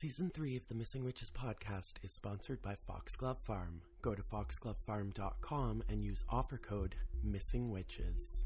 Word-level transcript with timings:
Season 0.00 0.30
3 0.30 0.56
of 0.56 0.68
the 0.68 0.76
Missing 0.76 1.02
Witches 1.02 1.28
podcast 1.28 1.94
is 2.04 2.12
sponsored 2.12 2.62
by 2.62 2.76
Foxglove 2.86 3.36
Farm. 3.40 3.80
Go 4.00 4.14
to 4.14 4.22
foxglovefarm.com 4.22 5.82
and 5.88 6.04
use 6.04 6.24
offer 6.30 6.56
code 6.56 6.94
Missing 7.24 7.68
Witches. 7.68 8.44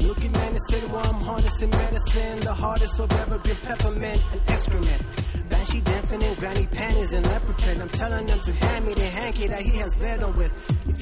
Looking 0.00 0.32
menacing 0.32 0.90
while 0.90 1.06
I'm 1.06 1.20
harnessing 1.20 1.70
medicine. 1.70 2.40
The 2.40 2.52
hardest 2.52 2.98
I've 2.98 3.20
ever 3.20 3.38
been 3.38 3.54
peppermint 3.54 4.24
and 4.32 4.40
excrement. 4.48 5.31
In 6.12 6.34
granny 6.34 6.66
panties 6.66 7.12
and 7.14 7.24
print. 7.24 7.80
I'm 7.80 7.88
telling 7.88 8.26
them 8.26 8.38
to 8.40 8.52
hand 8.52 8.84
me 8.84 8.92
the 8.92 9.06
hanky 9.06 9.46
that 9.46 9.62
he 9.62 9.78
has 9.78 9.94
bled 9.94 10.22
on 10.22 10.36
with. 10.36 10.52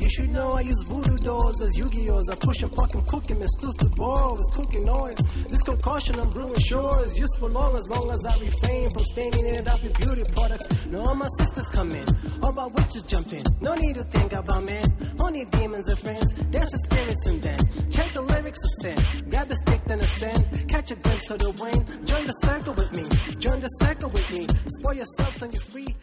You 0.00 0.08
should 0.08 0.30
know, 0.30 0.52
I 0.52 0.62
use 0.62 0.82
voodoo 0.86 1.16
dolls 1.18 1.60
as 1.60 1.76
Yu-Gi-Ohs. 1.76 2.30
I 2.30 2.34
push 2.34 2.62
and 2.62 2.74
fucking 2.74 3.04
cook 3.04 3.28
him 3.28 3.40
and 3.40 3.50
stews 3.50 3.76
the 3.76 3.90
balls. 3.90 4.50
Cooking 4.54 4.88
oil. 4.88 5.14
This 5.48 5.62
concoction 5.62 6.18
I'm 6.18 6.30
brewing 6.30 6.58
sure 6.60 7.04
is 7.04 7.18
useful 7.18 7.50
long 7.50 7.76
as 7.76 7.86
long 7.88 8.10
as 8.10 8.20
I 8.24 8.32
refrain 8.40 8.90
from 8.90 9.04
staining 9.12 9.46
it 9.46 9.68
up 9.68 9.82
with 9.82 9.94
beauty 9.98 10.24
products. 10.32 10.86
No, 10.86 11.02
all 11.02 11.14
my 11.14 11.28
sisters 11.38 11.66
come 11.66 11.92
in. 11.92 12.06
All 12.42 12.52
my 12.52 12.66
witches 12.66 13.02
jump 13.02 13.32
in. 13.32 13.44
No 13.60 13.74
need 13.74 13.94
to 13.96 14.04
think 14.04 14.32
about 14.32 14.64
men. 14.64 14.84
Only 15.20 15.44
demons 15.44 15.88
and 15.88 15.98
friends. 15.98 16.32
Dance 16.50 16.70
the 16.72 16.78
spirits 16.88 17.26
and 17.26 17.42
then 17.42 17.90
check 17.90 18.12
the 18.14 18.22
lyrics 18.22 18.60
of 18.64 18.70
sin. 18.80 19.28
Grab 19.30 19.48
the 19.48 19.56
stick, 19.56 19.84
then 19.84 20.00
stand. 20.00 20.68
Catch 20.68 20.90
a 20.92 20.96
glimpse 20.96 21.30
of 21.30 21.38
the 21.38 21.50
wind. 21.60 22.08
Join 22.08 22.26
the 22.26 22.36
circle 22.44 22.72
with 22.72 22.92
me. 22.92 23.04
Join 23.38 23.60
the 23.60 23.68
circle 23.84 24.10
with 24.10 24.30
me. 24.32 24.46
Spoil 24.78 24.94
yourself 24.94 25.42
and 25.42 25.52
you're 25.52 25.62
free. 25.62 25.94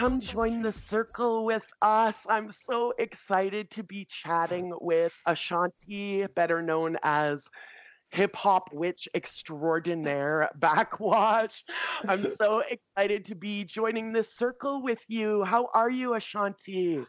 Come 0.00 0.22
join 0.22 0.62
the 0.62 0.72
circle 0.72 1.44
with 1.44 1.66
us. 1.82 2.24
I'm 2.26 2.50
so 2.50 2.94
excited 2.98 3.70
to 3.72 3.82
be 3.82 4.06
chatting 4.06 4.72
with 4.80 5.12
Ashanti, 5.26 6.26
better 6.34 6.62
known 6.62 6.96
as 7.02 7.46
hip 8.08 8.34
hop 8.34 8.72
witch 8.72 9.10
extraordinaire 9.14 10.48
Backxwash. 10.58 11.60
I'm 12.08 12.34
so 12.36 12.62
excited 12.96 13.26
to 13.26 13.34
be 13.34 13.64
joining 13.64 14.14
this 14.14 14.34
circle 14.34 14.82
with 14.82 15.04
you. 15.08 15.44
How 15.44 15.68
are 15.74 15.90
you, 15.90 16.14
Ashanti? 16.14 17.04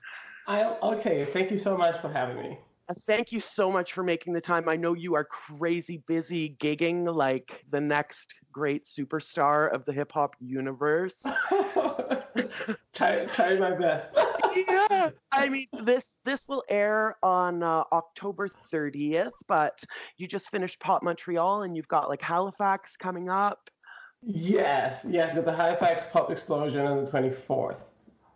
I 0.45 0.65
okay. 0.65 1.29
Thank 1.31 1.49
you 1.49 1.57
so 1.57 1.77
much 1.77 2.01
for 2.01 2.11
having 2.11 2.43
me. 2.43 2.59
Uh, 2.91 2.93
Thank 3.05 3.31
you 3.31 3.39
so 3.39 3.71
much 3.71 3.93
for 3.93 4.03
making 4.03 4.33
the 4.33 4.41
time. 4.41 4.67
I 4.67 4.75
know 4.75 4.93
you 4.93 5.15
are 5.15 5.23
crazy 5.23 6.03
busy 6.07 6.57
gigging 6.59 7.05
like 7.13 7.63
the 7.69 7.79
next 7.79 8.33
great 8.51 8.83
superstar 8.83 9.71
of 9.73 9.85
the 9.85 9.93
hip 9.93 10.11
hop 10.11 10.35
universe. 10.41 11.23
try 12.93 13.25
try 13.25 13.55
my 13.55 13.71
best. 13.71 14.09
yeah, 14.67 15.09
I 15.31 15.47
mean 15.47 15.67
this 15.83 16.17
this 16.25 16.49
will 16.49 16.65
air 16.67 17.15
on 17.23 17.63
uh, 17.63 17.83
October 17.93 18.49
30th, 18.73 19.31
but 19.47 19.81
you 20.17 20.27
just 20.27 20.49
finished 20.49 20.81
Pop 20.81 21.01
Montreal 21.01 21.63
and 21.63 21.77
you've 21.77 21.87
got 21.87 22.09
like 22.09 22.21
Halifax 22.21 22.97
coming 22.97 23.29
up, 23.29 23.69
yes, 24.21 25.05
yes. 25.07 25.33
Got 25.33 25.45
the 25.45 25.55
Halifax 25.55 26.03
Pop 26.11 26.29
Explosion 26.29 26.85
on 26.85 27.05
the 27.05 27.09
twenty 27.09 27.29
fourth. 27.29 27.85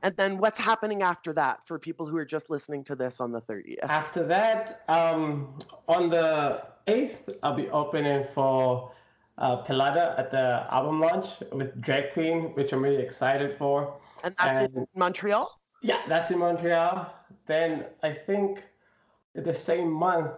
And 0.05 0.15
then 0.17 0.37
what's 0.37 0.59
happening 0.59 1.01
after 1.01 1.33
that 1.33 1.65
for 1.65 1.79
people 1.79 2.05
who 2.05 2.15
are 2.15 2.25
just 2.25 2.51
listening 2.51 2.83
to 2.83 2.95
this 2.95 3.19
on 3.19 3.31
the 3.31 3.41
30th? 3.41 3.83
After 3.83 4.23
that, 4.27 4.83
um, 4.87 5.57
on 5.87 6.09
the 6.09 6.61
eighth, 6.85 7.27
I'll 7.41 7.55
be 7.55 7.69
opening 7.69 8.23
for 8.35 8.91
uh, 9.39 9.63
Pelada 9.63 10.17
at 10.19 10.29
the 10.29 10.67
album 10.69 11.01
launch 11.01 11.27
with 11.51 11.81
Drag 11.81 12.13
Queen, 12.13 12.53
which 12.53 12.71
I'm 12.71 12.83
really 12.83 13.01
excited 13.01 13.57
for. 13.57 13.95
And 14.23 14.35
that's 14.37 14.59
in 14.59 14.85
Montreal. 14.95 15.59
Yeah, 15.81 16.01
that's 16.07 16.29
in 16.29 16.37
Montreal. 16.37 17.11
Then 17.47 17.85
I 18.03 18.13
think 18.13 18.63
the 19.33 19.53
same 19.53 19.91
month, 19.91 20.31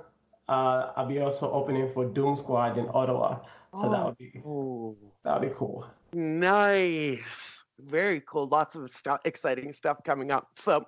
uh, 0.48 0.94
I'll 0.96 1.06
be 1.08 1.20
also 1.20 1.52
opening 1.52 1.92
for 1.94 2.06
Doom 2.06 2.38
Squad 2.38 2.78
in 2.78 2.88
Ottawa. 2.94 3.40
So 3.76 3.90
that 3.92 4.06
would 4.06 4.18
be 4.18 4.42
Oh, 4.46 4.96
that 5.24 5.42
would 5.42 5.50
be 5.50 5.56
cool. 5.56 5.86
nice. 6.14 7.57
Very 7.80 8.22
cool. 8.28 8.48
Lots 8.48 8.76
of 8.76 8.90
stuff, 8.90 9.22
exciting 9.26 9.72
stuff 9.74 9.98
coming 10.04 10.32
up. 10.32 10.48
So, 10.58 10.86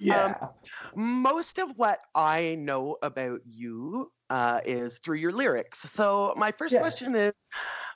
Yeah. 0.00 0.34
most 0.94 1.58
of 1.58 1.70
what 1.76 2.00
I 2.14 2.56
know 2.56 2.96
about 3.02 3.40
you 3.44 4.10
uh, 4.30 4.60
is 4.64 4.98
through 4.98 5.16
your 5.18 5.32
lyrics. 5.32 5.80
So 5.80 6.34
my 6.36 6.52
first 6.52 6.74
Yeah. 6.74 6.80
question 6.80 7.14
is, 7.14 7.32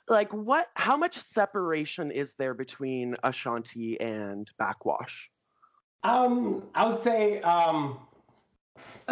like, 0.07 0.31
what? 0.31 0.67
How 0.75 0.97
much 0.97 1.17
separation 1.19 2.11
is 2.11 2.35
there 2.37 2.53
between 2.53 3.15
Ashanti 3.23 3.99
and 3.99 4.49
Backxwash? 4.61 5.29
Um, 6.03 6.63
I 6.75 6.87
would 6.87 7.01
say 7.01 7.41
um, 7.41 7.97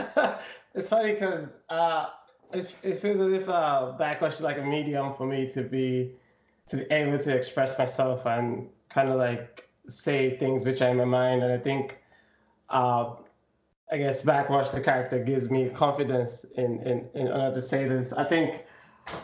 it's 0.75 0.89
funny 0.89 1.13
because 1.13 1.47
uh, 1.69 2.09
it, 2.53 2.73
it 2.83 2.99
feels 2.99 3.19
as 3.21 3.33
if 3.33 3.49
uh, 3.49 3.93
Backxwash 3.99 4.33
is 4.33 4.41
like 4.41 4.59
a 4.59 4.63
medium 4.63 5.15
for 5.15 5.25
me 5.25 5.49
to 5.53 5.63
be 5.63 6.15
to 6.69 6.77
be 6.77 6.83
able 6.91 7.17
to 7.19 7.35
express 7.35 7.77
myself 7.77 8.25
and 8.25 8.69
kind 8.93 9.09
of 9.09 9.17
like 9.17 9.67
say 9.89 10.37
things 10.37 10.65
which 10.65 10.81
are 10.81 10.89
in 10.89 10.97
my 10.97 11.05
mind. 11.05 11.43
And 11.43 11.51
I 11.51 11.57
think, 11.57 11.99
uh, 12.69 13.15
I 13.91 13.97
guess 13.97 14.21
Backxwash 14.21 14.71
the 14.71 14.81
character 14.81 15.23
gives 15.23 15.49
me 15.49 15.69
confidence 15.69 16.45
in 16.55 16.81
in 16.83 17.09
in 17.13 17.27
order 17.27 17.55
to 17.55 17.61
say 17.61 17.87
this. 17.87 18.13
I 18.13 18.23
think 18.23 18.63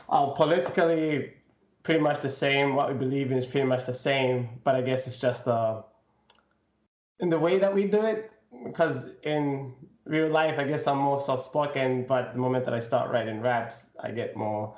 uh, 0.09 0.28
politically 0.28 1.34
pretty 1.84 2.02
much 2.02 2.22
the 2.22 2.29
same. 2.29 2.75
What 2.75 2.90
we 2.91 2.96
believe 2.97 3.31
in 3.31 3.38
is 3.38 3.46
pretty 3.46 3.68
much 3.68 3.85
the 3.85 3.94
same, 3.94 4.50
but 4.63 4.75
I 4.75 4.81
guess 4.81 5.08
it's 5.08 5.19
just 5.19 5.47
uh 5.47 5.81
in 7.19 7.29
the 7.29 7.40
way 7.40 7.58
that 7.59 7.74
we 7.74 7.85
do 7.85 8.06
it 8.06 8.31
because 8.66 9.09
in 9.24 9.74
real 10.06 10.29
life 10.29 10.58
i 10.58 10.63
guess 10.63 10.88
i'm 10.88 10.97
more 10.97 11.19
soft 11.19 11.46
spoken 11.46 12.06
but 12.08 12.34
the 12.34 12.40
moment 12.40 12.66
that 12.66 12.74
i 12.74 12.79
start 12.79 13.12
writing 13.12 13.41
raps 13.41 13.88
i 14.02 14.09
get 14.09 14.35
more 14.35 14.75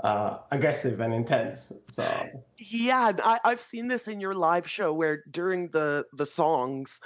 uh, 0.00 0.38
aggressive 0.50 1.00
and 1.00 1.12
intense 1.14 1.72
so 1.88 2.04
Yeah, 2.58 3.12
I, 3.22 3.40
I've 3.44 3.60
seen 3.60 3.88
this 3.88 4.08
in 4.08 4.20
your 4.20 4.34
live 4.34 4.68
show 4.68 4.92
where 4.92 5.24
during 5.30 5.68
the 5.68 6.04
the 6.12 6.26
songs. 6.26 7.00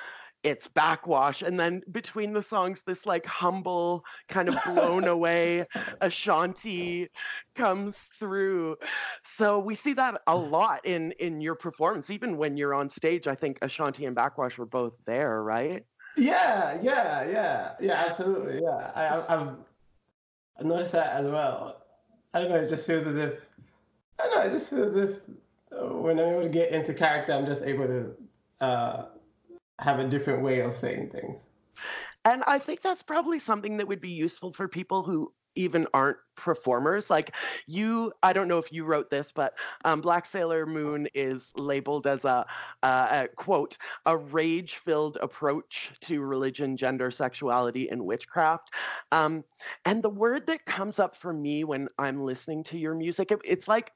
It's 0.44 0.68
Backxwash, 0.68 1.44
and 1.44 1.58
then 1.58 1.82
between 1.90 2.32
the 2.32 2.44
songs, 2.44 2.82
this 2.86 3.04
like 3.04 3.26
humble, 3.26 4.04
kind 4.28 4.48
of 4.48 4.56
blown 4.64 5.08
away 5.08 5.66
Ashanti 6.00 7.08
comes 7.56 7.98
through. 8.18 8.76
So 9.24 9.58
we 9.58 9.74
see 9.74 9.94
that 9.94 10.22
a 10.28 10.36
lot 10.36 10.86
in 10.86 11.10
in 11.18 11.40
your 11.40 11.56
performance, 11.56 12.08
even 12.10 12.36
when 12.36 12.56
you're 12.56 12.72
on 12.72 12.88
stage. 12.88 13.26
I 13.26 13.34
think 13.34 13.58
Ashanti 13.62 14.06
and 14.06 14.16
Backxwash 14.16 14.58
were 14.58 14.66
both 14.66 14.96
there, 15.06 15.42
right? 15.42 15.84
yeah 16.16 16.78
yeah 16.82 17.24
yeah 17.24 17.72
yeah 17.80 18.04
absolutely 18.08 18.60
yeah 18.62 18.90
I, 18.94 19.04
I, 19.04 19.16
I've 19.16 19.56
I've 20.58 20.66
noticed 20.66 20.92
that 20.92 21.12
as 21.16 21.26
well 21.26 21.82
i 22.34 22.40
don't 22.40 22.50
know 22.50 22.56
it 22.56 22.68
just 22.68 22.86
feels 22.86 23.06
as 23.06 23.16
if 23.16 23.40
i 24.20 24.24
don't 24.24 24.34
know 24.34 24.42
it 24.42 24.52
just 24.52 24.70
feels 24.70 24.96
as 24.96 25.10
if 25.10 25.16
uh, 25.72 25.94
when 25.94 26.18
i'm 26.18 26.28
able 26.28 26.42
to 26.42 26.48
get 26.48 26.72
into 26.72 26.94
character 26.94 27.32
i'm 27.32 27.46
just 27.46 27.62
able 27.62 27.86
to 27.86 28.14
uh, 28.60 29.06
have 29.78 30.00
a 30.00 30.08
different 30.08 30.42
way 30.42 30.60
of 30.60 30.74
saying 30.74 31.10
things. 31.10 31.42
And 32.24 32.42
I 32.46 32.58
think 32.58 32.82
that's 32.82 33.02
probably 33.02 33.38
something 33.38 33.76
that 33.76 33.86
would 33.86 34.00
be 34.00 34.10
useful 34.10 34.52
for 34.52 34.68
people 34.68 35.02
who 35.02 35.32
even 35.58 35.86
aren't 35.92 36.16
performers. 36.36 37.10
Like 37.10 37.34
you, 37.66 38.12
I 38.22 38.32
don't 38.32 38.48
know 38.48 38.58
if 38.58 38.72
you 38.72 38.84
wrote 38.84 39.10
this, 39.10 39.32
but 39.32 39.58
um, 39.84 40.00
Black 40.00 40.24
Sailor 40.24 40.64
Moon 40.66 41.08
is 41.14 41.50
labeled 41.56 42.06
as 42.06 42.24
a, 42.24 42.46
a 42.82 43.28
quote, 43.36 43.76
a 44.06 44.16
rage 44.16 44.76
filled 44.76 45.18
approach 45.20 45.90
to 46.02 46.20
religion, 46.22 46.76
gender, 46.76 47.10
sexuality, 47.10 47.90
and 47.90 48.06
witchcraft. 48.06 48.72
Um, 49.12 49.44
and 49.84 50.02
the 50.02 50.10
word 50.10 50.46
that 50.46 50.64
comes 50.64 50.98
up 50.98 51.16
for 51.16 51.32
me 51.32 51.64
when 51.64 51.88
I'm 51.98 52.20
listening 52.20 52.62
to 52.64 52.78
your 52.78 52.94
music, 52.94 53.32
it- 53.32 53.40
it's 53.44 53.68
like, 53.68 53.92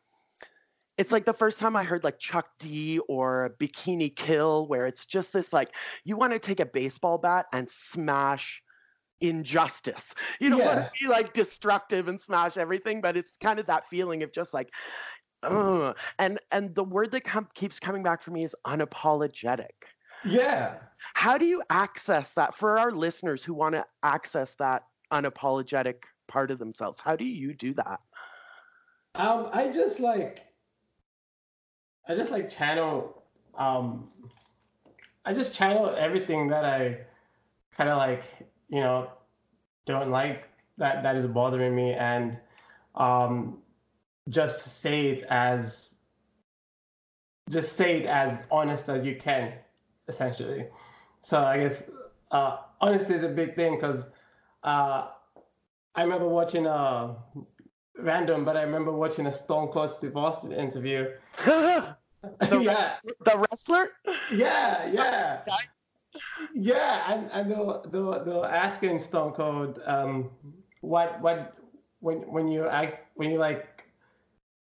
it's 0.99 1.12
like 1.12 1.25
the 1.25 1.33
first 1.33 1.59
time 1.59 1.75
I 1.75 1.84
heard 1.84 2.05
like 2.05 2.19
Chuck 2.19 2.49
D 2.59 2.99
or 3.09 3.56
Bikini 3.59 4.15
Kill, 4.15 4.67
where 4.69 4.87
it's 4.87 5.06
just 5.06 5.33
this 5.33 5.53
like 5.53 5.75
you 6.05 6.17
want 6.17 6.33
to 6.33 6.39
take 6.39 6.61
a 6.61 6.67
baseball 6.67 7.19
bat 7.19 7.47
and 7.53 7.69
smash 7.69 8.62
injustice. 9.22 10.14
You 10.40 10.50
don't 10.50 10.60
want 10.64 10.78
Yeah. 10.78 10.84
to 10.84 10.90
be 11.00 11.08
like 11.08 11.32
destructive 11.32 12.08
and 12.08 12.20
smash 12.20 12.56
everything, 12.56 13.00
but 13.00 13.16
it's 13.16 13.36
kind 13.38 13.58
of 13.58 13.66
that 13.66 13.88
feeling 13.88 14.22
of 14.22 14.32
just 14.32 14.52
like, 14.52 14.70
Ugh. 15.44 15.96
and 16.19 16.38
and 16.50 16.74
the 16.74 16.84
word 16.84 17.10
that 17.12 17.24
com- 17.24 17.48
keeps 17.54 17.80
coming 17.80 18.02
back 18.02 18.22
for 18.22 18.30
me 18.30 18.44
is 18.44 18.54
unapologetic. 18.66 19.70
yeah 20.24 20.78
How 21.14 21.36
do 21.38 21.46
you 21.46 21.62
access 21.70 22.32
that 22.34 22.54
for 22.54 22.78
our 22.78 22.92
listeners 22.92 23.42
who 23.42 23.54
want 23.54 23.74
to 23.74 23.84
access 24.02 24.54
that 24.56 24.84
unapologetic 25.12 26.04
part 26.28 26.50
of 26.50 26.58
themselves? 26.58 27.00
How 27.00 27.16
do 27.16 27.24
you 27.24 27.54
do 27.54 27.74
that? 27.74 28.00
Um, 29.14 29.48
I 29.52 29.69
just 29.72 29.98
like, 30.00 30.42
I 32.08 32.14
just 32.14 32.30
like 32.30 32.48
channel, 32.48 33.22
um, 33.56 34.08
I 35.24 35.32
just 35.34 35.54
channel 35.54 35.94
everything 35.96 36.48
that 36.48 36.64
I 36.64 36.98
kind 37.76 37.90
of 37.90 37.98
like, 37.98 38.22
you 38.72 38.80
know, 38.80 39.10
don't 39.84 40.10
like 40.10 40.48
that 40.78 41.02
that 41.02 41.14
is 41.14 41.26
bothering 41.26 41.76
me, 41.76 41.92
and 41.92 42.40
um, 42.94 43.58
just 44.30 44.80
say 44.80 45.08
it 45.10 45.24
as, 45.28 45.90
just 47.50 47.74
say 47.74 47.98
it 48.00 48.06
as 48.06 48.44
honest 48.50 48.88
as 48.88 49.04
you 49.04 49.14
can, 49.14 49.52
essentially. 50.08 50.66
so 51.20 51.38
I 51.38 51.58
guess 51.58 51.90
uh, 52.30 52.56
honesty 52.80 53.12
is 53.12 53.24
a 53.24 53.28
big 53.28 53.54
thing 53.54 53.76
because 53.76 54.08
uh, 54.64 55.08
I 55.94 56.02
remember 56.02 56.26
watching 56.26 56.64
a 56.64 57.14
random, 57.98 58.46
but 58.46 58.56
I 58.56 58.62
remember 58.62 58.90
watching 58.90 59.26
a 59.26 59.32
Stone 59.32 59.69
Cold 59.69 59.90
Steve 59.90 60.16
Austin 60.16 60.50
interview. 60.50 61.10
the, 61.44 61.96
yeah, 62.62 62.94
the 63.02 63.36
wrestler. 63.36 63.90
yeah, 64.32 64.86
yeah, 64.90 65.42
yeah, 66.55 67.12
and 67.12 67.31
and 67.32 67.50
they'll 67.50 67.85
they'll, 67.91 68.25
they'll 68.25 68.44
asking 68.44 68.99
Stone 68.99 69.32
Cold 69.32 69.81
um, 69.87 70.31
what 70.81 71.20
what 71.20 71.55
when 72.00 72.19
when 72.31 72.49
you 72.49 72.67
act 72.67 73.06
when 73.14 73.31
you 73.31 73.38
like 73.38 73.85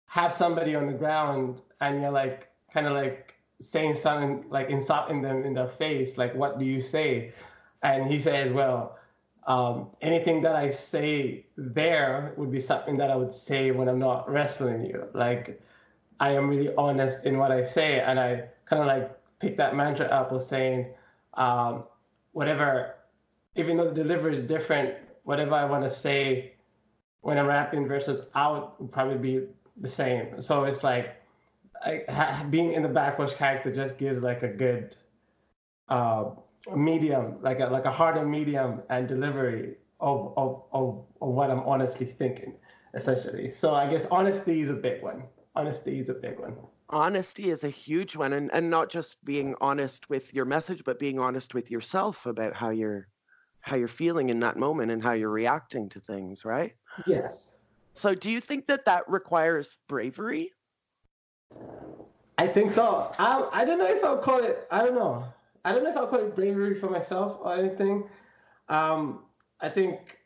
have 0.08 0.34
somebody 0.34 0.76
on 0.76 0.88
the 0.88 0.94
ground 0.94 1.62
and 1.82 2.02
you're 2.02 2.12
like 2.12 2.50
kind 2.74 2.88
of 2.88 2.94
like 2.94 3.36
saying 3.62 3.94
something 3.94 4.46
like 4.50 4.70
insulting 4.70 5.22
them 5.22 5.44
in 5.44 5.54
their 5.54 5.68
face, 5.68 6.18
like 6.18 6.34
what 6.36 6.60
do 6.60 6.66
you 6.66 6.80
say? 6.80 7.34
And 7.84 8.12
he 8.12 8.20
says, 8.20 8.52
well, 8.52 8.98
um, 9.48 9.90
anything 10.02 10.42
that 10.44 10.56
I 10.56 10.70
say 10.70 11.46
there 11.58 12.34
would 12.38 12.52
be 12.52 12.60
something 12.60 12.98
that 12.98 13.10
I 13.10 13.16
would 13.16 13.34
say 13.34 13.72
when 13.72 13.88
I'm 13.90 14.00
not 14.00 14.30
wrestling 14.30 14.86
you. 14.86 15.08
Like 15.14 15.62
I 16.20 16.32
am 16.32 16.50
really 16.50 16.74
honest 16.76 17.26
in 17.26 17.38
what 17.38 17.52
I 17.52 17.64
say, 17.64 18.00
and 18.00 18.20
I 18.20 18.50
kind 18.66 18.82
of 18.82 18.88
like 18.88 19.12
pick 19.40 19.58
that 19.58 19.76
mantra 19.76 20.06
up 20.08 20.32
of 20.32 20.44
saying, 20.44 20.88
um, 21.40 21.86
whatever, 22.34 22.96
even 23.56 23.78
though 23.78 23.90
the 23.90 24.04
delivery 24.04 24.36
is 24.36 24.42
different, 24.42 24.94
whatever 25.24 25.56
I 25.56 25.66
want 25.66 25.84
to 25.84 25.90
say 25.90 26.54
when 27.22 27.38
I'm 27.38 27.48
rapping 27.48 27.88
versus 27.88 28.28
out 28.36 28.80
would 28.80 28.92
probably 28.92 29.18
be 29.18 29.48
the 29.78 29.90
same. 29.90 30.42
So 30.42 30.66
it's 30.66 30.84
like 30.84 31.16
I, 31.84 32.04
ha, 32.10 32.46
being 32.50 32.74
in 32.74 32.84
the 32.84 32.90
Backxwash 32.90 33.36
character 33.36 33.74
just 33.74 33.98
gives 33.98 34.20
like 34.20 34.44
a 34.44 34.48
good 34.48 34.96
uh, 35.88 36.32
medium, 36.76 37.38
like 37.42 37.60
a 37.60 37.66
like 37.68 37.86
a 37.86 37.92
harder 37.92 38.26
medium 38.26 38.82
and 38.90 39.08
delivery 39.08 39.76
of, 40.00 40.34
of 40.38 40.64
of 40.72 41.06
of 41.22 41.30
what 41.30 41.50
I'm 41.50 41.62
honestly 41.62 42.06
thinking, 42.06 42.54
essentially. 42.94 43.52
So 43.52 43.74
I 43.74 43.90
guess 43.90 44.06
honesty 44.08 44.62
is 44.62 44.70
a 44.70 44.74
big 44.74 45.02
one. 45.02 45.24
Honesty 45.56 46.00
is 46.00 46.10
a 46.10 46.14
big 46.14 46.40
one. 46.40 46.56
Honesty 46.92 47.52
is 47.52 47.64
a 47.64 47.70
huge 47.70 48.16
one, 48.16 48.34
and 48.34 48.50
and 48.52 48.70
not 48.70 48.90
just 48.90 49.24
being 49.24 49.56
honest 49.62 50.10
with 50.10 50.34
your 50.34 50.46
message, 50.46 50.84
but 50.84 51.00
being 51.00 51.20
honest 51.20 51.54
with 51.54 51.70
yourself 51.70 52.26
about 52.26 52.56
how 52.56 52.72
you're 52.72 53.08
how 53.62 53.76
you're 53.76 53.88
feeling 53.88 54.30
in 54.30 54.40
that 54.40 54.58
moment 54.58 54.92
and 54.92 55.04
how 55.04 55.14
you're 55.14 55.30
reacting 55.30 55.90
to 55.90 56.00
things, 56.00 56.46
right? 56.46 56.74
Yes. 57.06 57.60
So 57.94 58.16
do 58.16 58.32
you 58.32 58.42
think 58.42 58.68
that 58.68 58.86
that 58.86 59.08
requires 59.08 59.78
bravery? 59.88 60.52
I 62.38 62.48
think 62.48 62.72
so. 62.72 63.12
I 63.20 63.50
I 63.52 63.66
don't 63.66 63.78
know 63.78 63.86
if 63.86 64.04
I'll 64.04 64.18
call 64.18 64.44
it. 64.44 64.66
I 64.72 64.80
don't 64.80 64.96
know. 64.96 65.26
I 65.66 65.74
don't 65.74 65.84
know 65.84 65.92
if 65.92 65.98
I'll 65.98 66.08
call 66.08 66.20
it 66.20 66.36
bravery 66.36 66.80
for 66.80 66.90
myself 66.90 67.38
or 67.42 67.54
anything. 67.54 68.10
Um, 68.70 69.26
I 69.60 69.70
think 69.70 70.18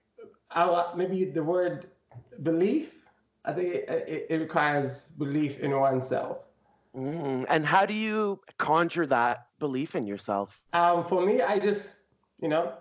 I'll, 0.52 0.94
maybe 0.96 1.26
the 1.26 1.44
word 1.44 1.88
belief. 2.44 2.94
I 3.46 3.52
think 3.52 3.74
it, 3.74 4.28
it 4.30 4.40
requires 4.40 5.06
belief 5.18 5.60
in 5.60 5.72
oneself. 5.72 6.38
Mm, 6.96 7.46
and 7.50 7.66
how 7.66 7.86
do 7.86 7.94
you 7.94 8.40
conjure 8.58 9.06
that 9.08 9.48
belief 9.60 9.96
in 9.96 10.06
yourself? 10.06 10.62
Um, 10.74 11.04
for 11.06 11.26
me, 11.26 11.42
I 11.42 11.58
just, 11.58 11.96
you 12.40 12.48
know, 12.48 12.74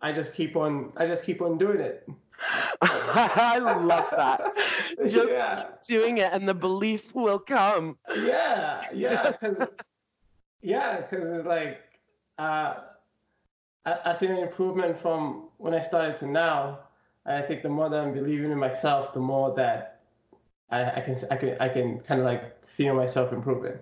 I 0.00 0.12
just 0.12 0.34
keep 0.34 0.56
on, 0.56 0.92
I 0.96 1.06
just 1.06 1.24
keep 1.24 1.42
on 1.42 1.58
doing 1.58 1.80
it. 1.80 2.08
I 2.82 3.58
love 3.58 4.06
that. 4.10 4.52
Just 5.08 5.30
yeah. 5.30 5.64
doing 5.86 6.18
it, 6.18 6.32
and 6.32 6.46
the 6.46 6.52
belief 6.52 7.14
will 7.14 7.38
come. 7.38 7.96
Yeah, 8.14 8.84
yeah, 8.92 9.32
because 9.32 9.68
yeah, 10.60 11.00
because 11.00 11.38
it's 11.38 11.46
like 11.46 11.80
uh, 12.38 12.74
I, 13.86 13.98
I 14.04 14.14
see 14.14 14.26
an 14.26 14.36
improvement 14.36 15.00
from 15.00 15.48
when 15.56 15.74
I 15.74 15.80
started 15.80 16.18
to 16.18 16.26
now. 16.26 16.80
And 17.24 17.42
I 17.42 17.46
think 17.46 17.62
the 17.62 17.68
more 17.68 17.88
that 17.88 18.04
I'm 18.04 18.12
believing 18.12 18.52
in 18.52 18.58
myself, 18.58 19.14
the 19.14 19.20
more 19.20 19.54
that 19.56 20.00
I, 20.70 20.84
I 20.84 21.00
can 21.00 21.16
I 21.30 21.36
can 21.36 21.56
I 21.58 21.68
can 21.68 22.00
kind 22.00 22.20
of 22.20 22.26
like 22.26 22.55
feel 22.66 22.94
myself 22.94 23.32
improving. 23.32 23.78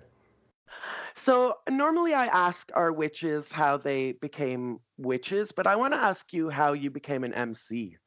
So 1.15 1.55
normally 1.69 2.13
I 2.13 2.27
ask 2.27 2.69
our 2.73 2.91
witches 2.91 3.51
how 3.51 3.77
they 3.77 4.11
became 4.13 4.79
witches, 4.97 5.51
but 5.51 5.65
I 5.65 5.75
want 5.75 5.93
to 5.93 5.99
ask 5.99 6.31
you 6.33 6.49
how 6.49 6.73
you 6.73 6.91
became 6.91 7.23
an 7.23 7.33
MC. 7.33 7.97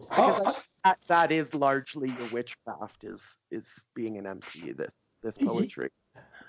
Because 0.00 0.40
oh. 0.44 0.58
that, 0.84 0.98
that 1.06 1.32
is 1.32 1.54
largely 1.54 2.08
your 2.10 2.28
witchcraft 2.28 3.04
is 3.04 3.36
is 3.50 3.72
being 3.94 4.18
an 4.18 4.26
MC. 4.26 4.72
This 4.72 4.94
this 5.22 5.38
poetry. 5.38 5.90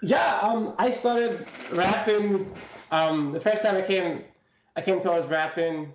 Yeah, 0.01 0.39
um, 0.39 0.75
I 0.77 0.91
started 0.91 1.45
rapping. 1.71 2.53
Um, 2.91 3.31
the 3.31 3.39
first 3.39 3.61
time 3.61 3.75
I 3.75 3.81
came, 3.81 4.23
I 4.75 4.81
came 4.81 4.99
towards 4.99 5.27
rapping. 5.27 5.93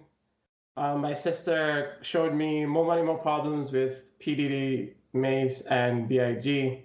Um, 0.77 1.01
my 1.01 1.13
sister 1.13 1.97
showed 2.03 2.35
me 2.35 2.67
More 2.67 2.85
Money, 2.85 3.03
More 3.03 3.19
Problems 3.19 3.73
with 3.73 4.05
P 4.19 4.35
Diddy, 4.35 4.95
Mase, 5.13 5.61
and 5.63 6.09
Big. 6.09 6.84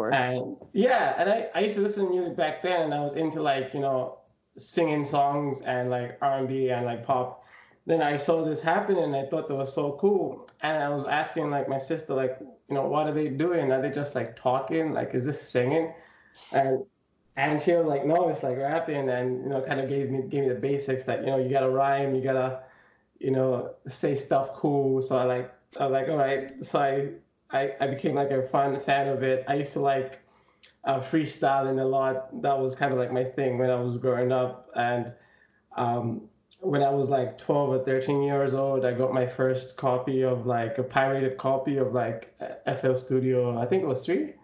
Course. 0.00 0.16
And 0.16 0.56
yeah, 0.72 1.14
and 1.18 1.30
I, 1.30 1.48
I 1.54 1.60
used 1.60 1.74
to 1.76 1.82
listen 1.82 2.06
to 2.06 2.10
music 2.10 2.36
back 2.36 2.62
then, 2.62 2.82
and 2.82 2.94
I 2.94 3.00
was 3.00 3.16
into 3.16 3.42
like 3.42 3.74
you 3.74 3.80
know 3.80 4.18
singing 4.56 5.04
songs 5.04 5.62
and 5.62 5.90
like 5.90 6.18
R&B 6.22 6.70
and 6.70 6.86
like 6.86 7.04
pop. 7.04 7.44
Then 7.86 8.02
I 8.02 8.16
saw 8.16 8.44
this 8.44 8.60
happen, 8.60 8.98
and 8.98 9.14
I 9.16 9.26
thought 9.26 9.48
that 9.48 9.54
was 9.54 9.72
so 9.72 9.92
cool. 10.00 10.48
And 10.62 10.82
I 10.82 10.88
was 10.90 11.06
asking 11.06 11.50
like 11.50 11.68
my 11.68 11.78
sister, 11.78 12.14
like 12.14 12.38
you 12.40 12.74
know, 12.74 12.86
what 12.86 13.06
are 13.06 13.14
they 13.14 13.28
doing? 13.28 13.72
Are 13.72 13.82
they 13.82 13.90
just 13.90 14.14
like 14.14 14.36
talking? 14.36 14.92
Like, 14.92 15.14
is 15.14 15.24
this 15.24 15.40
singing? 15.40 15.92
and 16.52 16.84
and 17.36 17.62
she 17.62 17.72
was 17.72 17.86
like, 17.86 18.04
no, 18.06 18.28
it's 18.28 18.42
like 18.42 18.58
rapping, 18.58 19.08
and 19.10 19.42
you 19.42 19.48
know, 19.50 19.62
kind 19.62 19.80
of 19.80 19.88
gave 19.88 20.10
me 20.10 20.22
gave 20.28 20.44
me 20.44 20.48
the 20.50 20.54
basics 20.54 21.04
that 21.04 21.20
you 21.20 21.26
know 21.26 21.38
you 21.38 21.48
gotta 21.50 21.70
rhyme, 21.70 22.14
you 22.14 22.22
gotta 22.22 22.62
you 23.18 23.30
know 23.30 23.74
say 23.86 24.14
stuff 24.16 24.54
cool. 24.54 25.02
So 25.02 25.18
I 25.18 25.24
like 25.24 25.54
I 25.78 25.84
was 25.86 25.92
like, 25.92 26.08
all 26.08 26.16
right. 26.16 26.64
So 26.64 26.78
I 26.80 27.10
I, 27.52 27.72
I 27.80 27.86
became 27.86 28.14
like 28.14 28.30
a 28.30 28.46
fun 28.48 28.80
fan 28.80 29.08
of 29.08 29.22
it. 29.22 29.44
I 29.48 29.54
used 29.54 29.72
to 29.74 29.80
like 29.80 30.20
uh, 30.84 31.00
freestyling 31.00 31.80
a 31.80 31.84
lot. 31.84 32.42
That 32.42 32.58
was 32.58 32.74
kind 32.74 32.92
of 32.92 32.98
like 32.98 33.12
my 33.12 33.24
thing 33.24 33.58
when 33.58 33.70
I 33.70 33.76
was 33.76 33.96
growing 33.96 34.32
up. 34.32 34.70
And 34.74 35.12
um, 35.76 36.22
when 36.60 36.82
I 36.82 36.90
was 36.90 37.08
like 37.08 37.38
12 37.38 37.70
or 37.70 37.84
13 37.84 38.22
years 38.22 38.54
old, 38.54 38.84
I 38.84 38.92
got 38.92 39.12
my 39.12 39.26
first 39.26 39.76
copy 39.76 40.22
of 40.22 40.46
like 40.46 40.78
a 40.78 40.82
pirated 40.82 41.38
copy 41.38 41.76
of 41.78 41.92
like 41.92 42.34
FL 42.80 42.94
Studio. 42.94 43.58
I 43.58 43.66
think 43.66 43.82
it 43.82 43.86
was 43.86 44.04
three 44.04 44.34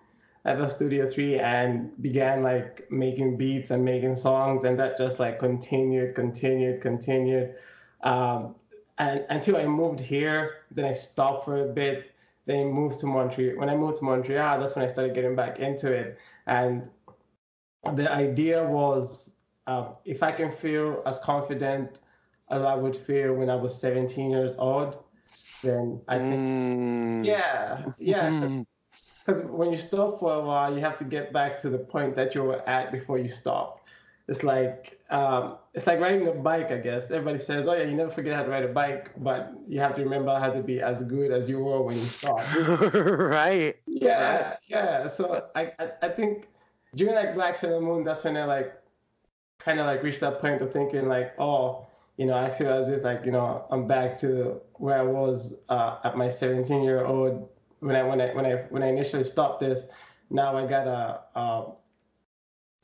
FL 0.46 0.68
Studio 0.68 1.08
3 1.08 1.40
and 1.40 1.90
began 2.00 2.42
like 2.42 2.88
making 2.90 3.36
beats 3.36 3.70
and 3.70 3.84
making 3.84 4.14
songs 4.14 4.64
and 4.64 4.78
that 4.78 4.96
just 4.96 5.18
like 5.18 5.40
continued, 5.40 6.14
continued, 6.14 6.80
continued. 6.80 7.54
Um, 8.02 8.54
and 8.98 9.26
until 9.28 9.56
I 9.56 9.66
moved 9.66 10.00
here, 10.00 10.62
then 10.70 10.84
I 10.84 10.92
stopped 10.92 11.44
for 11.44 11.68
a 11.68 11.72
bit, 11.72 12.12
then 12.46 12.70
moved 12.70 13.00
to 13.00 13.06
Montreal. 13.06 13.58
When 13.58 13.68
I 13.68 13.76
moved 13.76 13.98
to 13.98 14.04
Montreal, 14.04 14.60
that's 14.60 14.76
when 14.76 14.84
I 14.84 14.88
started 14.88 15.14
getting 15.14 15.34
back 15.34 15.58
into 15.58 15.92
it. 15.92 16.18
And 16.46 16.88
the 17.94 18.10
idea 18.10 18.64
was 18.64 19.30
uh, 19.66 19.88
if 20.04 20.22
I 20.22 20.32
can 20.32 20.52
feel 20.52 21.02
as 21.06 21.18
confident 21.18 22.00
as 22.50 22.62
I 22.62 22.74
would 22.74 22.96
feel 22.96 23.34
when 23.34 23.50
I 23.50 23.56
was 23.56 23.78
17 23.80 24.30
years 24.30 24.56
old, 24.56 25.02
then 25.62 26.00
I 26.06 26.18
think, 26.18 26.34
mm. 26.34 27.24
yeah, 27.24 27.84
yeah. 27.98 28.62
because 29.24 29.42
when 29.44 29.72
you 29.72 29.76
stop 29.76 30.20
for 30.20 30.34
a 30.34 30.40
while, 30.40 30.72
you 30.72 30.80
have 30.80 30.96
to 30.98 31.04
get 31.04 31.32
back 31.32 31.58
to 31.60 31.70
the 31.70 31.78
point 31.78 32.14
that 32.14 32.34
you 32.34 32.44
were 32.44 32.66
at 32.68 32.92
before 32.92 33.18
you 33.18 33.28
stop. 33.28 33.84
It's 34.28 34.42
like 34.42 34.98
um, 35.10 35.58
it's 35.74 35.86
like 35.86 36.00
riding 36.00 36.26
a 36.26 36.32
bike, 36.32 36.72
I 36.72 36.78
guess. 36.78 37.10
Everybody 37.10 37.38
says, 37.38 37.66
"Oh 37.68 37.74
yeah, 37.74 37.84
you 37.84 37.94
never 37.94 38.10
forget 38.10 38.34
how 38.34 38.42
to 38.42 38.48
ride 38.48 38.64
a 38.64 38.72
bike," 38.72 39.10
but 39.18 39.52
you 39.68 39.78
have 39.78 39.94
to 39.94 40.02
remember 40.02 40.36
how 40.38 40.50
to 40.50 40.62
be 40.62 40.80
as 40.80 41.02
good 41.04 41.30
as 41.30 41.48
you 41.48 41.60
were 41.60 41.80
when 41.82 41.96
you 41.96 42.04
started. 42.06 42.94
right. 43.08 43.76
Yeah, 43.86 44.48
right. 44.48 44.58
yeah. 44.66 45.08
So 45.08 45.46
I, 45.54 45.72
I, 45.78 45.90
I 46.02 46.08
think 46.08 46.48
during 46.96 47.14
like 47.14 47.34
Black 47.34 47.54
Sailor 47.54 47.80
Moon, 47.80 48.02
that's 48.02 48.24
when 48.24 48.36
I 48.36 48.46
like 48.46 48.74
kind 49.60 49.78
of 49.78 49.86
like 49.86 50.02
reached 50.02 50.20
that 50.20 50.40
point 50.40 50.60
of 50.60 50.72
thinking 50.72 51.06
like, 51.06 51.34
oh, 51.38 51.86
you 52.16 52.26
know, 52.26 52.34
I 52.34 52.50
feel 52.50 52.72
as 52.72 52.88
if 52.88 53.04
like 53.04 53.24
you 53.24 53.30
know 53.30 53.64
I'm 53.70 53.86
back 53.86 54.18
to 54.20 54.60
where 54.74 54.98
I 54.98 55.02
was 55.02 55.54
uh, 55.68 55.98
at 56.02 56.16
my 56.16 56.30
17 56.30 56.82
year 56.82 57.06
old 57.06 57.48
when 57.80 57.94
I 57.96 58.02
when 58.02 58.20
I 58.20 58.34
when 58.34 58.46
I 58.46 58.54
when 58.70 58.82
I 58.82 58.88
initially 58.88 59.24
stopped 59.24 59.60
this, 59.60 59.84
now 60.30 60.56
I 60.56 60.66
gotta 60.66 61.20
uh, 61.34 61.64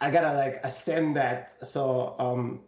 I 0.03 0.11
gotta 0.11 0.35
like 0.35 0.61
ascend 0.65 1.17
that. 1.17 1.55
So 1.67 2.17
um, 2.19 2.63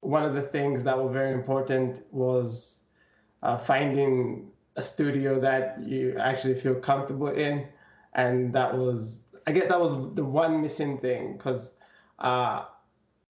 one 0.00 0.24
of 0.24 0.34
the 0.34 0.42
things 0.42 0.84
that 0.84 0.96
were 0.98 1.10
very 1.12 1.32
important 1.32 2.02
was 2.12 2.80
uh, 3.42 3.58
finding 3.58 4.50
a 4.76 4.82
studio 4.82 5.40
that 5.40 5.82
you 5.82 6.16
actually 6.18 6.54
feel 6.54 6.76
comfortable 6.76 7.28
in, 7.28 7.68
and 8.14 8.52
that 8.54 8.76
was 8.76 9.24
I 9.46 9.52
guess 9.52 9.68
that 9.68 9.80
was 9.80 10.14
the 10.14 10.24
one 10.24 10.62
missing 10.62 10.98
thing 10.98 11.36
because 11.36 11.72
uh, 12.20 12.64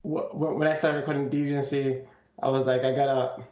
w- 0.03 0.29
when 0.59 0.67
I 0.67 0.75
started 0.75 0.99
recording 0.99 1.29
Deviancy, 1.29 2.05
I 2.43 2.49
was 2.49 2.65
like 2.67 2.83
I 2.83 2.95
gotta 2.95 3.43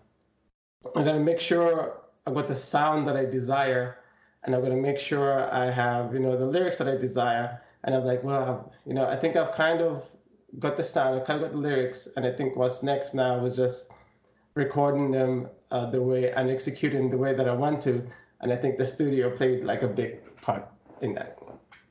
I 0.96 1.04
gotta 1.04 1.20
make 1.20 1.40
sure 1.40 2.02
I 2.28 2.32
got 2.34 2.48
the 2.48 2.56
sound 2.56 3.08
that 3.08 3.18
I 3.18 3.26
desire 3.26 3.98
and 4.44 4.56
I'm 4.56 4.64
to 4.64 4.76
make 4.76 5.00
sure 5.00 5.54
I 5.54 5.70
have, 5.70 6.14
you 6.14 6.20
know, 6.20 6.38
the 6.38 6.46
lyrics 6.46 6.78
that 6.78 6.88
I 6.88 6.98
desire. 6.98 7.62
And 7.84 7.96
I'm 7.96 8.06
like, 8.06 8.24
well, 8.24 8.72
you 8.86 8.94
know, 8.94 9.08
I 9.08 9.16
think 9.16 9.36
I've 9.36 9.56
kind 9.56 9.82
of 9.82 10.04
got 10.60 10.78
the 10.78 10.84
sound, 10.84 11.20
I 11.20 11.24
kind 11.24 11.42
of 11.42 11.50
got 11.50 11.54
the 11.54 11.58
lyrics, 11.58 12.08
and 12.16 12.26
I 12.26 12.32
think 12.32 12.56
what's 12.56 12.84
next 12.84 13.14
now 13.14 13.40
was 13.40 13.56
just 13.56 13.90
recording 14.54 15.12
them 15.12 15.48
uh, 15.72 15.90
the 15.90 16.02
way 16.02 16.32
and 16.32 16.50
executing 16.50 17.10
the 17.10 17.18
way 17.18 17.34
that 17.34 17.48
I 17.48 17.54
want 17.54 17.82
to. 17.84 18.06
And 18.42 18.52
I 18.52 18.56
think 18.56 18.78
the 18.78 18.86
studio 18.86 19.36
played 19.36 19.64
like 19.64 19.82
a 19.84 19.88
big 19.88 20.20
part 20.42 20.68
in 21.02 21.14
that. 21.16 21.38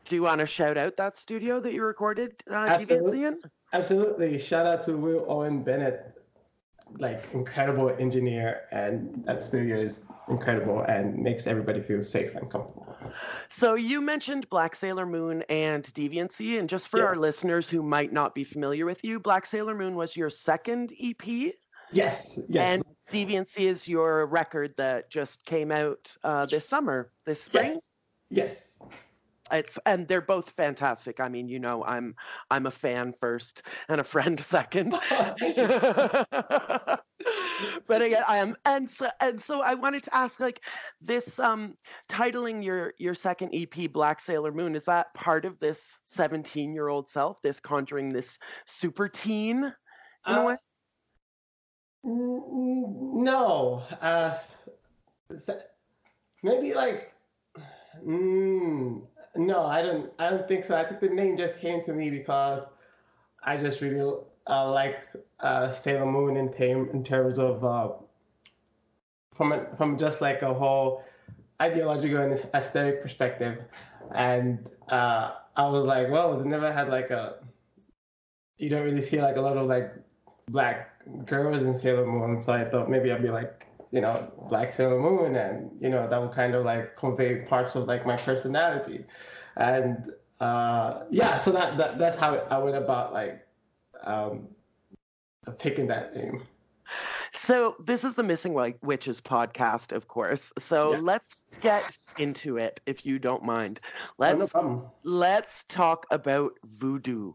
Do 0.05 0.17
you 0.17 0.23
want 0.23 0.41
to 0.41 0.47
shout 0.47 0.77
out 0.77 0.97
that 0.97 1.17
studio 1.17 1.61
that 1.61 1.73
you 1.73 1.85
recorded 1.85 2.43
uh, 2.51 2.55
Absolutely. 2.55 3.25
in? 3.25 3.41
Absolutely. 3.73 4.39
Shout 4.39 4.67
out 4.67 4.83
to 4.85 4.97
Will 4.97 5.25
Owen 5.29 5.63
Bennett, 5.63 6.20
like 6.99 7.25
incredible 7.33 7.91
engineer, 7.99 8.63
and 8.73 9.25
that 9.27 9.43
studio 9.43 9.81
is 9.81 10.03
incredible 10.29 10.83
and 10.83 11.17
makes 11.19 11.47
everybody 11.47 11.81
feel 11.81 12.03
safe 12.03 12.35
and 12.35 12.51
comfortable. 12.51 12.87
So 13.49 13.75
you 13.75 14.01
mentioned 14.01 14.49
Black 14.51 14.75
Sailor 14.77 15.07
Moon 15.07 15.43
and 15.49 15.85
Deviancy, 15.85 16.59
and 16.59 16.69
just 16.69 16.89
for 16.89 16.99
Yes. 16.99 17.07
our 17.09 17.17
listeners 17.17 17.69
who 17.69 17.83
might 17.83 18.13
not 18.13 18.35
be 18.35 18.45
familiar 18.45 18.87
with 18.87 19.05
you, 19.05 19.19
Black 19.19 19.47
Sailor 19.47 19.75
Moon 19.75 19.95
was 19.97 20.17
your 20.17 20.31
second 20.31 20.93
EP, 21.01 21.55
Yes, 21.93 22.39
yes, 22.49 22.75
and 22.75 22.85
Deviancy 23.11 23.63
is 23.63 23.89
your 23.89 24.27
record 24.27 24.75
that 24.77 25.11
just 25.11 25.45
came 25.45 25.73
out 25.73 26.15
uh, 26.23 26.47
this 26.47 26.69
summer, 26.69 27.11
this 27.27 27.43
spring. 27.43 27.75
yes, 27.75 27.81
yes. 28.31 28.79
It's 29.53 29.79
and 29.87 30.07
they're 30.09 30.21
both 30.21 30.51
fantastic. 30.51 31.21
I 31.21 31.29
mean, 31.29 31.49
you 31.49 31.59
know, 31.59 31.85
I'm 31.85 32.15
I'm 32.51 32.67
a 32.67 32.71
fan 32.71 33.13
first 33.13 33.63
and 33.89 34.01
a 34.01 34.05
friend 34.05 34.39
second. 34.41 34.95
But 37.87 38.01
again, 38.03 38.23
I 38.27 38.39
am, 38.39 38.57
and 38.65 38.89
so 38.91 39.09
and 39.21 39.41
so 39.41 39.61
I 39.61 39.75
wanted 39.75 40.03
to 40.05 40.15
ask, 40.15 40.41
like, 40.41 40.65
this 41.01 41.39
um 41.39 41.77
titling 42.09 42.65
your 42.65 42.95
your 42.99 43.15
second 43.15 43.51
EP, 43.55 43.87
Black 43.89 44.21
Sailor 44.21 44.53
Moon, 44.53 44.75
is 44.75 44.85
that 44.85 45.13
part 45.15 45.45
of 45.45 45.59
this 45.59 46.01
17 46.07 46.75
year 46.75 46.89
old 46.89 47.09
self, 47.11 47.43
this 47.43 47.61
conjuring 47.61 48.13
this 48.13 48.39
super 48.67 49.09
teen 49.09 49.65
in 50.27 50.39
a 50.39 50.43
Uh, 50.43 50.45
way? 50.45 50.57
No, 52.03 53.81
uh, 54.03 54.39
maybe 56.43 56.75
like, 56.75 57.13
mm, 58.05 59.10
no, 59.37 59.65
I 59.65 59.83
don't. 59.83 60.13
I 60.19 60.31
don't 60.31 60.47
think 60.49 60.65
so. 60.65 60.77
I 60.77 60.85
think 60.85 61.01
the 61.01 61.09
name 61.09 61.37
just 61.37 61.59
came 61.59 61.83
to 61.85 61.93
me 61.93 62.11
because 62.11 62.63
I 63.45 63.57
just 63.57 63.81
really 63.81 64.17
uh, 64.49 64.71
like 64.71 64.99
uh, 65.41 65.71
Sailor 65.71 66.07
Moon 66.07 66.37
in, 66.37 66.53
in 66.93 67.05
terms 67.05 67.39
of 67.39 67.65
uh, 67.65 67.91
from 69.37 69.53
a, 69.53 69.67
from 69.77 69.99
just 69.99 70.21
like 70.21 70.43
a 70.43 70.53
whole 70.53 71.05
ideological 71.63 72.19
and 72.19 72.33
aesthetic 72.55 73.03
perspective, 73.03 73.63
and 74.15 74.71
uh, 74.89 75.33
I 75.57 75.69
was 75.69 75.85
like, 75.85 76.11
well, 76.11 76.37
they 76.39 76.49
never 76.49 76.73
had 76.73 76.89
like 76.89 77.11
a. 77.11 77.37
You 78.59 78.69
don't 78.69 78.85
really 78.85 79.01
see 79.01 79.23
like 79.23 79.37
a 79.37 79.41
lot 79.41 79.57
of 79.57 79.69
like 79.69 79.93
black 80.49 81.01
girls 81.25 81.63
in 81.63 81.77
Sailor 81.79 82.07
Moon, 82.07 82.43
so 82.43 82.53
I 82.53 82.65
thought 82.65 82.91
maybe 82.91 83.13
I'd 83.13 83.23
be 83.23 83.31
like, 83.31 83.67
you 83.91 84.01
know, 84.01 84.31
Black 84.49 84.73
Sailor 84.73 84.99
Moon, 85.01 85.37
and 85.37 85.71
you 85.81 85.89
know 85.91 86.09
that 86.09 86.21
would 86.21 86.33
kind 86.33 86.55
of 86.55 86.65
like 86.65 86.97
convey 86.97 87.43
parts 87.47 87.75
of 87.77 87.87
like 87.87 88.07
my 88.07 88.17
personality, 88.17 89.05
and 89.57 90.13
uh, 90.41 91.05
yeah, 91.11 91.37
so 91.39 91.53
that, 91.53 91.77
that 91.79 91.99
that's 91.99 92.17
how 92.17 92.35
I 92.51 92.59
went 92.59 92.77
about 92.77 93.13
like 93.13 93.47
um, 94.05 94.49
picking 95.59 95.87
that 95.89 96.15
name. 96.15 96.43
So 97.33 97.77
this 97.79 98.05
is 98.05 98.15
the 98.15 98.23
Missing 98.23 98.53
Wi- 98.53 98.79
Witches 98.83 99.21
podcast, 99.21 99.93
of 99.93 100.09
course. 100.09 100.53
So 100.59 100.93
Yeah. 100.93 101.01
let's 101.01 101.43
get 101.61 101.97
into 102.17 102.59
it, 102.59 102.81
if 102.87 103.05
you 103.07 103.19
don't 103.19 103.43
mind. 103.45 103.81
Oh, 104.29 104.35
Let's 104.35 104.55
no 104.55 104.93
let's 105.05 105.65
talk 105.65 106.07
about 106.11 106.53
voodoo. 106.65 107.33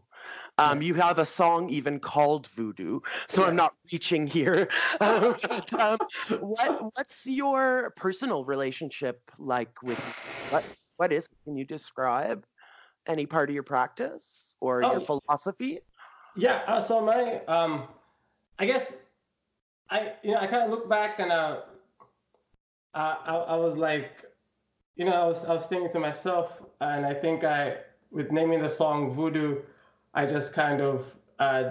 Um, 0.58 0.80
You 0.80 0.94
have 0.94 1.18
a 1.18 1.26
song 1.26 1.68
even 1.70 2.00
called 2.00 2.46
Voodoo, 2.48 3.00
so 3.28 3.44
I'm 3.44 3.56
not 3.56 3.74
reaching 3.92 4.26
here. 4.26 4.68
Um, 5.00 5.36
but, 5.42 5.72
um, 5.78 5.98
what 6.38 6.74
what's 6.94 7.26
your 7.26 7.90
personal 7.96 8.44
relationship 8.44 9.30
like 9.38 9.82
with 9.82 10.00
what 10.48 10.64
what 10.96 11.12
is? 11.12 11.28
Can 11.44 11.56
you 11.56 11.64
describe 11.64 12.46
any 13.06 13.26
part 13.26 13.50
of 13.50 13.54
your 13.54 13.64
practice 13.64 14.54
or 14.60 14.82
Oh, 14.82 14.92
your 14.92 15.00
philosophy? 15.00 15.80
Yeah, 16.34 16.62
uh, 16.66 16.80
so 16.80 17.00
my 17.00 17.44
um, 17.46 17.88
I 18.58 18.66
guess 18.66 18.94
I 19.90 20.14
you 20.22 20.32
know 20.32 20.38
I 20.38 20.46
kind 20.46 20.64
of 20.64 20.70
look 20.70 20.88
back 20.88 21.18
and 21.18 21.32
uh, 21.32 21.62
uh, 22.94 23.16
I 23.24 23.34
I 23.36 23.56
was 23.56 23.76
like, 23.76 24.24
you 24.96 25.04
know, 25.04 25.12
I 25.12 25.26
was 25.26 25.44
I 25.44 25.54
was 25.54 25.66
thinking 25.66 25.90
to 25.92 26.00
myself, 26.00 26.62
and 26.80 27.06
I 27.06 27.14
think 27.14 27.44
I 27.44 27.82
with 28.10 28.30
naming 28.32 28.60
the 28.62 28.70
song 28.70 29.12
Voodoo, 29.14 29.62
I 30.16 30.26
just 30.26 30.52
kind 30.52 30.80
of 30.80 31.04
uh, 31.38 31.70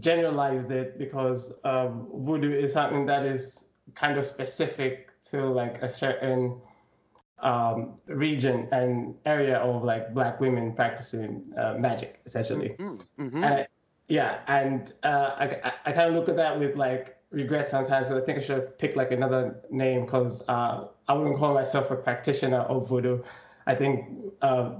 generalized 0.00 0.70
it 0.70 0.98
because 0.98 1.52
uh, 1.64 1.88
voodoo 2.14 2.52
is 2.52 2.72
something 2.72 3.06
that 3.06 3.24
is 3.24 3.64
kind 3.94 4.18
of 4.18 4.26
specific 4.26 5.10
to 5.30 5.46
like 5.46 5.82
a 5.82 5.90
certain 5.90 6.60
um, 7.40 7.94
region 8.06 8.68
and 8.72 9.14
area 9.26 9.58
of 9.58 9.84
like 9.84 10.12
black 10.14 10.40
women 10.40 10.72
practicing 10.74 11.44
uh, 11.56 11.74
magic 11.78 12.20
essentially 12.26 12.70
Mm, 12.78 13.00
mhm. 13.18 13.34
and 13.34 13.44
I, 13.44 13.66
yeah 14.08 14.40
and 14.48 14.92
uh, 15.04 15.34
I, 15.38 15.72
I, 15.84 15.92
kind 15.92 16.08
of 16.08 16.14
look 16.14 16.28
at 16.28 16.36
that 16.36 16.58
with 16.58 16.74
like 16.76 17.16
regret 17.30 17.68
sometimes 17.68 18.08
because 18.08 18.22
i 18.22 18.26
think 18.26 18.38
i 18.38 18.40
should 18.40 18.56
have 18.56 18.78
picked 18.78 18.96
like 18.96 19.12
another 19.12 19.60
name 19.70 20.04
because 20.04 20.42
uh, 20.48 20.88
i 21.06 21.12
wouldn't 21.12 21.36
call 21.38 21.54
myself 21.54 21.90
a 21.92 21.96
practitioner 21.96 22.62
of 22.62 22.88
voodoo 22.88 23.22
i 23.66 23.74
think 23.74 24.08
uh, 24.42 24.72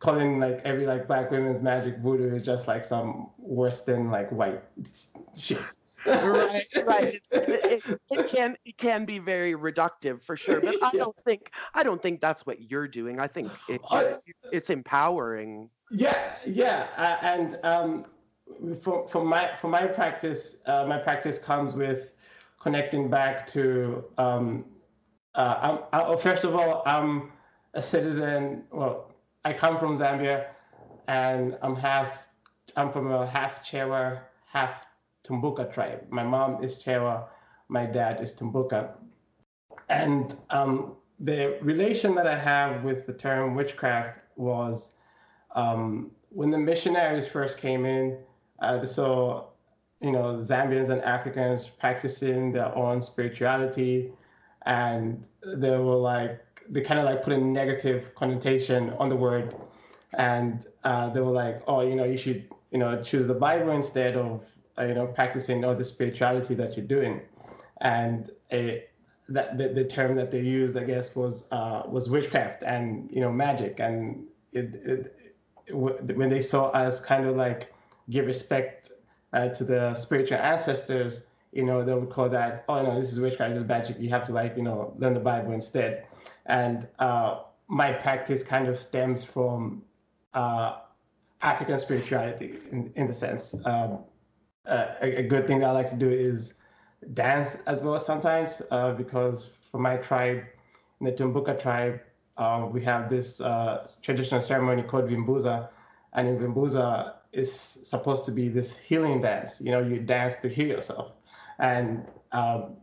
calling 0.00 0.40
like 0.40 0.60
every 0.64 0.86
like 0.86 1.06
black 1.06 1.30
women's 1.30 1.62
magic 1.62 1.98
voodoo 1.98 2.34
is 2.34 2.44
just 2.44 2.66
like 2.66 2.82
some 2.84 3.30
worse 3.38 3.82
than 3.82 4.10
like 4.10 4.30
white 4.32 4.62
shit 5.36 5.60
right, 6.06 6.64
right. 6.84 7.20
It, 7.30 7.82
it, 7.86 8.00
it 8.10 8.30
can 8.32 8.56
it 8.64 8.76
can 8.78 9.04
be 9.04 9.18
very 9.18 9.54
reductive 9.54 10.22
for 10.22 10.36
sure, 10.36 10.60
but 10.60 10.74
I 10.82 10.90
Yeah. 10.94 11.00
don't 11.04 11.16
think 11.24 11.52
I 11.74 11.82
don't 11.82 12.02
think 12.02 12.20
that's 12.20 12.46
what 12.46 12.70
you're 12.70 12.88
doing. 12.88 13.20
I 13.20 13.26
think 13.26 13.50
it, 13.68 13.80
I- 13.90 14.16
it's 14.50 14.70
empowering. 14.70 15.70
Yeah, 15.90 16.36
yeah, 16.46 16.86
uh, 16.96 17.18
and 17.24 17.58
um, 17.64 18.06
for 18.80 19.08
for 19.08 19.24
my 19.24 19.54
for 19.56 19.68
my 19.68 19.86
practice, 19.86 20.56
uh, 20.66 20.86
my 20.86 20.98
practice 20.98 21.38
comes 21.38 21.74
with 21.74 22.12
connecting 22.60 23.10
back 23.10 23.46
to. 23.48 24.04
Um, 24.16 24.64
uh, 25.34 25.58
I'm, 25.60 25.78
I, 25.92 26.04
oh, 26.04 26.16
first 26.16 26.44
of 26.44 26.54
all, 26.54 26.82
I'm 26.86 27.32
a 27.74 27.82
citizen. 27.82 28.64
Well, 28.70 29.09
I 29.44 29.52
come 29.52 29.78
from 29.78 29.96
Zambia, 29.96 30.46
and 31.08 31.56
I'm 31.62 31.74
half. 31.74 32.12
I'm 32.76 32.92
from 32.92 33.10
a 33.10 33.26
half 33.26 33.64
Chewa, 33.64 34.20
half 34.46 34.86
Tumbuka 35.24 35.72
tribe. 35.72 36.02
My 36.10 36.22
mom 36.22 36.62
is 36.62 36.76
Chewa, 36.78 37.24
my 37.68 37.86
dad 37.86 38.22
is 38.22 38.32
Tumbuka, 38.34 38.90
and 39.88 40.34
um, 40.50 40.96
the 41.18 41.58
relation 41.62 42.14
that 42.14 42.26
I 42.26 42.36
have 42.38 42.84
with 42.84 43.06
the 43.06 43.12
term 43.12 43.54
witchcraft 43.54 44.20
was 44.36 44.90
um, 45.54 46.10
when 46.28 46.50
the 46.50 46.58
missionaries 46.58 47.26
first 47.26 47.58
came 47.58 47.84
in, 47.86 48.18
uh, 48.60 48.84
so 48.86 49.48
you 50.02 50.12
know 50.12 50.38
Zambians 50.42 50.90
and 50.90 51.00
Africans 51.02 51.66
practicing 51.66 52.52
their 52.52 52.74
own 52.76 53.00
spirituality, 53.00 54.12
and 54.66 55.26
they 55.44 55.70
were 55.70 55.96
like 55.96 56.40
they 56.70 56.80
kind 56.80 57.00
of 57.00 57.06
like 57.06 57.22
put 57.22 57.32
a 57.32 57.38
negative 57.38 58.14
connotation 58.14 58.90
on 58.98 59.08
the 59.08 59.16
word, 59.16 59.54
and 60.14 60.66
uh, 60.84 61.10
they 61.10 61.20
were 61.20 61.32
like, 61.32 61.62
oh, 61.66 61.80
you 61.80 61.94
know, 61.96 62.04
you 62.04 62.16
should 62.16 62.48
you 62.70 62.78
know 62.78 63.02
choose 63.02 63.26
the 63.26 63.34
Bible 63.34 63.70
instead 63.70 64.16
of 64.16 64.46
uh, 64.78 64.84
you 64.84 64.94
know 64.94 65.06
practicing 65.06 65.64
all 65.64 65.74
the 65.74 65.84
spirituality 65.84 66.54
that 66.54 66.76
you're 66.76 66.86
doing, 66.86 67.20
and 67.80 68.30
that 69.30 69.56
the, 69.56 69.68
the 69.68 69.84
term 69.84 70.16
that 70.16 70.30
they 70.30 70.40
used, 70.40 70.76
I 70.76 70.84
guess, 70.84 71.14
was 71.14 71.46
uh, 71.52 71.82
was 71.86 72.10
witchcraft 72.10 72.62
and 72.64 73.08
you 73.10 73.20
know 73.20 73.32
magic, 73.32 73.80
and 73.80 74.24
it, 74.52 74.74
it, 74.84 75.16
it 75.66 75.74
when 75.74 76.28
they 76.28 76.42
saw 76.42 76.66
us 76.70 77.00
kind 77.00 77.26
of 77.26 77.36
like 77.36 77.72
give 78.10 78.26
respect 78.26 78.90
uh, 79.32 79.48
to 79.50 79.64
the 79.64 79.94
spiritual 79.94 80.38
ancestors, 80.38 81.20
you 81.52 81.64
know, 81.64 81.84
they 81.84 81.94
would 81.94 82.10
call 82.10 82.28
that, 82.28 82.64
oh 82.68 82.82
no, 82.82 83.00
this 83.00 83.12
is 83.12 83.20
witchcraft, 83.20 83.52
this 83.52 83.62
is 83.62 83.68
magic. 83.68 83.96
You 84.00 84.10
have 84.10 84.24
to 84.24 84.32
like 84.32 84.56
you 84.56 84.64
know 84.64 84.92
learn 84.98 85.14
the 85.14 85.20
Bible 85.20 85.52
instead. 85.52 86.06
And 86.46 86.88
uh, 86.98 87.40
my 87.68 87.92
practice 87.92 88.42
kind 88.42 88.68
of 88.68 88.78
stems 88.78 89.24
from 89.24 89.82
uh, 90.34 90.78
African 91.42 91.78
spirituality 91.78 92.54
in 92.72 92.92
in 92.96 93.06
the 93.06 93.14
sense. 93.14 93.54
Um, 93.64 94.00
a, 94.66 95.18
a 95.18 95.22
good 95.22 95.46
thing 95.46 95.60
that 95.60 95.68
I 95.68 95.72
like 95.72 95.90
to 95.90 95.96
do 95.96 96.10
is 96.10 96.54
dance 97.14 97.56
as 97.66 97.80
well 97.80 97.98
sometimes 97.98 98.62
uh, 98.70 98.92
because 98.92 99.52
for 99.70 99.78
my 99.78 99.96
tribe, 99.96 100.44
in 101.00 101.06
the 101.06 101.12
Tumbuka 101.12 101.58
tribe, 101.58 102.00
uh, 102.36 102.68
we 102.70 102.82
have 102.82 103.08
this 103.08 103.40
uh, 103.40 103.88
traditional 104.02 104.40
ceremony 104.40 104.82
called 104.82 105.04
Vimbuza, 105.04 105.68
and 106.12 106.28
in 106.28 106.38
Vimbuza 106.38 107.14
is 107.32 107.52
supposed 107.52 108.24
to 108.24 108.32
be 108.32 108.48
this 108.48 108.76
healing 108.78 109.20
dance. 109.22 109.60
You 109.60 109.70
know, 109.72 109.80
you 109.80 110.00
dance 110.00 110.36
to 110.36 110.48
heal 110.48 110.68
yourself, 110.68 111.12
and 111.58 112.06
um, 112.32 112.76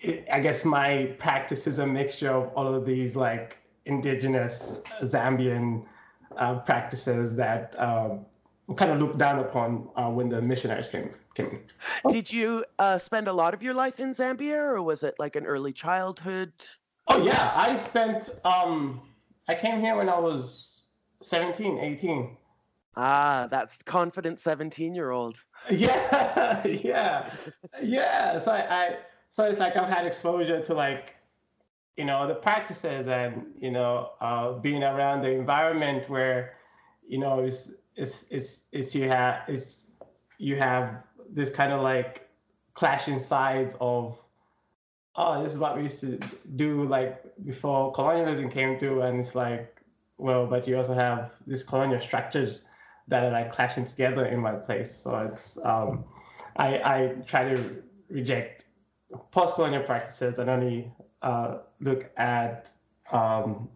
it, 0.00 0.26
I 0.32 0.40
guess 0.40 0.64
my 0.64 1.14
practice 1.18 1.66
is 1.66 1.78
a 1.78 1.86
mixture 1.86 2.30
of 2.30 2.52
all 2.54 2.74
of 2.74 2.84
these 2.84 3.16
like 3.16 3.58
indigenous 3.84 4.74
Zambian 5.02 5.84
uh, 6.36 6.60
practices 6.60 7.34
that 7.36 7.74
um, 7.78 8.26
kind 8.76 8.92
of 8.92 9.00
looked 9.00 9.18
down 9.18 9.38
upon 9.40 9.88
uh, 9.96 10.10
when 10.10 10.28
the 10.28 10.40
missionaries 10.40 10.88
came. 10.88 11.10
came. 11.34 11.60
Did 12.10 12.32
you 12.32 12.64
uh, 12.78 12.98
spend 12.98 13.28
a 13.28 13.32
lot 13.32 13.54
of 13.54 13.62
your 13.62 13.74
life 13.74 13.98
in 13.98 14.10
Zambia, 14.10 14.60
or 14.60 14.82
was 14.82 15.02
it 15.02 15.14
like 15.18 15.36
an 15.36 15.46
early 15.46 15.72
childhood? 15.72 16.52
Oh 17.08 17.24
yeah, 17.24 17.52
I 17.54 17.76
spent. 17.76 18.30
Um, 18.44 19.00
I 19.48 19.54
came 19.54 19.80
here 19.80 19.96
when 19.96 20.08
I 20.10 20.18
was 20.18 20.82
17, 21.22 21.78
18. 21.78 22.36
Ah, 22.96 23.46
that's 23.50 23.78
confident 23.82 24.40
17 24.40 24.94
year 24.94 25.10
old. 25.10 25.40
Yeah, 25.70 26.66
yeah, 26.66 27.34
yeah. 27.82 28.38
So 28.38 28.52
I, 28.52 28.58
I, 28.58 28.96
so 29.30 29.44
it's 29.44 29.58
like 29.58 29.76
I've 29.76 29.88
had 29.88 30.06
exposure 30.06 30.60
to 30.62 30.74
like, 30.74 31.14
you 31.96 32.04
know, 32.04 32.26
the 32.26 32.34
practices 32.34 33.08
and 33.08 33.46
you 33.58 33.70
know, 33.70 34.10
uh, 34.20 34.52
being 34.52 34.82
around 34.82 35.22
the 35.22 35.30
environment 35.30 36.08
where, 36.08 36.54
you 37.06 37.18
know, 37.18 37.40
it's 37.40 37.72
it's 37.96 38.26
it's, 38.30 38.62
it's 38.72 38.94
you 38.94 39.08
have 39.08 39.42
it's 39.48 39.84
you 40.38 40.56
have 40.56 41.02
this 41.30 41.50
kind 41.50 41.72
of 41.72 41.82
like 41.82 42.28
clashing 42.74 43.18
sides 43.18 43.74
of 43.80 44.22
oh 45.16 45.42
this 45.42 45.52
is 45.52 45.58
what 45.58 45.76
we 45.76 45.82
used 45.82 46.00
to 46.00 46.18
do 46.54 46.84
like 46.84 47.24
before 47.44 47.92
colonialism 47.92 48.48
came 48.48 48.78
through 48.78 49.02
and 49.02 49.18
it's 49.18 49.34
like 49.34 49.82
well 50.16 50.46
but 50.46 50.66
you 50.68 50.76
also 50.76 50.94
have 50.94 51.32
these 51.46 51.64
colonial 51.64 52.00
structures 52.00 52.62
that 53.08 53.24
are 53.24 53.30
like 53.32 53.52
clashing 53.52 53.84
together 53.84 54.26
in 54.26 54.42
one 54.42 54.60
place. 54.60 54.94
So 54.94 55.18
it's 55.32 55.58
um 55.64 56.04
i 56.56 56.68
i 56.94 57.14
try 57.26 57.54
to 57.54 57.82
reject 58.10 58.66
post-colonial 59.30 59.82
practices 59.82 60.38
and 60.38 60.50
only 60.50 60.92
uh, 61.22 61.58
look 61.80 62.10
at 62.16 62.70
um, 63.12 63.68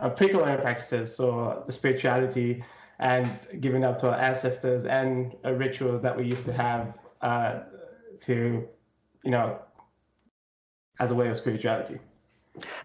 uh, 0.00 0.08
pre-colonial 0.08 0.58
practices 0.58 1.14
so 1.14 1.62
the 1.66 1.72
spirituality 1.72 2.64
and 2.98 3.30
giving 3.60 3.84
up 3.84 3.98
to 3.98 4.10
our 4.10 4.18
ancestors 4.18 4.84
and 4.84 5.36
uh, 5.44 5.52
rituals 5.52 6.00
that 6.02 6.16
we 6.16 6.24
used 6.24 6.44
to 6.44 6.52
have 6.52 6.94
uh, 7.20 7.60
to, 8.20 8.66
you 9.24 9.30
know, 9.30 9.58
as 10.98 11.10
a 11.10 11.14
way 11.14 11.28
of 11.28 11.36
spirituality. 11.36 11.98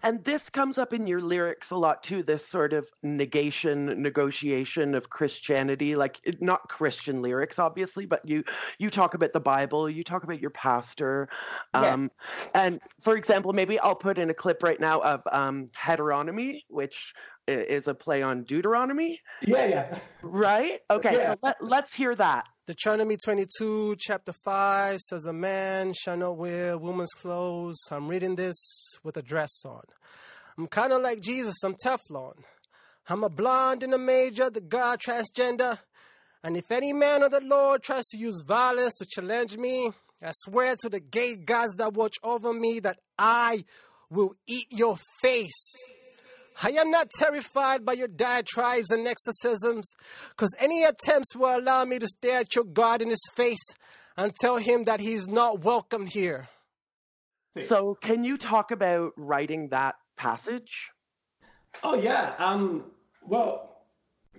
And 0.02 0.22
this 0.24 0.50
comes 0.50 0.78
up 0.78 0.92
in 0.92 1.06
your 1.06 1.20
lyrics 1.20 1.70
a 1.70 1.76
lot 1.76 2.02
too, 2.02 2.22
this 2.22 2.46
sort 2.46 2.72
of 2.72 2.88
negation, 3.02 4.02
negotiation 4.02 4.94
of 4.94 5.10
Christianity, 5.10 5.96
like 5.96 6.18
not 6.40 6.68
Christian 6.68 7.22
lyrics, 7.22 7.58
obviously, 7.58 8.06
but 8.06 8.26
you 8.28 8.44
you 8.78 8.90
talk 8.90 9.14
about 9.14 9.32
the 9.32 9.40
Bible, 9.40 9.88
you 9.88 10.04
talk 10.04 10.24
about 10.24 10.40
your 10.40 10.50
pastor. 10.50 11.28
Um, 11.72 12.10
yeah. 12.54 12.66
and 12.66 12.80
for 13.00 13.16
example, 13.16 13.52
maybe 13.52 13.78
I'll 13.78 13.94
put 13.94 14.18
in 14.18 14.30
a 14.30 14.34
clip 14.34 14.62
right 14.62 14.80
now 14.80 15.00
of 15.00 15.22
um, 15.30 15.70
heteronomy, 15.76 16.64
which 16.68 17.14
is 17.46 17.88
a 17.88 17.94
play 17.94 18.22
on 18.22 18.44
Deuteronomy. 18.44 19.20
Yeah, 19.42 19.66
yeah. 19.66 19.98
Right? 20.22 20.80
Okay, 20.90 21.16
yeah. 21.16 21.26
so 21.32 21.36
let, 21.42 21.56
let's 21.62 21.94
hear 21.94 22.14
that. 22.14 22.46
Deuteronomy 22.66 23.18
22, 23.22 23.94
chapter 23.98 24.32
5 24.32 24.98
says, 24.98 25.26
A 25.26 25.34
man 25.34 25.92
shall 25.92 26.16
not 26.16 26.38
wear 26.38 26.78
woman's 26.78 27.12
clothes. 27.12 27.76
I'm 27.90 28.08
reading 28.08 28.36
this 28.36 28.56
with 29.02 29.18
a 29.18 29.22
dress 29.22 29.66
on. 29.66 29.82
I'm 30.56 30.68
kind 30.68 30.94
of 30.94 31.02
like 31.02 31.20
Jesus, 31.20 31.62
I'm 31.62 31.74
Teflon. 31.74 32.38
I'm 33.06 33.22
a 33.22 33.28
blonde 33.28 33.82
and 33.82 33.92
a 33.92 33.98
major, 33.98 34.48
the 34.48 34.62
God 34.62 34.98
transgender. 34.98 35.78
And 36.42 36.56
if 36.56 36.70
any 36.70 36.94
man 36.94 37.22
of 37.22 37.32
the 37.32 37.42
Lord 37.42 37.82
tries 37.82 38.06
to 38.06 38.16
use 38.16 38.40
violence 38.40 38.94
to 38.94 39.04
challenge 39.04 39.58
me, 39.58 39.92
I 40.22 40.30
swear 40.32 40.74
to 40.76 40.88
the 40.88 41.00
gay 41.00 41.36
gods 41.36 41.74
that 41.74 41.92
watch 41.92 42.16
over 42.22 42.54
me 42.54 42.80
that 42.80 42.98
I 43.18 43.66
will 44.08 44.36
eat 44.46 44.68
your 44.70 44.96
face. 45.20 45.74
I 46.62 46.70
am 46.70 46.90
not 46.90 47.08
terrified 47.18 47.84
by 47.84 47.94
your 47.94 48.08
diatribes 48.08 48.90
and 48.90 49.06
exorcisms, 49.06 49.84
because 50.30 50.54
any 50.58 50.84
attempts 50.84 51.34
will 51.34 51.58
allow 51.58 51.84
me 51.84 51.98
to 51.98 52.06
stare 52.06 52.40
at 52.40 52.54
your 52.54 52.64
God 52.64 53.02
in 53.02 53.10
his 53.10 53.22
face 53.34 53.64
and 54.16 54.34
tell 54.40 54.58
him 54.58 54.84
that 54.84 55.00
he's 55.00 55.26
not 55.26 55.64
welcome 55.64 56.06
here. 56.06 56.48
So, 57.66 57.94
can 57.94 58.24
you 58.24 58.36
talk 58.36 58.70
about 58.70 59.12
writing 59.16 59.68
that 59.68 59.94
passage? 60.16 60.90
Oh 61.82 61.94
yeah. 61.94 62.34
Um. 62.38 62.84
Well, 63.22 63.82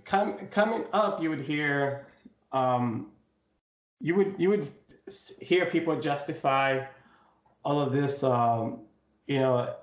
com- 0.04 0.48
coming 0.50 0.84
up, 0.92 1.22
you 1.22 1.30
would 1.30 1.40
hear, 1.40 2.06
um, 2.52 3.10
you 4.00 4.14
would 4.14 4.34
you 4.38 4.50
would 4.50 4.68
hear 5.40 5.66
people 5.66 6.00
justify 6.00 6.84
all 7.64 7.80
of 7.80 7.92
this, 7.92 8.22
um, 8.22 8.80
you 9.26 9.38
know, 9.40 9.74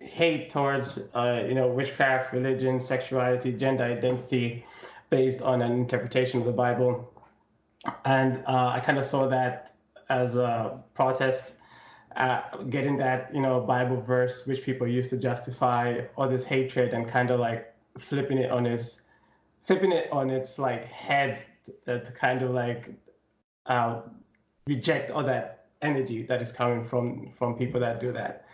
hate 0.00 0.50
towards 0.50 0.98
uh, 1.14 1.44
you 1.46 1.54
know 1.54 1.68
witchcraft, 1.68 2.32
religion, 2.32 2.80
sexuality, 2.80 3.52
gender 3.52 3.84
identity, 3.84 4.64
based 5.10 5.42
on 5.42 5.62
an 5.62 5.72
interpretation 5.72 6.40
of 6.40 6.46
the 6.46 6.52
Bible, 6.52 7.12
and 8.04 8.42
uh, 8.46 8.68
I 8.68 8.80
kind 8.80 8.98
of 8.98 9.04
saw 9.04 9.28
that 9.28 9.72
as 10.08 10.36
a 10.36 10.82
protest, 10.94 11.52
getting 12.70 12.96
that 12.98 13.32
you 13.34 13.40
know 13.40 13.60
Bible 13.60 14.00
verse 14.00 14.46
which 14.46 14.62
people 14.62 14.86
use 14.86 15.08
to 15.10 15.16
justify 15.16 16.00
all 16.16 16.28
this 16.28 16.44
hatred 16.44 16.92
and 16.92 17.08
kind 17.08 17.30
of 17.30 17.40
like 17.40 17.72
flipping 17.98 18.38
it 18.38 18.50
on 18.50 18.66
its 18.66 19.02
flipping 19.64 19.92
it 19.92 20.10
on 20.10 20.30
its 20.30 20.58
like 20.58 20.84
head 20.86 21.40
to, 21.84 22.00
to 22.00 22.12
kind 22.12 22.42
of 22.42 22.50
like 22.50 22.90
uh, 23.66 24.00
reject 24.66 25.10
all 25.10 25.22
that 25.22 25.66
energy 25.82 26.22
that 26.24 26.42
is 26.42 26.52
coming 26.52 26.84
from 26.84 27.30
from 27.38 27.54
people 27.54 27.80
that 27.80 28.00
do 28.00 28.12
that. 28.12 28.44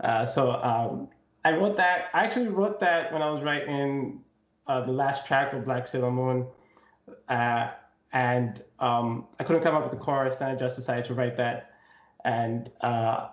Uh, 0.00 0.26
so 0.26 0.50
um, 0.50 1.08
I 1.44 1.52
wrote 1.52 1.76
that. 1.76 2.10
I 2.12 2.24
actually 2.24 2.48
wrote 2.48 2.80
that 2.80 3.12
when 3.12 3.22
I 3.22 3.30
was 3.30 3.42
writing 3.42 4.20
uh, 4.66 4.80
the 4.80 4.92
last 4.92 5.26
track 5.26 5.52
of 5.52 5.64
Black 5.64 5.86
Sailor 5.88 6.10
Moon, 6.10 6.46
uh, 7.28 7.70
and 8.12 8.62
um, 8.78 9.26
I 9.38 9.44
couldn't 9.44 9.62
come 9.62 9.74
up 9.74 9.82
with 9.82 9.92
the 9.92 10.04
chorus. 10.04 10.36
Then 10.36 10.50
I 10.50 10.56
just 10.56 10.76
decided 10.76 11.04
to 11.06 11.14
write 11.14 11.36
that. 11.36 11.70
And 12.24 12.70
uh, 12.80 13.28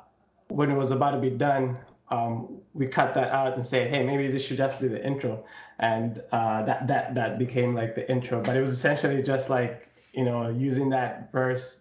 when 0.50 0.70
it 0.70 0.76
was 0.76 0.92
about 0.92 1.12
to 1.12 1.20
be 1.20 1.32
done, 1.32 1.78
um, 2.10 2.60
we 2.74 2.88
cut 2.88 3.14
that 3.16 3.32
out 3.32 3.56
and 3.56 3.66
said, 3.66 3.90
"Hey, 3.90 4.04
maybe 4.04 4.28
this 4.30 4.44
should 4.44 4.58
just 4.58 4.80
be 4.80 4.88
the 4.88 5.04
intro." 5.04 5.44
And 5.80 6.22
uh, 6.32 6.64
that 6.64 6.88
that 6.88 7.16
that 7.16 7.40
became 7.40 7.74
like 7.74 7.96
the 7.96 8.10
intro. 8.10 8.42
But 8.44 8.56
it 8.56 8.62
was 8.62 8.70
essentially 8.70 9.24
just 9.24 9.50
like 9.50 9.90
you 10.14 10.24
know 10.24 10.50
using 10.50 10.90
that 10.90 11.32
verse 11.32 11.80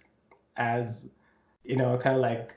as 0.57 1.07
you 1.65 1.77
know 1.77 1.99
kind 1.99 2.17
of 2.17 2.23
like 2.23 2.55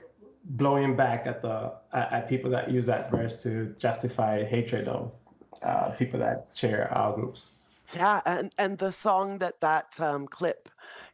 blowing 0.50 0.96
back 0.96 1.26
at 1.26 1.42
the 1.42 1.72
at 1.92 2.28
people 2.28 2.50
that 2.50 2.70
use 2.70 2.86
that 2.86 3.10
verse 3.10 3.34
to 3.42 3.74
justify 3.78 4.44
hatred 4.44 4.88
of 4.88 5.12
uh, 5.62 5.90
people 5.90 6.20
that 6.20 6.48
share 6.54 6.92
our 6.92 7.14
groups. 7.14 7.50
Yeah, 7.94 8.20
and 8.24 8.52
and 8.58 8.78
the 8.78 8.92
song 8.92 9.38
that 9.38 9.60
that 9.60 9.98
um, 10.00 10.26
clip 10.26 10.68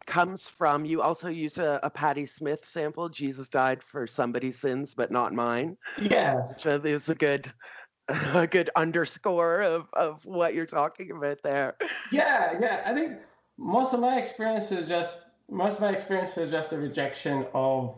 comes 0.07 0.49
from, 0.49 0.85
you 0.85 1.01
also 1.01 1.29
use 1.29 1.59
a, 1.59 1.81
a 1.83 1.91
Patti 1.91 2.27
Smith 2.27 2.67
sample. 2.69 3.09
Jesus 3.09 3.49
died 3.49 3.83
for 3.83 4.07
somebody's 4.07 4.59
sins, 4.59 4.95
but 4.95 5.11
not 5.11 5.33
mine. 5.33 5.77
Yeah, 6.01 6.35
which 6.35 6.67
is 6.67 7.09
a 7.09 7.15
good 7.15 7.53
a 8.09 8.47
good 8.47 8.71
underscore 8.77 9.63
of 9.63 9.89
of 9.93 10.25
what 10.25 10.55
you're 10.55 10.67
talking 10.67 11.11
about 11.11 11.43
there. 11.43 11.77
Yeah, 12.11 12.59
yeah. 12.61 12.83
I 12.85 12.95
think 12.95 13.19
most 13.59 13.95
of 13.95 14.01
my 14.01 14.19
experience 14.19 14.73
is 14.73 14.89
just 14.89 15.23
most 15.51 15.77
of 15.77 15.81
my 15.83 15.91
experience 15.91 16.37
is 16.37 16.51
just 16.51 16.73
a 16.73 16.79
rejection 16.79 17.47
of 17.55 17.95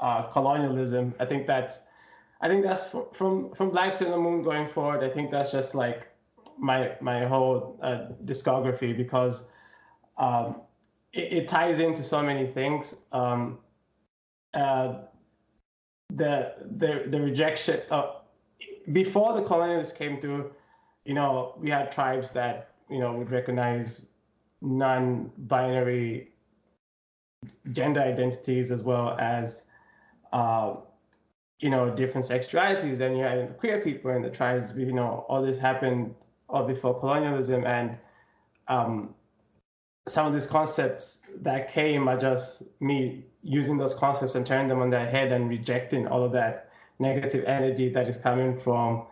uh, 0.00 0.22
colonialism. 0.24 1.14
I 1.18 1.24
think 1.24 1.46
that's 1.46 1.80
I 2.40 2.48
think 2.48 2.64
that's 2.64 2.94
from 3.12 3.52
from 3.54 3.70
Black 3.70 3.94
Sailor 3.94 4.18
Moon 4.18 4.42
going 4.42 4.68
forward. 4.68 5.02
I 5.02 5.10
think 5.10 5.30
that's 5.30 5.50
just 5.50 5.74
like 5.74 6.08
my 6.58 6.92
my 7.00 7.26
whole 7.26 7.78
uh, 7.82 8.08
discography 8.24 8.96
because 8.96 9.44
um, 10.16 10.62
it, 11.12 11.32
it, 11.32 11.48
ties 11.48 11.80
into 11.80 12.02
so 12.02 12.22
many 12.22 12.46
things. 12.46 12.94
Um, 13.12 13.58
uh, 14.54 15.02
the 16.10 16.54
the 16.76 17.04
the 17.06 17.20
rejection 17.20 17.82
uh, 17.90 18.14
before 18.92 19.34
the 19.34 19.42
colonialists 19.42 19.94
came 19.94 20.20
through, 20.20 20.52
you 21.04 21.14
know, 21.14 21.54
we 21.58 21.70
had 21.70 21.92
tribes 21.92 22.30
that 22.32 22.74
you 22.88 22.98
know 22.98 23.12
would 23.12 23.30
recognize 23.30 24.06
non-binary 24.60 26.32
gender 27.70 28.00
identities 28.00 28.72
as 28.72 28.82
well 28.82 29.16
as 29.20 29.67
uh, 30.32 30.74
you 31.60 31.70
know, 31.70 31.90
different 31.90 32.26
sexualities, 32.26 33.00
and 33.00 33.16
you 33.16 33.24
had 33.24 33.58
queer 33.58 33.80
people 33.80 34.10
and 34.10 34.24
the 34.24 34.30
tribes. 34.30 34.76
You 34.76 34.92
know, 34.92 35.24
all 35.28 35.42
this 35.42 35.58
happened 35.58 36.14
all 36.48 36.66
before 36.66 36.98
colonialism, 36.98 37.64
and 37.66 37.98
um, 38.68 39.14
some 40.06 40.26
of 40.26 40.32
these 40.32 40.46
concepts 40.46 41.18
that 41.42 41.70
came 41.70 42.08
are 42.08 42.18
just 42.18 42.62
me 42.80 43.24
using 43.42 43.76
those 43.76 43.94
concepts 43.94 44.34
and 44.34 44.46
turning 44.46 44.68
them 44.68 44.80
on 44.80 44.90
their 44.90 45.06
head 45.06 45.32
and 45.32 45.48
rejecting 45.48 46.06
all 46.06 46.24
of 46.24 46.32
that 46.32 46.70
negative 46.98 47.44
energy 47.44 47.88
that 47.88 48.08
is 48.08 48.16
coming 48.16 48.58
from 48.58 49.04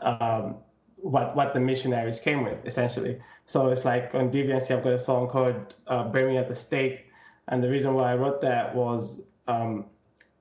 um, 0.00 0.56
what 0.96 1.36
what 1.36 1.54
the 1.54 1.60
missionaries 1.60 2.20
came 2.20 2.44
with, 2.44 2.58
essentially. 2.64 3.20
So 3.44 3.68
it's 3.68 3.84
like 3.84 4.14
on 4.14 4.30
Deviancy, 4.30 4.76
I've 4.76 4.84
got 4.84 4.92
a 4.92 4.98
song 4.98 5.28
called 5.28 5.74
uh, 5.86 6.04
"Bury 6.04 6.32
Me 6.32 6.38
at 6.38 6.48
the 6.48 6.54
Stake," 6.54 7.06
and 7.48 7.62
the 7.62 7.70
reason 7.70 7.94
why 7.94 8.12
I 8.12 8.16
wrote 8.16 8.40
that 8.42 8.74
was 8.74 9.22
um, 9.46 9.86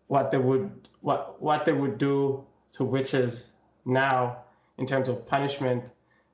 what 0.08 0.32
they 0.32 0.38
would 0.38 0.88
what 1.02 1.42
what 1.42 1.66
they 1.66 1.74
would 1.74 1.98
do 1.98 2.44
to 2.72 2.84
witches 2.84 3.52
now 3.86 4.38
in 4.78 4.86
terms 4.86 5.08
of 5.10 5.28
punishment 5.28 5.92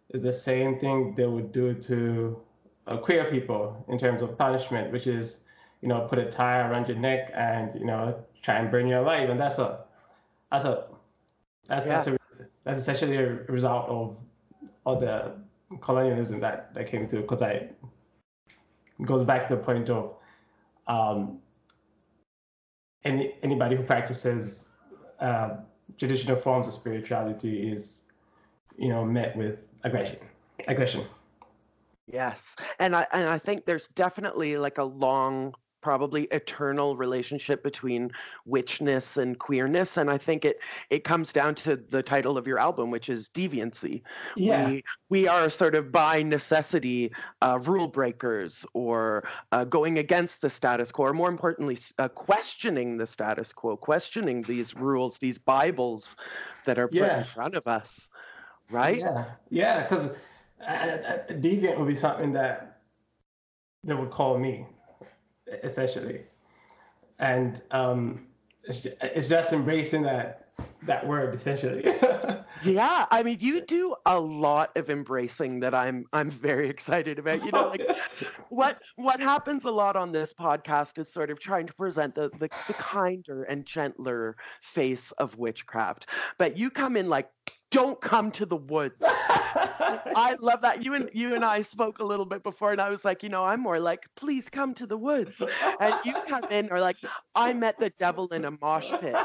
is 0.09 0.21
the 0.21 0.33
same 0.33 0.79
thing 0.79 1.13
they 1.15 1.25
would 1.25 1.51
do 1.51 1.73
to 1.73 2.39
uh, 2.87 2.97
queer 2.97 3.25
people 3.25 3.83
in 3.87 3.97
terms 3.97 4.21
of 4.21 4.37
punishment, 4.37 4.91
which 4.91 5.07
is, 5.07 5.37
you 5.81 5.87
know, 5.87 6.01
put 6.01 6.19
a 6.19 6.25
tie 6.25 6.59
around 6.59 6.87
your 6.87 6.97
neck 6.97 7.31
and 7.35 7.73
you 7.75 7.85
know 7.85 8.15
try 8.41 8.59
and 8.59 8.69
burn 8.71 8.87
you 8.87 8.99
alive, 8.99 9.29
and 9.29 9.39
that's 9.39 9.59
a 9.59 9.85
that's 10.51 10.65
a 10.65 10.85
that's 11.67 11.85
yeah. 11.85 11.95
that's, 11.95 12.07
a, 12.07 12.17
that's 12.63 12.79
essentially 12.79 13.17
a 13.17 13.29
result 13.47 13.87
of 13.89 14.17
all 14.85 14.99
the 14.99 15.31
colonialism 15.81 16.39
that 16.39 16.73
that 16.73 16.87
came 16.87 17.07
through 17.07 17.21
because 17.21 17.41
I 17.41 17.69
goes 19.05 19.23
back 19.23 19.47
to 19.47 19.55
the 19.55 19.61
point 19.61 19.89
of 19.89 20.15
um, 20.87 21.39
any 23.05 23.35
anybody 23.43 23.75
who 23.75 23.83
practices 23.83 24.67
uh, 25.19 25.57
traditional 25.97 26.37
forms 26.37 26.67
of 26.67 26.73
spirituality 26.73 27.71
is 27.71 28.03
you 28.77 28.89
know 28.89 29.05
met 29.05 29.35
with 29.35 29.59
aggression 29.83 30.19
aggression. 30.67 31.05
Yes. 32.07 32.55
And 32.79 32.95
i 32.95 33.07
and 33.13 33.29
i 33.29 33.37
think 33.37 33.65
there's 33.65 33.87
definitely 33.89 34.57
like 34.57 34.77
a 34.77 34.83
long 34.83 35.55
probably 35.83 36.23
eternal 36.31 36.95
relationship 36.95 37.61
between 37.61 38.09
witchness 38.45 39.17
and 39.17 39.37
queerness 39.37 39.97
and 39.97 40.09
i 40.09 40.17
think 40.17 40.45
it 40.45 40.59
it 40.89 41.03
comes 41.03 41.33
down 41.33 41.53
to 41.53 41.75
the 41.75 42.01
title 42.01 42.37
of 42.37 42.47
your 42.47 42.57
album 42.57 42.89
which 42.89 43.09
is 43.09 43.29
deviancy 43.29 44.01
yeah. 44.37 44.69
we, 44.69 44.83
we 45.09 45.27
are 45.27 45.49
sort 45.49 45.75
of 45.75 45.91
by 45.91 46.23
necessity 46.23 47.11
uh, 47.41 47.59
rule 47.63 47.87
breakers 47.87 48.65
or 48.73 49.27
uh, 49.51 49.65
going 49.65 49.99
against 49.99 50.41
the 50.41 50.49
status 50.49 50.91
quo 50.91 51.07
or 51.07 51.13
more 51.13 51.29
importantly 51.29 51.77
uh, 51.99 52.07
questioning 52.07 52.97
the 52.97 53.05
status 53.05 53.51
quo 53.51 53.75
questioning 53.75 54.41
these 54.43 54.73
rules 54.75 55.19
these 55.19 55.37
bibles 55.37 56.15
that 56.65 56.79
are 56.79 56.87
put 56.87 56.97
yeah. 56.97 57.19
in 57.19 57.23
front 57.25 57.55
of 57.55 57.67
us 57.67 58.09
right 58.71 58.99
yeah 58.99 59.25
yeah 59.49 59.83
because 59.83 60.07
uh, 60.61 60.71
uh, 60.71 61.17
deviant 61.33 61.77
would 61.77 61.89
be 61.89 61.95
something 61.95 62.31
that 62.31 62.79
that 63.83 63.99
would 63.99 64.11
call 64.11 64.37
me 64.39 64.65
essentially. 65.63 66.21
And 67.19 67.61
um, 67.71 68.27
it's, 68.63 68.85
it's 69.01 69.27
just 69.27 69.53
embracing 69.53 70.03
that 70.03 70.43
that 70.83 71.05
word 71.07 71.33
essentially. 71.33 71.83
yeah, 72.63 73.05
I 73.09 73.23
mean, 73.23 73.37
you 73.39 73.61
do 73.61 73.95
a 74.05 74.19
lot 74.19 74.75
of 74.77 74.89
embracing 74.89 75.61
that 75.61 75.73
I'm 75.73 76.05
I'm 76.13 76.29
very 76.29 76.69
excited 76.69 77.19
about. 77.19 77.43
You 77.43 77.51
know, 77.51 77.69
like 77.69 77.87
what 78.49 78.81
what 78.95 79.19
happens 79.19 79.63
a 79.63 79.71
lot 79.71 79.95
on 79.95 80.11
this 80.11 80.33
podcast 80.33 80.97
is 80.99 81.11
sort 81.11 81.31
of 81.31 81.39
trying 81.39 81.67
to 81.67 81.73
present 81.73 82.15
the, 82.15 82.29
the 82.39 82.49
the 82.67 82.73
kinder 82.73 83.43
and 83.43 83.65
gentler 83.65 84.35
face 84.61 85.11
of 85.13 85.37
witchcraft, 85.37 86.07
but 86.37 86.57
you 86.57 86.69
come 86.69 86.97
in 86.97 87.09
like 87.09 87.29
don't 87.73 87.99
come 87.99 88.31
to 88.31 88.45
the 88.45 88.55
woods. 88.55 88.95
I 89.01 90.37
love 90.39 90.61
that. 90.61 90.83
You 90.83 90.93
and 90.93 91.09
you 91.11 91.33
and 91.33 91.43
I 91.43 91.63
spoke 91.63 91.99
a 91.99 92.03
little 92.03 92.25
bit 92.25 92.43
before, 92.43 92.71
and 92.71 92.79
I 92.79 92.89
was 92.89 93.03
like, 93.03 93.23
you 93.23 93.29
know, 93.29 93.43
I'm 93.43 93.59
more 93.61 93.79
like, 93.79 94.07
please 94.15 94.47
come 94.47 94.73
to 94.75 94.85
the 94.85 94.97
woods. 94.97 95.41
And 95.79 95.95
you 96.05 96.13
come 96.27 96.45
in 96.51 96.71
or 96.71 96.79
like, 96.79 96.97
I 97.35 97.51
met 97.53 97.79
the 97.79 97.91
devil 97.99 98.27
in 98.27 98.45
a 98.45 98.51
mosh 98.51 98.91
pit. 99.01 99.15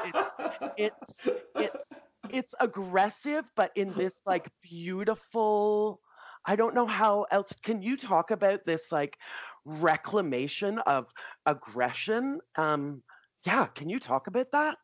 It's 0.77 1.21
it's 1.23 1.29
it's 1.55 1.93
it's 2.31 2.55
aggressive, 2.61 3.45
but 3.55 3.71
in 3.77 3.93
this 3.93 4.21
like 4.27 4.49
beautiful. 4.63 6.01
I 6.47 6.57
don't 6.57 6.75
know 6.75 6.87
how 6.87 7.27
else. 7.31 7.53
Can 7.63 7.83
you 7.83 7.97
talk 7.99 8.31
about 8.31 8.65
this 8.65 8.91
like 8.91 9.19
reclamation 9.67 10.79
of 10.81 11.07
aggression? 11.45 12.41
Um, 12.57 13.03
yeah, 13.45 13.67
can 13.67 13.91
you 13.91 14.01
talk 14.01 14.27
about 14.27 14.51
that? 14.53 14.79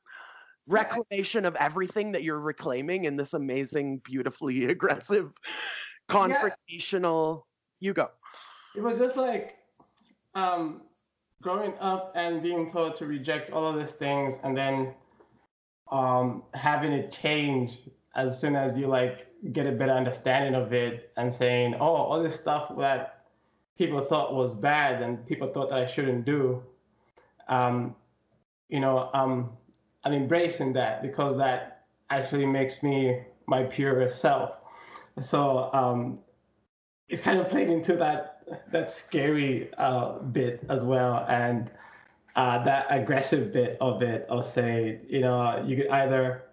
Reclamation 0.66 1.44
of 1.44 1.54
everything 1.56 2.12
that 2.12 2.22
you're 2.22 2.40
reclaiming 2.40 3.04
in 3.04 3.16
this 3.16 3.34
amazing, 3.34 3.98
beautifully 4.04 4.64
aggressive, 4.70 5.32
confrontational. 6.08 7.42
Yeah. 7.80 7.88
You 7.88 7.92
go. 7.92 8.10
It 8.74 8.82
was 8.82 8.98
just 8.98 9.16
like 9.16 9.56
um, 10.34 10.82
growing 11.42 11.74
up 11.80 12.12
and 12.16 12.42
being 12.42 12.68
told 12.70 12.94
to 12.96 13.06
reject 13.06 13.50
all 13.50 13.66
of 13.66 13.76
these 13.76 13.92
things, 13.92 14.38
and 14.42 14.56
then 14.56 14.94
um, 15.90 16.44
having 16.54 16.92
it 16.92 17.12
change 17.12 17.78
as 18.16 18.40
soon 18.40 18.56
as 18.56 18.78
you 18.78 18.86
like 18.86 19.26
get 19.52 19.66
a 19.66 19.72
better 19.72 19.92
understanding 19.92 20.54
of 20.54 20.72
it, 20.72 21.12
and 21.16 21.32
saying, 21.32 21.74
"Oh, 21.74 21.94
all 21.94 22.22
this 22.22 22.34
stuff 22.34 22.72
that 22.78 23.26
people 23.76 24.04
thought 24.04 24.34
was 24.34 24.54
bad 24.54 25.02
and 25.02 25.26
people 25.26 25.48
thought 25.48 25.68
that 25.70 25.78
I 25.78 25.86
shouldn't 25.86 26.24
do." 26.24 26.62
Um, 27.48 27.94
you 28.68 28.80
know, 28.80 29.10
um, 29.12 29.50
I'm 30.04 30.12
embracing 30.12 30.72
that 30.74 31.02
because 31.02 31.36
that 31.38 31.84
actually 32.10 32.46
makes 32.46 32.82
me 32.82 33.22
my 33.46 33.64
purest 33.64 34.20
self. 34.20 34.52
So 35.20 35.70
um, 35.72 36.18
it's 37.08 37.20
kind 37.20 37.38
of 37.38 37.48
played 37.48 37.70
into 37.70 37.96
that 37.96 38.30
that 38.70 38.90
scary 38.90 39.72
uh, 39.78 40.18
bit 40.18 40.64
as 40.68 40.84
well, 40.84 41.24
and 41.28 41.70
uh, 42.36 42.62
that 42.64 42.86
aggressive 42.90 43.52
bit 43.52 43.78
of 43.80 44.02
it. 44.02 44.26
I'll 44.30 44.42
say, 44.42 45.00
you 45.08 45.20
know, 45.20 45.64
you 45.66 45.76
could 45.76 45.88
either 45.88 46.44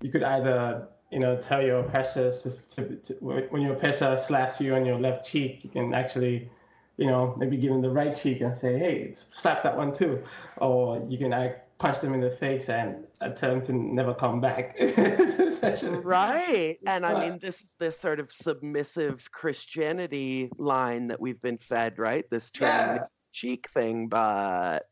you 0.00 0.10
could 0.10 0.22
either 0.22 0.88
you 1.10 1.20
know 1.20 1.36
tell 1.36 1.62
your 1.62 1.80
oppressor 1.80 2.32
to, 2.32 2.50
to, 2.68 2.96
to, 2.96 3.14
when 3.50 3.62
your 3.62 3.74
oppressor 3.74 4.16
slaps 4.18 4.60
you 4.60 4.74
on 4.74 4.84
your 4.84 4.98
left 4.98 5.26
cheek, 5.26 5.64
you 5.64 5.70
can 5.70 5.94
actually 5.94 6.50
you 6.96 7.06
know 7.06 7.34
maybe 7.38 7.56
give 7.56 7.70
him 7.70 7.80
the 7.80 7.90
right 7.90 8.16
cheek 8.16 8.40
and 8.40 8.56
say, 8.56 8.78
hey, 8.78 9.14
slap 9.30 9.62
that 9.62 9.76
one 9.76 9.92
too, 9.92 10.22
or 10.58 11.04
you 11.08 11.16
can 11.16 11.32
act 11.32 11.71
punch 11.78 12.00
them 12.00 12.14
in 12.14 12.20
the 12.20 12.30
face 12.30 12.68
and 12.68 13.04
attempt 13.20 13.66
to 13.66 13.72
never 13.72 14.14
come 14.14 14.40
back. 14.40 14.76
right. 16.02 16.78
And 16.86 17.04
I 17.04 17.20
mean, 17.20 17.38
this 17.38 17.60
is 17.60 17.74
this 17.78 17.98
sort 17.98 18.20
of 18.20 18.30
submissive 18.30 19.30
Christianity 19.32 20.50
line 20.58 21.08
that 21.08 21.20
we've 21.20 21.40
been 21.42 21.58
fed, 21.58 21.98
right? 21.98 22.28
This 22.30 22.50
turning 22.50 22.96
yeah. 22.96 23.06
cheek 23.32 23.68
thing, 23.70 24.08
but 24.08 24.86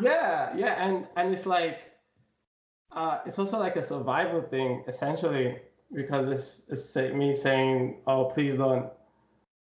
yeah, 0.00 0.54
yeah, 0.56 0.84
and 0.84 1.06
and 1.16 1.34
it's 1.34 1.46
like 1.46 1.80
uh, 2.92 3.18
it's 3.26 3.38
also 3.38 3.58
like 3.58 3.76
a 3.76 3.82
survival 3.82 4.42
thing 4.42 4.84
essentially 4.86 5.58
because 5.94 6.28
it's, 6.68 6.94
it's 6.94 7.14
me 7.14 7.34
saying, 7.34 7.96
oh, 8.06 8.26
please 8.26 8.54
don't 8.54 8.90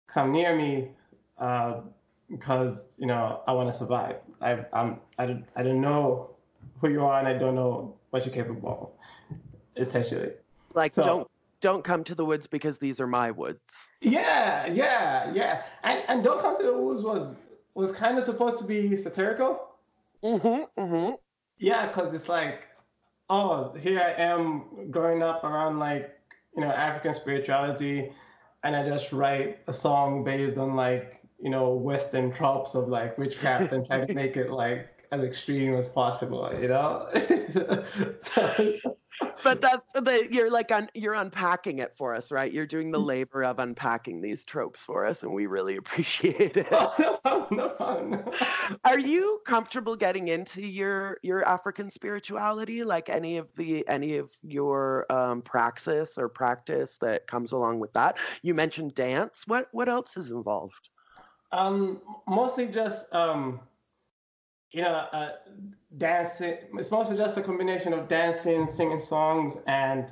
come 0.07 0.31
near 0.31 0.55
me. 0.55 0.89
Uh, 1.37 1.81
because 2.29 2.87
you 2.97 3.07
know 3.07 3.41
I 3.47 3.53
want 3.53 3.71
to 3.71 3.77
survive. 3.77 4.17
I 4.41 4.65
I'm 4.73 4.99
I, 5.17 5.43
I 5.55 5.63
don't 5.63 5.81
know 5.81 6.34
who 6.81 6.89
you 6.89 7.05
are 7.05 7.19
and 7.19 7.27
I 7.27 7.33
don't 7.37 7.55
know 7.55 7.95
what 8.09 8.25
you're 8.25 8.33
capable 8.33 8.95
of, 9.29 9.37
essentially. 9.77 10.31
Like 10.73 10.93
so, 10.93 11.03
don't 11.03 11.27
don't 11.61 11.83
come 11.83 12.03
to 12.03 12.15
the 12.15 12.25
woods 12.25 12.47
because 12.47 12.77
these 12.77 12.99
are 12.99 13.07
my 13.07 13.31
woods. 13.31 13.87
Yeah, 14.01 14.67
yeah, 14.67 15.31
yeah. 15.33 15.63
And 15.83 16.03
and 16.07 16.23
don't 16.23 16.41
come 16.41 16.55
to 16.57 16.63
the 16.63 16.77
woods 16.77 17.01
was 17.01 17.35
was 17.73 17.91
kind 17.91 18.17
of 18.17 18.23
supposed 18.23 18.57
to 18.59 18.65
be 18.65 18.95
satirical. 18.97 19.69
Mm-hmm. 20.23 20.81
Mm-hmm. 20.81 21.13
Yeah, 21.57 21.87
because 21.87 22.13
it's 22.13 22.27
like, 22.29 22.67
oh, 23.29 23.73
here 23.79 23.99
I 23.99 24.21
am 24.21 24.89
growing 24.91 25.21
up 25.21 25.43
around 25.43 25.79
like, 25.79 26.11
you 26.55 26.61
know, 26.61 26.69
African 26.69 27.13
spirituality, 27.13 28.11
and 28.63 28.75
I 28.75 28.87
just 28.87 29.11
write 29.11 29.59
a 29.67 29.73
song 29.73 30.23
based 30.23 30.57
on 30.57 30.75
like, 30.75 31.21
you 31.41 31.49
know, 31.49 31.73
Western 31.73 32.31
tropes 32.31 32.75
of 32.75 32.87
like 32.87 33.17
witchcraft 33.17 33.71
and 33.71 33.85
try 33.85 34.05
to 34.05 34.13
make 34.21 34.37
it 34.37 34.49
like 34.51 34.94
as 35.15 35.23
extreme 35.23 35.75
as 35.75 35.87
possible, 35.89 36.49
you 36.59 36.67
know. 36.67 37.07
but 39.43 39.61
that's 39.61 39.93
the 39.93 40.27
you're 40.31 40.49
like 40.49 40.71
un, 40.71 40.89
you're 40.93 41.13
unpacking 41.13 41.79
it 41.79 41.93
for 41.97 42.15
us, 42.15 42.31
right? 42.31 42.51
You're 42.51 42.65
doing 42.65 42.91
the 42.91 42.99
mm. 42.99 43.05
labor 43.05 43.43
of 43.43 43.59
unpacking 43.59 44.21
these 44.21 44.43
tropes 44.43 44.79
for 44.79 45.05
us, 45.05 45.23
and 45.23 45.33
we 45.33 45.45
really 45.45 45.75
appreciate 45.83 46.57
it. 46.57 46.67
Oh, 46.71 47.19
no, 47.23 47.47
no 47.51 47.69
problem. 47.69 48.23
Are 48.83 48.99
you 48.99 49.41
comfortable 49.45 49.95
getting 49.95 50.27
into 50.27 50.61
your 50.61 51.17
your 51.23 51.47
African 51.47 51.89
spirituality, 51.89 52.83
like 52.83 53.09
any 53.09 53.37
of 53.37 53.47
the 53.55 53.87
any 53.87 54.17
of 54.17 54.31
your 54.43 55.11
um, 55.11 55.41
praxis 55.41 56.17
or 56.17 56.29
practice 56.29 56.97
that 56.97 57.27
comes 57.27 57.51
along 57.51 57.79
with 57.79 57.93
that? 57.93 58.17
You 58.41 58.53
mentioned 58.53 58.95
dance. 58.95 59.43
What 59.47 59.67
what 59.71 59.89
else 59.89 60.17
is 60.17 60.31
involved? 60.31 60.89
Um, 61.51 62.01
mostly 62.27 62.67
just 62.67 63.13
um 63.13 63.61
you 64.71 64.81
know, 64.81 65.07
uh, 65.11 65.31
dancing. 65.97 66.57
It's 66.73 66.91
mostly 66.91 67.17
just 67.17 67.37
a 67.37 67.41
combination 67.41 67.93
of 67.93 68.07
dancing, 68.07 68.67
singing 68.67 68.99
songs, 68.99 69.57
and 69.67 70.11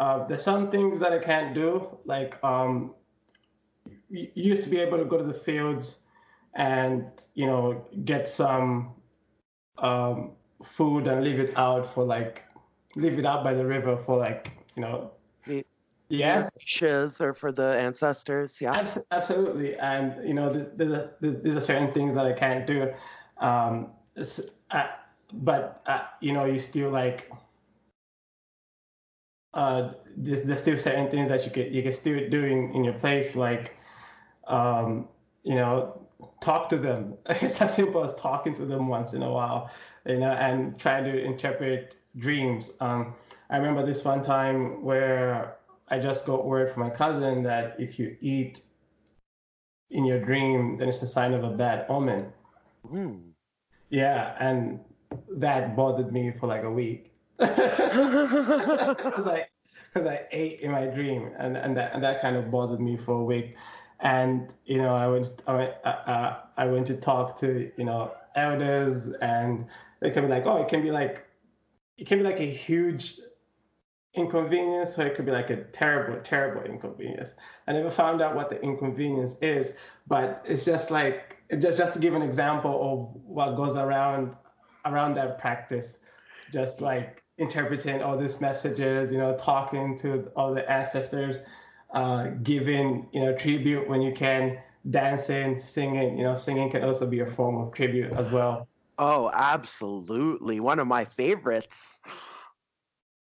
uh, 0.00 0.26
there's 0.26 0.42
some 0.42 0.70
things 0.70 0.98
that 1.00 1.12
I 1.12 1.18
can't 1.18 1.54
do. 1.54 1.98
Like 2.04 2.42
um, 2.44 2.94
you 4.10 4.28
used 4.34 4.62
to 4.64 4.70
be 4.70 4.78
able 4.78 4.98
to 4.98 5.04
go 5.04 5.18
to 5.18 5.24
the 5.24 5.34
fields 5.34 6.00
and 6.54 7.06
you 7.34 7.46
know 7.46 7.84
get 8.04 8.28
some 8.28 8.92
um, 9.78 10.32
food 10.62 11.06
and 11.06 11.24
leave 11.24 11.40
it 11.40 11.56
out 11.56 11.92
for 11.94 12.04
like 12.04 12.42
leave 12.96 13.18
it 13.18 13.26
out 13.26 13.42
by 13.42 13.54
the 13.54 13.64
river 13.64 13.96
for 14.04 14.18
like 14.18 14.52
you 14.76 14.82
know 14.82 15.10
the, 15.46 15.64
yes 16.08 16.50
ashes 16.60 17.20
or 17.20 17.32
for 17.32 17.50
the 17.50 17.74
ancestors 17.78 18.60
yeah 18.60 18.86
absolutely 19.12 19.74
and 19.76 20.26
you 20.28 20.34
know 20.34 20.52
there's 20.76 20.92
a, 20.92 21.10
there's 21.20 21.54
a 21.54 21.60
certain 21.60 21.90
things 21.92 22.14
that 22.14 22.26
i 22.26 22.32
can't 22.32 22.66
do 22.66 22.92
um, 23.42 23.90
uh, 24.70 24.86
but 25.32 25.82
uh, 25.86 26.02
you 26.20 26.32
know, 26.32 26.44
you 26.44 26.58
still 26.58 26.90
like 26.90 27.30
uh, 29.54 29.92
there's, 30.16 30.42
there's 30.44 30.60
still 30.60 30.78
certain 30.78 31.10
things 31.10 31.28
that 31.28 31.44
you 31.44 31.50
can 31.50 31.72
you 31.72 31.82
can 31.82 31.92
still 31.92 32.28
do 32.30 32.44
in, 32.44 32.70
in 32.72 32.84
your 32.84 32.94
place, 32.94 33.34
like 33.34 33.76
um, 34.46 35.08
you 35.42 35.56
know, 35.56 36.00
talk 36.40 36.68
to 36.68 36.78
them. 36.78 37.14
It's 37.28 37.60
as 37.60 37.74
simple 37.74 38.04
as 38.04 38.14
talking 38.14 38.54
to 38.54 38.64
them 38.64 38.86
once 38.88 39.12
in 39.12 39.22
a 39.22 39.30
while, 39.30 39.70
you 40.06 40.18
know, 40.18 40.30
and 40.30 40.78
trying 40.78 41.04
to 41.04 41.22
interpret 41.22 41.96
dreams. 42.16 42.70
Um, 42.80 43.14
I 43.50 43.56
remember 43.56 43.84
this 43.84 44.04
one 44.04 44.22
time 44.22 44.84
where 44.84 45.56
I 45.88 45.98
just 45.98 46.26
got 46.26 46.46
word 46.46 46.72
from 46.72 46.84
my 46.84 46.90
cousin 46.90 47.42
that 47.42 47.76
if 47.78 47.98
you 47.98 48.16
eat 48.20 48.60
in 49.90 50.04
your 50.04 50.24
dream, 50.24 50.78
then 50.78 50.88
it's 50.88 51.02
a 51.02 51.08
sign 51.08 51.34
of 51.34 51.44
a 51.44 51.50
bad 51.50 51.86
omen. 51.88 52.32
Mm. 52.90 53.31
Yeah, 53.92 54.34
and 54.40 54.80
that 55.36 55.76
bothered 55.76 56.12
me 56.14 56.32
for 56.40 56.46
like 56.46 56.64
a 56.64 56.70
week. 56.70 57.12
Because 57.38 59.26
I, 59.26 59.46
cause 59.92 60.06
I 60.06 60.22
ate 60.32 60.60
in 60.60 60.70
my 60.70 60.86
dream, 60.86 61.30
and, 61.38 61.58
and, 61.58 61.76
that, 61.76 61.92
and 61.92 62.02
that 62.02 62.22
kind 62.22 62.36
of 62.36 62.50
bothered 62.50 62.80
me 62.80 62.96
for 62.96 63.20
a 63.20 63.24
week. 63.24 63.54
And, 64.00 64.54
you 64.64 64.78
know, 64.78 64.94
I 64.94 65.06
went, 65.08 65.42
I 65.46 65.54
went, 65.54 65.74
uh, 65.84 65.88
uh, 65.88 66.36
I 66.56 66.64
went 66.64 66.86
to 66.86 66.96
talk 66.96 67.36
to, 67.40 67.70
you 67.76 67.84
know, 67.84 68.12
elders, 68.34 69.08
and 69.20 69.66
they 70.00 70.10
can 70.10 70.24
be 70.24 70.30
like, 70.30 70.46
oh, 70.46 70.62
it 70.62 70.68
can 70.68 70.82
be 70.82 70.90
like, 70.90 71.26
it 71.98 72.06
can 72.06 72.16
be 72.18 72.24
like 72.24 72.40
a 72.40 72.50
huge 72.50 73.20
inconvenience, 74.14 74.98
or 74.98 75.06
it 75.06 75.16
could 75.16 75.26
be 75.26 75.32
like 75.32 75.50
a 75.50 75.64
terrible, 75.64 76.18
terrible 76.22 76.62
inconvenience. 76.62 77.34
I 77.66 77.72
never 77.72 77.90
found 77.90 78.22
out 78.22 78.34
what 78.34 78.48
the 78.48 78.58
inconvenience 78.62 79.36
is, 79.42 79.76
but 80.06 80.42
it's 80.46 80.64
just 80.64 80.90
like 80.90 81.36
just 81.58 81.78
just 81.78 81.92
to 81.94 81.98
give 81.98 82.14
an 82.14 82.22
example 82.22 82.72
of 82.82 83.22
what 83.24 83.56
goes 83.56 83.76
around 83.76 84.34
around 84.84 85.14
that 85.14 85.38
practice, 85.38 85.98
just 86.52 86.80
like 86.80 87.22
interpreting 87.38 88.02
all 88.02 88.16
these 88.16 88.40
messages, 88.40 89.12
you 89.12 89.18
know, 89.18 89.36
talking 89.36 89.96
to 89.98 90.30
all 90.36 90.54
the 90.54 90.68
ancestors, 90.70 91.36
uh, 91.92 92.28
giving 92.42 93.08
you 93.12 93.20
know 93.20 93.36
tribute 93.36 93.88
when 93.88 94.02
you 94.02 94.12
can, 94.12 94.58
dancing, 94.90 95.58
singing. 95.58 96.18
You 96.18 96.24
know, 96.24 96.34
singing 96.34 96.70
can 96.70 96.84
also 96.84 97.06
be 97.06 97.20
a 97.20 97.26
form 97.26 97.56
of 97.58 97.72
tribute 97.72 98.12
as 98.12 98.30
well. 98.30 98.68
Oh, 98.98 99.30
absolutely, 99.32 100.60
one 100.60 100.78
of 100.78 100.86
my 100.86 101.04
favorites. 101.04 101.76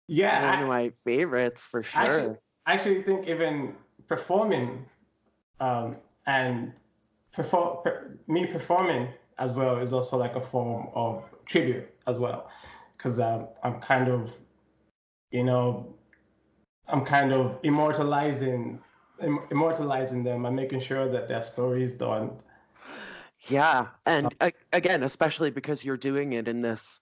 Yeah, 0.08 0.52
one 0.52 0.64
of 0.64 0.68
my 0.68 0.92
favorites 1.06 1.68
for 1.70 1.84
sure. 1.84 2.02
Actually, 2.02 2.36
I 2.66 2.74
actually 2.74 3.04
think 3.04 3.28
even 3.28 3.76
performing 4.08 4.86
um, 5.60 5.98
and 6.26 6.74
perform, 7.38 8.20
me 8.28 8.48
performing 8.48 9.08
as 9.38 9.54
well 9.54 9.78
is 9.78 9.94
also 9.94 10.18
like 10.18 10.36
a 10.36 10.42
form 10.42 10.90
of 10.96 11.24
tribute 11.46 11.88
as 12.08 12.18
well. 12.18 12.50
Because 12.98 13.20
um, 13.20 13.48
i'm 13.64 13.80
kind 13.80 14.10
of 14.10 14.36
you 15.32 15.44
know 15.44 15.94
i'm 16.88 17.06
kind 17.06 17.32
of 17.32 17.60
immortalizing 17.64 18.80
Im- 19.22 19.46
immortalizing 19.52 20.24
them 20.24 20.46
and 20.46 20.56
making 20.56 20.80
sure 20.80 21.08
that 21.10 21.28
their 21.28 21.44
stories 21.44 21.92
don't 21.94 22.42
yeah 23.48 23.88
and 24.06 24.34
uh, 24.42 24.52
again 24.74 25.04
especially 25.04 25.52
because 25.52 25.84
you're 25.86 25.98
doing 25.98 26.34
it 26.34 26.48
in 26.48 26.62
this 26.62 27.00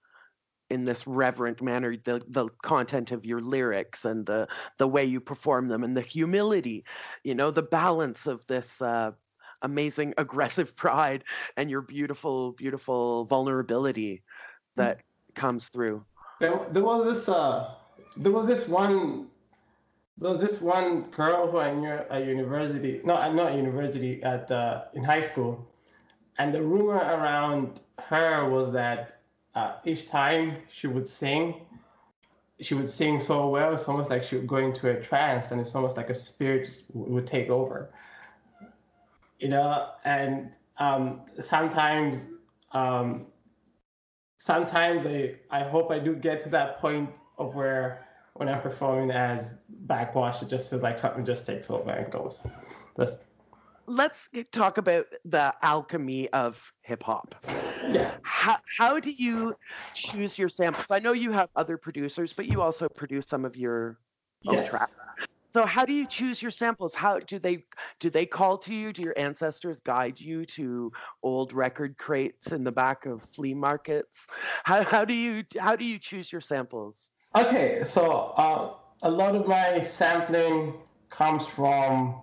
in 0.69 0.83
this 0.83 1.05
reverent 1.07 1.61
manner 1.61 1.95
the 2.03 2.21
the 2.27 2.49
content 2.63 3.11
of 3.11 3.25
your 3.25 3.39
lyrics 3.39 4.05
and 4.05 4.25
the 4.25 4.47
the 4.79 4.87
way 4.87 5.05
you 5.05 5.21
perform 5.21 5.67
them 5.67 5.83
and 5.83 5.95
the 5.95 6.01
humility 6.01 6.83
you 7.23 7.35
know 7.35 7.51
the 7.51 7.61
balance 7.61 8.27
of 8.27 8.45
this 8.47 8.81
uh, 8.81 9.11
amazing 9.65 10.13
aggressive 10.17 10.75
pride 10.75 11.23
and 11.57 11.69
your 11.69 11.81
beautiful 11.81 12.53
beautiful 12.53 13.25
vulnerability 13.25 14.23
that 14.75 14.97
mm. 14.97 15.35
comes 15.35 15.67
through 15.67 16.03
there, 16.39 16.59
there 16.71 16.83
was 16.83 17.05
this 17.05 17.29
uh 17.29 17.73
there 18.17 18.31
was 18.31 18.47
this 18.47 18.67
one 18.67 19.27
there 20.17 20.31
was 20.31 20.41
this 20.41 20.61
one 20.61 21.01
girl 21.11 21.51
who 21.51 21.59
I 21.59 21.73
knew 21.73 21.87
at 21.87 22.25
university 22.25 23.01
no 23.03 23.15
not 23.33 23.55
university 23.55 24.23
at 24.23 24.49
uh, 24.51 24.85
in 24.93 25.03
high 25.03 25.21
school 25.21 25.67
and 26.37 26.53
the 26.53 26.61
rumor 26.61 26.97
around 26.97 27.81
her 27.99 28.49
was 28.49 28.73
that 28.73 29.19
uh, 29.55 29.75
each 29.85 30.07
time 30.07 30.57
she 30.71 30.87
would 30.87 31.07
sing, 31.07 31.61
she 32.59 32.73
would 32.73 32.89
sing 32.89 33.19
so 33.19 33.47
well. 33.49 33.73
It's 33.73 33.83
almost 33.83 34.09
like 34.09 34.23
she 34.23 34.35
would 34.35 34.47
go 34.47 34.57
into 34.57 34.89
a 34.89 35.01
trance, 35.01 35.51
and 35.51 35.61
it's 35.61 35.73
almost 35.73 35.97
like 35.97 36.09
a 36.09 36.13
spirit 36.13 36.69
would 36.93 37.25
take 37.25 37.49
over. 37.49 37.89
You 39.45 39.51
know, 39.51 39.89
and 40.05 40.49
um, 40.79 41.21
sometimes, 41.39 42.25
um, 42.71 43.27
sometimes 44.39 45.05
I 45.05 45.35
I 45.51 45.61
hope 45.61 45.91
I 45.91 45.99
do 45.99 46.15
get 46.15 46.41
to 46.45 46.49
that 46.49 46.79
point 46.79 47.11
of 47.37 47.53
where 47.53 48.07
when 48.33 48.49
I'm 48.49 48.59
performing 48.59 49.11
as 49.11 49.59
Backxwash, 49.85 50.41
it 50.41 50.49
just 50.49 50.71
feels 50.71 50.81
like 50.81 50.97
something 50.97 51.23
just 51.23 51.45
takes 51.45 51.69
over 51.69 51.91
and 51.91 52.11
goes. 52.11 52.41
That's 52.97 53.11
let's 53.85 54.29
talk 54.51 54.79
about 54.79 55.05
the 55.25 55.53
alchemy 55.61 56.27
of 56.29 56.73
hip 56.81 57.03
hop. 57.03 57.35
Yeah. 57.87 58.15
How, 58.23 58.57
how 58.79 58.99
do 58.99 59.11
you 59.11 59.53
choose 59.93 60.39
your 60.39 60.49
samples? 60.49 60.87
I 60.89 60.97
know 60.97 61.11
you 61.11 61.31
have 61.33 61.49
other 61.55 61.77
producers, 61.77 62.33
but 62.33 62.47
you 62.47 62.63
also 62.63 62.89
produce 62.89 63.27
some 63.27 63.45
of 63.45 63.55
your 63.55 63.99
own 64.47 64.55
yes. 64.55 64.69
tracks. 64.71 64.95
So 65.55 65.65
how 65.65 65.85
do 65.85 65.93
you 65.93 66.05
choose 66.05 66.41
your 66.41 66.51
samples? 66.51 66.93
How 66.93 67.17
do 67.17 67.39
they 67.39 67.63
do 68.01 68.09
they 68.09 68.25
call 68.25 68.57
to 68.57 68.73
you? 68.73 68.91
Do 68.91 69.01
your 69.01 69.17
ancestors 69.17 69.79
guide 69.79 70.19
you 70.19 70.45
to 70.47 70.91
old 71.23 71.53
record 71.53 71.97
crates 71.97 72.51
in 72.51 72.65
the 72.65 72.73
back 72.73 73.05
of 73.05 73.23
flea 73.33 73.53
markets? 73.53 74.27
How, 74.65 74.83
how 74.83 75.05
do 75.05 75.13
you 75.13 75.45
how 75.57 75.77
do 75.77 75.85
you 75.85 75.97
choose 75.97 76.29
your 76.29 76.41
samples? 76.41 77.09
Okay, 77.33 77.83
so 77.85 78.33
uh, 78.35 78.73
a 79.03 79.09
lot 79.09 79.33
of 79.33 79.47
my 79.47 79.79
sampling 79.79 80.73
comes 81.09 81.47
from 81.47 82.21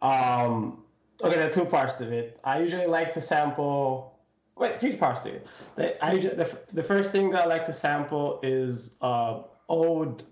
um, 0.00 0.84
okay, 1.20 1.34
there 1.34 1.48
are 1.48 1.52
two 1.52 1.64
parts 1.64 1.94
to 1.94 2.08
it. 2.08 2.38
I 2.44 2.60
usually 2.60 2.86
like 2.86 3.12
to 3.14 3.20
sample. 3.20 4.16
Wait, 4.56 4.78
three 4.78 4.96
parts 4.96 5.22
to 5.22 5.30
it. 5.30 5.46
The, 5.74 6.04
I 6.04 6.18
the, 6.18 6.56
the 6.72 6.84
first 6.84 7.10
thing 7.10 7.30
that 7.30 7.42
I 7.42 7.46
like 7.46 7.64
to 7.64 7.74
sample 7.74 8.38
is 8.44 8.92
uh, 9.00 9.42
old. 9.68 10.22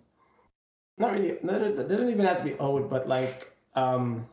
Not 0.98 1.12
really. 1.12 1.38
They 1.42 1.96
don't 1.96 2.11
even 2.11 2.24
have 2.24 2.38
to 2.38 2.44
be 2.44 2.54
old, 2.54 2.88
but 2.88 3.06
like 3.09 3.52
um, 3.74 4.26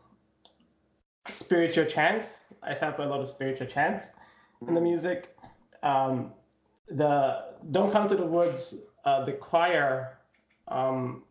spiritual 1.27 1.85
chants. 1.85 2.35
I 2.61 2.73
sample 2.73 3.05
a 3.05 3.09
lot 3.09 3.19
of 3.19 3.29
spiritual 3.29 3.67
chants 3.67 4.09
in 4.67 4.73
the 4.73 4.81
music. 4.81 5.35
Um, 5.81 6.31
the 6.87 7.45
"Don't 7.71 7.91
Come 7.91 8.07
to 8.07 8.15
the 8.15 8.25
Woods," 8.25 8.75
uh, 9.03 9.25
the 9.25 9.33
choir, 9.33 10.17
um, 10.69 11.23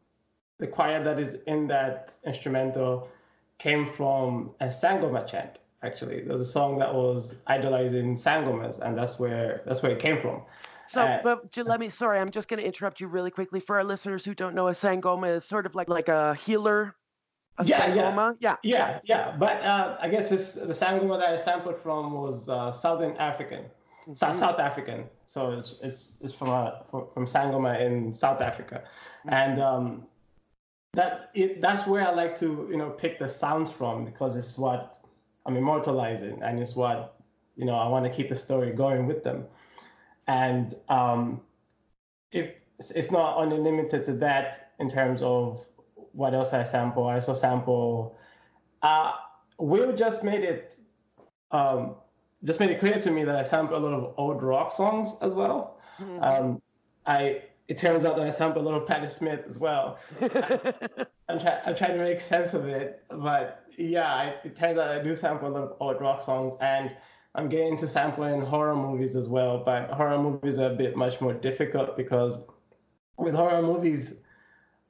the 0.59 0.67
choir 0.67 1.03
that 1.03 1.19
is 1.19 1.39
in 1.47 1.67
that 1.69 2.13
instrumental 2.27 3.09
came 3.59 3.91
from 3.93 4.51
a 4.61 4.67
Sangoma 4.67 5.27
chant. 5.27 5.61
Actually, 5.83 6.23
there's 6.23 6.41
a 6.41 6.45
song 6.45 6.79
that 6.79 6.95
was 6.95 7.35
idolizing 7.47 8.15
Sangomas, 8.17 8.81
and 8.81 8.97
that's 8.97 9.19
where 9.19 9.63
that's 9.67 9.83
where 9.83 9.93
it 9.93 9.99
came 9.99 10.21
from. 10.21 10.43
So, 10.93 11.01
uh, 11.01 11.21
but 11.23 11.57
let 11.57 11.81
me. 11.81 11.89
Sorry, 11.89 12.19
I'm 12.19 12.31
just 12.31 12.49
going 12.49 12.61
to 12.61 12.67
interrupt 12.67 13.01
you 13.01 13.07
really 13.07 13.31
quickly 13.31 13.61
for 13.61 13.77
our 13.77 13.85
listeners 13.85 14.27
who 14.27 14.35
don't 14.35 14.55
know. 14.55 14.69
A 14.69 14.73
Sangoma 14.73 15.37
is 15.37 15.45
sort 15.45 15.65
of 15.65 15.75
like 15.75 15.89
like 15.89 16.09
a 16.09 16.35
healer. 16.35 16.95
A 17.57 17.65
yeah, 17.65 17.87
Sangoma. 17.87 18.37
yeah, 18.41 18.57
yeah, 18.63 18.77
yeah, 18.79 19.01
yeah. 19.05 19.37
But 19.39 19.63
uh, 19.63 19.97
I 20.01 20.09
guess 20.09 20.29
this, 20.29 20.53
the 20.53 20.75
Sangoma 20.75 21.19
that 21.19 21.33
I 21.33 21.37
sampled 21.39 21.81
from 21.83 22.13
was 22.13 22.49
uh, 22.49 22.73
Southern 22.73 23.17
African, 23.17 23.65
mm-hmm. 24.07 24.13
South 24.15 24.59
African. 24.59 25.05
So 25.25 25.53
it's 25.53 25.77
it's, 25.83 26.13
it's 26.21 26.35
from 26.35 26.49
a, 26.49 26.83
from 26.91 27.27
Sangoma 27.27 27.81
in 27.81 28.13
South 28.13 28.43
Africa, 28.43 28.83
mm-hmm. 29.25 29.35
and 29.35 29.63
um, 29.63 30.07
that 30.93 31.31
it, 31.33 31.63
that's 31.63 31.87
where 31.87 32.07
I 32.07 32.13
like 32.13 32.39
to 32.41 32.69
you 32.71 32.77
know 32.77 32.91
pick 32.91 33.19
the 33.19 33.29
sounds 33.29 33.71
from 33.71 34.05
because 34.05 34.37
it's 34.37 34.59
what 34.59 34.99
I'm 35.47 35.57
immortalizing 35.57 36.43
and 36.43 36.61
it's 36.61 36.77
what 36.77 37.19
you 37.57 37.65
know 37.65 37.77
I 37.77 37.89
want 37.89 38.05
to 38.05 38.11
keep 38.11 38.29
the 38.29 38.37
story 38.37 38.73
going 38.73 39.07
with 39.07 39.25
them. 39.25 39.47
And 40.27 40.75
um, 40.89 41.41
if 42.31 42.51
it's 42.95 43.11
not 43.11 43.37
only 43.37 43.59
limited 43.59 44.05
to 44.07 44.13
that 44.15 44.73
in 44.79 44.89
terms 44.89 45.23
of 45.23 45.67
what 46.13 46.35
else 46.35 46.53
I 46.53 46.65
sample, 46.65 47.07
I 47.07 47.15
also 47.15 47.35
sample. 47.35 48.17
Uh, 48.83 49.13
Will 49.59 49.95
just 49.95 50.25
made 50.25 50.43
it 50.43 50.77
um, 51.53 51.95
just 52.45 52.59
made 52.59 52.71
it 52.71 52.81
clear 52.81 52.99
to 52.99 53.11
me 53.11 53.25
that 53.25 53.37
I 53.37 53.43
sample 53.43 53.77
a 53.77 53.79
lot 53.79 53.93
of 53.93 54.15
old 54.17 54.43
rock 54.43 54.73
songs 54.73 55.15
as 55.21 55.33
well. 55.33 55.79
Mm-hmm. 55.99 56.23
Um, 56.23 56.63
I 57.07 57.43
it 57.69 57.79
turns 57.79 58.05
out 58.05 58.17
that 58.17 58.27
I 58.27 58.31
sample 58.31 58.63
a 58.63 58.65
little 58.65 58.81
Patti 58.81 59.09
Smith 59.09 59.41
as 59.49 59.59
well. 59.59 59.99
I, 60.21 60.75
am 61.29 61.39
trying 61.39 61.61
I'm 61.65 61.77
trying 61.77 61.97
to 61.97 62.03
make 62.03 62.21
sense 62.21 62.55
of 62.55 62.67
it, 62.67 63.05
but 63.09 63.65
yeah, 63.79 64.13
I, 64.13 64.35
it 64.45 64.57
turns 64.57 64.79
out 64.79 64.89
I 64.89 65.03
do 65.03 65.15
sample 65.15 65.49
a 65.49 65.51
lot 65.51 65.63
of 65.63 65.77
old 65.81 66.01
rock 66.01 66.23
songs, 66.23 66.55
and 66.61 66.91
I'm 67.35 67.49
getting 67.49 67.77
to 67.79 67.89
sampling 67.89 68.43
horror 68.43 68.77
movies 68.77 69.17
as 69.17 69.29
well. 69.29 69.63
But 69.65 69.91
horror 69.91 70.19
movies 70.19 70.59
are 70.59 70.71
a 70.71 70.75
bit 70.75 70.97
much 70.97 71.21
more 71.21 71.33
difficult 71.33 71.97
because 71.97 72.41
with 73.17 73.35
horror 73.35 73.63
movies, 73.63 74.15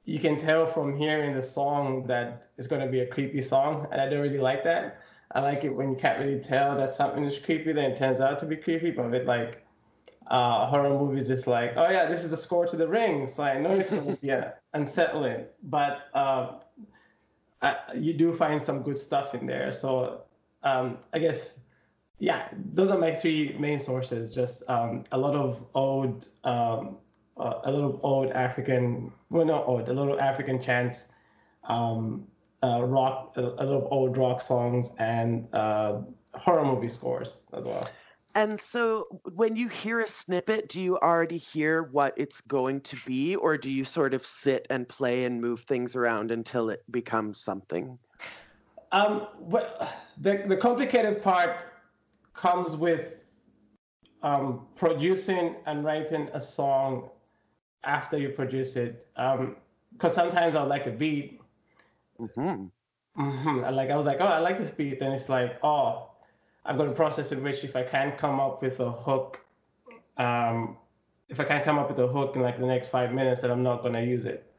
you 0.05 0.19
can 0.19 0.37
tell 0.37 0.67
from 0.67 0.97
hearing 0.97 1.33
the 1.33 1.43
song 1.43 2.05
that 2.07 2.49
it's 2.57 2.67
going 2.67 2.81
to 2.81 2.91
be 2.91 2.99
a 2.99 3.07
creepy 3.07 3.41
song, 3.41 3.87
and 3.91 4.01
I 4.01 4.09
don't 4.09 4.21
really 4.21 4.39
like 4.39 4.63
that. 4.65 4.99
I 5.31 5.39
like 5.39 5.63
it 5.63 5.69
when 5.69 5.91
you 5.91 5.95
can't 5.95 6.19
really 6.19 6.39
tell 6.39 6.75
that 6.77 6.91
something 6.91 7.23
is 7.23 7.39
creepy, 7.39 7.71
then 7.71 7.91
it 7.91 7.97
turns 7.97 8.19
out 8.19 8.37
to 8.39 8.45
be 8.45 8.57
creepy. 8.57 8.91
But 8.91 9.09
with 9.09 9.25
like 9.25 9.65
uh, 10.27 10.67
horror 10.67 10.89
movies 10.89 11.29
it's 11.29 11.47
like, 11.47 11.73
oh 11.77 11.89
yeah, 11.89 12.05
this 12.07 12.23
is 12.23 12.29
the 12.29 12.37
score 12.37 12.67
to 12.67 12.75
the 12.75 12.87
ring, 12.87 13.27
so 13.27 13.43
I 13.43 13.59
know 13.59 13.71
it's 13.71 13.89
going 13.89 14.05
to 14.05 14.21
be 14.21 14.31
unsettling. 14.73 15.45
But 15.63 16.09
uh, 16.13 16.59
I, 17.61 17.77
you 17.95 18.13
do 18.13 18.33
find 18.33 18.61
some 18.61 18.83
good 18.83 18.97
stuff 18.97 19.33
in 19.33 19.47
there. 19.47 19.71
So 19.73 20.23
um, 20.63 20.97
I 21.13 21.19
guess, 21.19 21.59
yeah, 22.19 22.47
those 22.73 22.89
are 22.89 22.97
my 22.97 23.13
three 23.13 23.55
main 23.59 23.79
sources. 23.79 24.33
Just 24.33 24.63
um, 24.67 25.03
a 25.11 25.17
lot 25.17 25.35
of 25.35 25.61
old, 25.73 26.27
um, 26.43 26.97
uh, 27.37 27.59
a 27.65 27.71
lot 27.71 27.83
of 27.83 27.99
old 28.03 28.31
African, 28.31 29.11
well, 29.29 29.45
not 29.45 29.67
old, 29.67 29.89
a 29.89 29.93
little 29.93 30.19
African 30.19 30.61
chants, 30.61 31.05
um, 31.67 32.25
uh, 32.63 32.83
rock, 32.83 33.33
a, 33.35 33.41
a 33.41 33.65
lot 33.65 33.83
of 33.83 33.87
old 33.91 34.17
rock 34.17 34.41
songs, 34.41 34.91
and 34.99 35.47
uh, 35.53 35.99
horror 36.33 36.65
movie 36.65 36.87
scores 36.87 37.39
as 37.53 37.65
well. 37.65 37.87
And 38.35 38.59
so 38.59 39.21
when 39.35 39.55
you 39.55 39.67
hear 39.67 39.99
a 39.99 40.07
snippet, 40.07 40.69
do 40.69 40.81
you 40.81 40.97
already 40.97 41.37
hear 41.37 41.83
what 41.83 42.13
it's 42.17 42.41
going 42.41 42.81
to 42.81 42.97
be, 43.05 43.35
or 43.35 43.57
do 43.57 43.69
you 43.69 43.85
sort 43.85 44.13
of 44.13 44.25
sit 44.25 44.65
and 44.69 44.87
play 44.89 45.25
and 45.25 45.39
move 45.39 45.61
things 45.61 45.95
around 45.95 46.31
until 46.31 46.69
it 46.69 46.83
becomes 46.89 47.39
something? 47.39 47.99
Um, 48.91 49.27
well, 49.39 49.93
the, 50.19 50.43
the 50.47 50.57
complicated 50.57 51.21
part 51.21 51.65
comes 52.33 52.75
with 52.75 53.13
um, 54.21 54.67
producing 54.75 55.55
and 55.65 55.83
writing 55.83 56.29
a 56.33 56.41
song 56.41 57.09
after 57.83 58.17
you 58.17 58.29
produce 58.29 58.75
it. 58.75 59.07
Because 59.15 60.17
um, 60.17 60.23
sometimes 60.23 60.55
I'll 60.55 60.67
like 60.67 60.87
a 60.87 60.91
beat. 60.91 61.41
Mm-hmm. 62.19 62.65
Mm-hmm. 63.21 63.75
Like 63.75 63.91
I 63.91 63.95
was 63.95 64.05
like, 64.05 64.17
oh, 64.19 64.25
I 64.25 64.39
like 64.39 64.57
this 64.57 64.71
beat. 64.71 64.99
Then 64.99 65.11
it's 65.11 65.29
like, 65.29 65.57
oh, 65.63 66.09
I've 66.65 66.77
got 66.77 66.87
a 66.87 66.93
process 66.93 67.31
in 67.31 67.43
which 67.43 67.63
if 67.63 67.75
I 67.75 67.83
can't 67.83 68.17
come 68.17 68.39
up 68.39 68.61
with 68.61 68.79
a 68.79 68.91
hook, 68.91 69.39
um, 70.17 70.77
if 71.29 71.39
I 71.39 71.43
can't 71.43 71.63
come 71.63 71.77
up 71.77 71.89
with 71.89 71.99
a 71.99 72.07
hook 72.07 72.35
in 72.35 72.41
like 72.41 72.59
the 72.59 72.65
next 72.65 72.89
five 72.89 73.11
minutes, 73.13 73.41
then 73.41 73.51
I'm 73.51 73.63
not 73.63 73.81
going 73.81 73.93
to 73.93 74.03
use 74.03 74.25
it, 74.25 74.51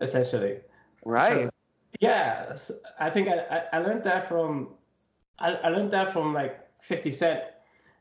essentially. 0.00 0.58
Right. 1.04 1.48
Yeah, 2.00 2.56
I 2.98 3.10
think 3.10 3.28
I, 3.28 3.64
I 3.72 3.78
learned 3.78 4.04
that 4.04 4.28
from 4.28 4.68
I, 5.40 5.54
I 5.54 5.68
learned 5.68 5.90
that 5.92 6.12
from 6.12 6.34
like 6.34 6.59
50 6.82 7.12
Cent, 7.12 7.40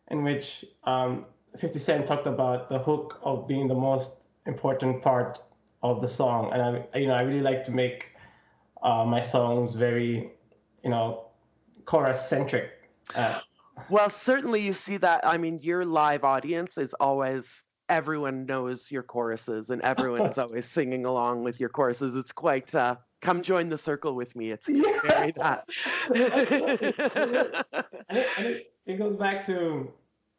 in 0.10 0.24
which 0.24 0.66
um, 0.84 1.26
50 1.58 1.80
Cent 1.80 2.08
talked 2.08 2.28
about 2.28 2.70
the 2.70 2.80
hook 2.80 3.20
of 3.24 3.48
being 3.48 3.68
the 3.68 3.76
most 3.76 4.28
important 4.46 5.02
part 5.02 5.40
of 5.82 6.02
the 6.02 6.08
song, 6.08 6.52
and 6.52 6.62
I 6.62 6.98
you 6.98 7.08
know 7.08 7.14
I 7.14 7.22
really 7.22 7.42
like 7.42 7.64
to 7.66 7.72
make 7.72 8.08
uh, 8.84 9.06
my 9.06 9.22
songs 9.22 9.76
very 9.76 10.32
you 10.84 10.90
know 10.90 11.26
chorus 11.86 12.28
centric 12.28 12.72
uh, 13.16 13.40
well, 13.90 14.10
certainly 14.10 14.62
you 14.62 14.74
see 14.74 14.98
that. 14.98 15.26
I 15.26 15.38
mean, 15.38 15.60
your 15.62 15.86
live 15.86 16.24
audience 16.24 16.78
is 16.78 16.94
always 17.00 17.64
everyone 17.88 18.46
knows 18.46 18.92
your 18.92 19.02
choruses 19.02 19.70
and 19.70 19.82
everyone 19.82 20.28
is 20.28 20.38
always 20.38 20.66
singing 20.66 21.06
along 21.06 21.44
with 21.44 21.60
your 21.60 21.70
choruses. 21.70 22.16
It's 22.16 22.32
quite 22.32 22.74
uh, 22.76 22.98
come 23.22 23.42
join 23.42 23.70
the 23.70 23.78
circle 23.78 24.16
with 24.16 24.36
me. 24.36 24.52
It's 24.52 24.68
yeah. 24.70 25.00
very 25.02 25.32
that. 25.32 25.70
and, 28.10 28.18
it, 28.18 28.28
and 28.38 28.48
it, 28.48 28.74
it, 28.86 28.98
goes 28.98 29.16
back 29.16 29.46
to 29.48 29.92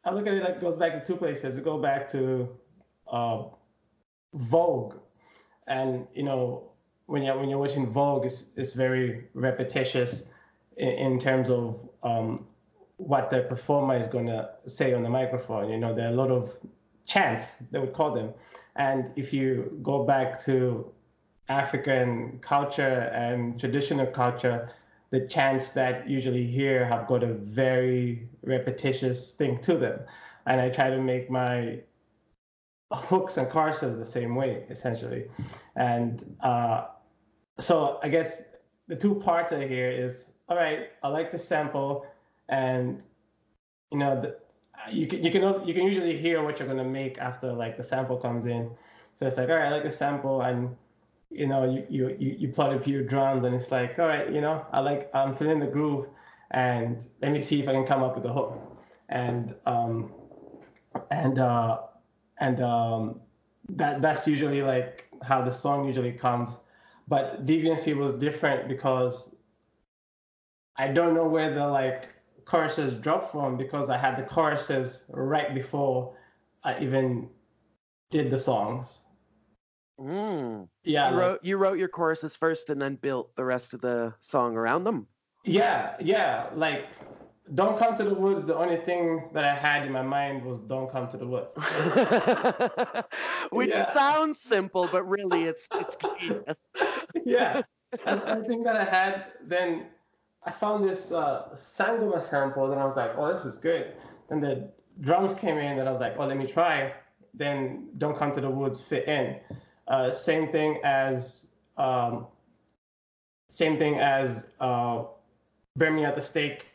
I 0.03 0.11
look 0.11 0.27
at 0.27 0.33
it 0.33 0.43
like 0.43 0.55
it 0.55 0.61
goes 0.61 0.77
back 0.77 0.93
to 0.93 1.05
two 1.05 1.17
places. 1.17 1.57
It 1.57 1.63
goes 1.63 1.81
back 1.81 2.07
to 2.09 2.49
uh, 3.11 3.43
Vogue, 4.33 4.95
and 5.67 6.07
you 6.13 6.23
know 6.23 6.71
when 7.05 7.23
you're 7.23 7.37
when 7.37 7.49
you're 7.49 7.59
watching 7.59 7.87
Vogue, 7.87 8.25
it's 8.25 8.51
it's 8.55 8.73
very 8.73 9.27
repetitious 9.33 10.29
in, 10.77 10.89
in 10.89 11.19
terms 11.19 11.49
of 11.49 11.79
um, 12.03 12.45
what 12.97 13.29
the 13.29 13.41
performer 13.41 13.97
is 13.97 14.07
going 14.07 14.27
to 14.27 14.49
say 14.67 14.93
on 14.93 15.03
the 15.03 15.09
microphone. 15.09 15.69
You 15.69 15.77
know, 15.77 15.93
there 15.93 16.07
are 16.07 16.11
a 16.11 16.15
lot 16.15 16.31
of 16.31 16.51
chants, 17.05 17.57
they 17.71 17.79
would 17.79 17.93
call 17.93 18.13
them. 18.13 18.33
And 18.75 19.11
if 19.15 19.33
you 19.33 19.77
go 19.83 20.05
back 20.05 20.41
to 20.45 20.91
African 21.51 22.39
culture 22.41 23.11
and 23.13 23.59
traditional 23.59 24.07
culture, 24.07 24.69
the 25.11 25.21
chants 25.27 25.69
that 25.69 26.09
usually 26.09 26.45
hear 26.45 26.85
have 26.85 27.07
got 27.07 27.23
a 27.23 27.33
very 27.33 28.29
repetitious 28.43 29.33
thing 29.33 29.61
to 29.61 29.77
them. 29.77 29.99
And 30.45 30.61
I 30.61 30.69
try 30.69 30.89
to 30.89 31.01
make 31.01 31.29
my 31.29 31.81
hooks 32.91 33.37
and 33.37 33.49
choruses 33.49 33.97
the 33.97 34.05
same 34.05 34.35
way, 34.35 34.65
essentially. 34.69 35.25
And 35.75 36.35
uh, 36.41 36.87
so 37.59 37.99
I 38.03 38.09
guess 38.09 38.43
the 38.87 38.95
two 38.95 39.15
parts 39.15 39.53
I 39.53 39.67
hear 39.67 39.89
is 39.91 40.25
all 40.49 40.57
right, 40.57 40.89
I 41.01 41.07
like 41.07 41.31
the 41.31 41.39
sample 41.39 42.05
and 42.49 43.01
you 43.91 43.97
know 43.97 44.21
the, 44.21 44.35
you 44.91 45.07
can 45.07 45.23
you 45.23 45.31
can 45.31 45.43
you 45.67 45.73
can 45.73 45.85
usually 45.85 46.17
hear 46.17 46.43
what 46.43 46.59
you're 46.59 46.67
gonna 46.67 46.83
make 46.83 47.17
after 47.17 47.53
like 47.53 47.77
the 47.77 47.83
sample 47.83 48.17
comes 48.17 48.45
in. 48.45 48.69
So 49.15 49.27
it's 49.27 49.37
like, 49.37 49.49
all 49.49 49.55
right, 49.55 49.67
I 49.67 49.71
like 49.71 49.83
the 49.83 49.91
sample, 49.91 50.41
and 50.41 50.75
you 51.31 51.47
know 51.47 51.63
you 51.63 51.85
you 51.89 52.15
you, 52.19 52.49
plot 52.49 52.73
a 52.75 52.79
few 52.79 53.03
drums, 53.03 53.45
and 53.45 53.55
it's 53.55 53.71
like, 53.71 53.97
all 53.99 54.07
right, 54.07 54.31
you 54.31 54.41
know, 54.41 54.65
I 54.71 54.79
like 54.81 55.09
I'm 55.13 55.35
feeling 55.35 55.59
the 55.59 55.67
groove, 55.67 56.07
and 56.51 57.05
let 57.21 57.31
me 57.31 57.41
see 57.41 57.61
if 57.61 57.67
I 57.67 57.73
can 57.73 57.85
come 57.85 58.03
up 58.03 58.15
with 58.15 58.25
a 58.25 58.33
hook, 58.33 58.59
and 59.09 59.55
um 59.65 60.11
and 61.09 61.39
uh 61.39 61.79
and 62.39 62.61
um 62.61 63.21
that 63.69 64.01
that's 64.01 64.27
usually 64.27 64.61
like 64.61 65.07
how 65.23 65.41
the 65.41 65.51
song 65.51 65.85
usually 65.85 66.11
comes. 66.11 66.57
But 67.07 67.45
Deviancy 67.45 67.95
was 67.95 68.13
different 68.13 68.67
because 68.67 69.33
I 70.77 70.87
don't 70.89 71.13
know 71.13 71.27
where 71.27 71.53
the 71.53 71.67
like 71.67 72.09
choruses 72.45 72.93
dropped 72.95 73.31
from 73.31 73.57
because 73.57 73.89
I 73.89 73.97
had 73.97 74.17
the 74.17 74.23
choruses 74.23 75.05
right 75.09 75.53
before 75.53 76.15
I 76.63 76.79
even 76.79 77.29
did 78.09 78.29
the 78.29 78.39
songs. 78.39 79.01
Mm. 80.01 80.67
Yeah, 80.83 81.09
you 81.09 81.15
like, 81.15 81.21
wrote 81.21 81.39
you 81.43 81.57
wrote 81.57 81.77
your 81.77 81.87
choruses 81.87 82.35
first 82.35 82.69
and 82.69 82.81
then 82.81 82.95
built 82.95 83.35
the 83.35 83.45
rest 83.45 83.73
of 83.73 83.81
the 83.81 84.15
song 84.21 84.57
around 84.57 84.83
them. 84.83 85.07
Yeah, 85.43 85.95
yeah. 85.99 86.49
Like, 86.55 86.87
"Don't 87.53 87.77
Come 87.77 87.95
to 87.95 88.03
the 88.03 88.15
Woods." 88.15 88.45
The 88.45 88.55
only 88.55 88.77
thing 88.77 89.29
that 89.33 89.45
I 89.45 89.55
had 89.55 89.85
in 89.85 89.91
my 89.91 90.01
mind 90.01 90.43
was 90.43 90.59
"Don't 90.61 90.91
Come 90.91 91.07
to 91.09 91.17
the 91.17 91.27
Woods," 91.27 91.53
which 93.51 93.73
sounds 93.93 94.39
simple, 94.39 94.89
but 94.91 95.03
really 95.07 95.43
it's 95.43 95.69
it's 95.75 95.95
genius. 96.19 96.57
yeah, 97.23 97.61
I 98.05 98.41
think 98.47 98.63
that 98.65 98.75
I 98.75 98.83
had 98.83 99.25
then 99.45 99.85
I 100.43 100.51
found 100.51 100.87
this 100.89 101.11
uh, 101.11 101.49
Sangoma 101.53 102.23
sample, 102.23 102.71
and 102.71 102.81
I 102.81 102.85
was 102.85 102.97
like, 102.97 103.11
oh, 103.15 103.31
this 103.31 103.45
is 103.45 103.57
good. 103.57 103.93
Then 104.29 104.41
the 104.41 104.71
drums 105.01 105.35
came 105.35 105.57
in, 105.57 105.77
and 105.77 105.87
I 105.87 105.91
was 105.91 106.01
like, 106.01 106.15
oh, 106.17 106.25
let 106.25 106.37
me 106.37 106.47
try. 106.47 106.93
Then 107.35 107.89
Don't 107.99 108.17
Come 108.17 108.31
to 108.31 108.41
the 108.41 108.49
Woods 108.49 108.81
fit 108.81 109.07
in. 109.07 109.37
Uh, 109.87 110.11
same 110.11 110.47
thing 110.47 110.79
as 110.83 111.47
um, 111.77 112.27
same 113.49 113.77
thing 113.77 113.99
as 113.99 114.47
uh, 114.59 115.03
Burn 115.75 115.95
Me 115.95 116.05
at 116.05 116.15
the 116.15 116.21
Stake. 116.21 116.65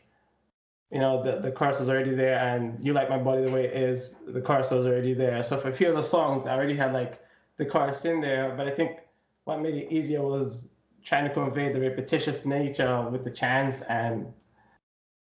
You 0.91 1.01
know, 1.01 1.23
the, 1.23 1.41
the 1.41 1.51
chorus 1.51 1.81
was 1.81 1.89
already 1.89 2.15
there, 2.15 2.39
and 2.39 2.85
You 2.85 2.93
Like 2.93 3.09
My 3.09 3.19
Body 3.19 3.45
the 3.45 3.51
Way 3.51 3.65
It 3.67 3.75
Is, 3.75 4.15
the 4.29 4.41
chorus 4.41 4.71
was 4.71 4.87
already 4.87 5.15
there. 5.15 5.43
So 5.43 5.59
for 5.59 5.71
a 5.71 5.73
few 5.73 5.89
of 5.89 5.97
the 5.97 6.03
songs, 6.03 6.47
I 6.47 6.55
already 6.55 6.77
had 6.77 6.93
like 6.93 7.21
the 7.57 7.65
chorus 7.67 8.05
in 8.05 8.21
there, 8.21 8.55
but 8.57 8.69
I 8.69 8.71
think 8.71 8.99
what 9.45 9.61
made 9.61 9.75
it 9.75 9.93
easier 9.93 10.23
was 10.23 10.69
trying 11.05 11.27
to 11.27 11.33
convey 11.33 11.73
the 11.73 11.81
repetitious 11.81 12.45
nature 12.45 13.09
with 13.11 13.25
the 13.25 13.31
chants 13.31 13.83
and 13.83 14.33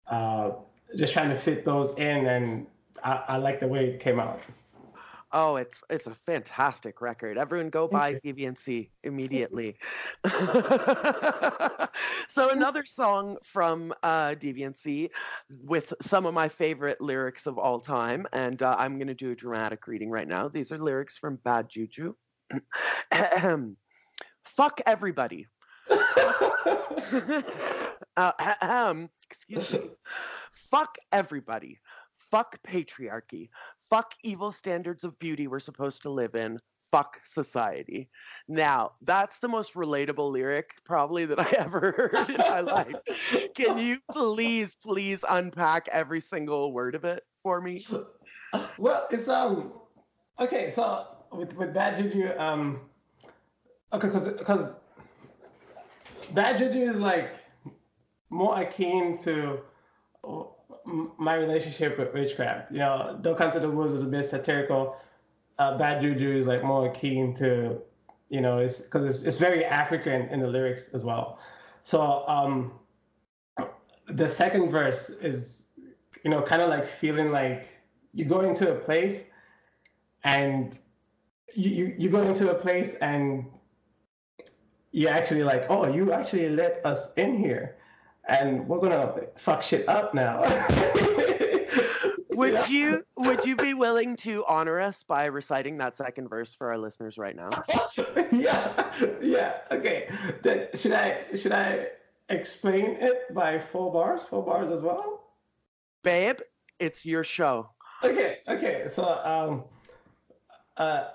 uh, 0.09 0.51
just 0.97 1.13
trying 1.13 1.31
to 1.31 1.37
fit 1.37 1.65
those 1.65 1.97
in. 1.97 2.27
And 2.27 2.67
I, 3.03 3.23
I 3.29 3.37
like 3.39 3.61
the 3.61 3.69
way 3.69 3.87
it 3.87 4.01
came 4.01 4.21
out. 4.21 4.41
Oh, 5.33 5.57
it's 5.57 5.83
it's 5.91 6.07
a 6.07 6.15
fantastic 6.15 7.01
record. 7.01 7.37
Everyone 7.37 7.69
go 7.69 7.89
buy 7.89 8.15
Deviancy 8.25 8.91
immediately. 9.03 9.77
so 12.29 12.51
another 12.51 12.85
song 12.85 13.37
from 13.43 13.93
uh, 14.05 14.37
Deviancy 14.39 15.11
with 15.51 15.93
some 16.01 16.27
of 16.27 16.35
my 16.35 16.49
favorite 16.49 17.01
lyrics 17.01 17.47
of 17.47 17.59
all 17.59 17.81
time, 17.81 18.27
and 18.33 18.63
uh, 18.63 18.77
I'm 18.79 18.99
going 18.99 19.09
to 19.09 19.15
do 19.15 19.33
a 19.33 19.35
dramatic 19.35 19.89
reading 19.89 20.11
right 20.11 20.29
now. 20.29 20.47
These 20.49 20.71
are 20.71 20.79
lyrics 20.79 21.19
from 21.19 21.41
Bad 21.45 21.69
Juju. 21.69 22.15
Fuck 24.45 24.81
everybody. 24.87 25.49
uh, 28.17 28.33
um, 28.63 29.11
excuse 29.31 29.73
me. 29.73 29.91
Fuck 30.71 30.99
everybody. 31.13 31.81
Fuck 32.31 32.59
patriarchy. 32.67 33.51
Fuck 33.89 34.15
evil 34.23 34.53
standards 34.53 35.05
of 35.05 35.19
beauty 35.19 35.47
we're 35.47 35.61
supposed 35.61 36.03
to 36.03 36.11
live 36.11 36.35
in. 36.35 36.59
Fuck 36.91 37.19
society. 37.25 38.09
Now, 38.49 38.93
that's 39.03 39.39
the 39.39 39.49
most 39.49 39.75
relatable 39.75 40.31
lyric 40.31 40.71
probably 40.85 41.27
that 41.27 41.39
I 41.41 41.51
ever 41.59 42.13
heard 42.15 42.31
in 42.31 42.37
my 42.39 42.61
life. 42.61 42.95
Can 43.57 43.79
you 43.79 43.99
please, 44.13 44.77
please 44.77 45.25
unpack 45.29 45.89
every 45.93 46.21
single 46.21 46.73
word 46.73 46.95
of 46.95 47.05
it 47.05 47.25
for 47.43 47.61
me? 47.61 47.87
Well, 48.79 49.07
it's 49.11 49.29
um 49.29 49.73
okay. 50.39 50.71
So 50.71 51.07
with 51.33 51.55
with 51.57 51.75
Bad 51.75 51.99
Juju, 51.99 52.31
um, 52.39 52.81
okay, 53.93 54.09
because 54.09 54.29
because 54.29 54.75
Bad 56.33 56.59
Juju 56.59 56.81
is 56.81 56.97
like 56.97 57.35
more 58.31 58.61
akin 58.61 59.19
to 59.19 59.61
my 60.87 61.35
relationship 61.35 61.99
with 61.99 62.15
witchcraft. 62.15 62.71
You 62.71 62.79
know, 62.79 63.19
Don't 63.21 63.37
Come 63.37 63.51
to 63.53 63.61
the 63.61 63.71
Woods 63.71 63.93
was 63.93 64.03
a 64.03 64.07
bit 64.07 64.27
satirical. 64.27 64.97
Uh, 65.59 65.77
Bad 65.79 66.03
Juju 66.03 66.37
is 66.37 66.47
like 66.47 66.63
more 66.63 66.89
akin 66.89 67.35
to, 67.35 67.79
you 68.29 68.41
know, 68.41 68.59
it's 68.59 68.81
because 68.81 69.05
it's, 69.05 69.23
it's 69.23 69.37
very 69.37 69.65
African 69.65 70.29
in 70.29 70.41
the 70.41 70.47
lyrics 70.47 70.89
as 70.95 71.05
well. 71.05 71.39
So 71.83 72.27
um, 72.29 72.73
the 74.09 74.29
second 74.29 74.71
verse 74.71 75.09
is, 75.09 75.67
you 76.25 76.31
know, 76.31 76.43
kind 76.43 76.63
of 76.63 76.69
like 76.69 76.87
feeling 76.87 77.31
like 77.31 77.69
you 78.13 78.25
go 78.25 78.41
into 78.41 78.73
a 78.73 78.75
place 78.75 79.23
and 80.25 80.79
you, 81.55 81.71
you, 81.71 81.95
you 81.99 82.11
go 82.11 82.23
into 82.23 82.51
a 82.51 82.55
place 82.55 82.95
and 83.01 83.47
you 84.93 85.09
actually 85.09 85.43
like, 85.43 85.67
oh, 85.69 85.93
you 85.93 86.13
actually 86.13 86.49
let 86.49 86.85
us 86.85 87.13
in 87.17 87.37
here 87.37 87.77
and 88.29 88.67
we're 88.69 88.81
gonna 88.81 89.15
fuck 89.37 89.63
shit 89.63 89.89
up 89.89 90.15
now. 90.15 90.41
would 92.31 92.53
yeah. 92.53 92.67
you 92.69 93.07
would 93.17 93.45
you 93.45 93.57
be 93.57 93.75
willing 93.75 94.17
to 94.17 94.45
honor 94.47 94.81
us 94.81 95.05
by 95.05 95.27
reciting 95.27 95.79
that 95.79 95.97
second 95.97 96.29
verse 96.29 96.55
for 96.55 96.71
our 96.71 96.79
listeners 96.79 97.19
right 97.19 97.37
now? 97.37 97.51
yeah, 98.33 98.93
yeah. 99.21 99.59
Okay. 99.71 100.09
Then 100.43 100.69
should 100.75 100.93
I 100.93 101.25
should 101.37 101.53
I 101.53 101.89
explain 102.29 102.97
it 103.01 103.33
by 103.35 103.59
four 103.59 103.93
bars, 103.93 104.23
four 104.29 104.45
bars 104.45 104.71
as 104.71 104.83
well? 104.83 105.25
Babe, 106.03 106.39
it's 106.79 107.05
your 107.05 107.25
show. 107.25 107.71
Okay, 108.05 108.39
okay. 108.49 108.87
So 108.89 109.21
um, 109.25 109.65
uh, 110.77 111.09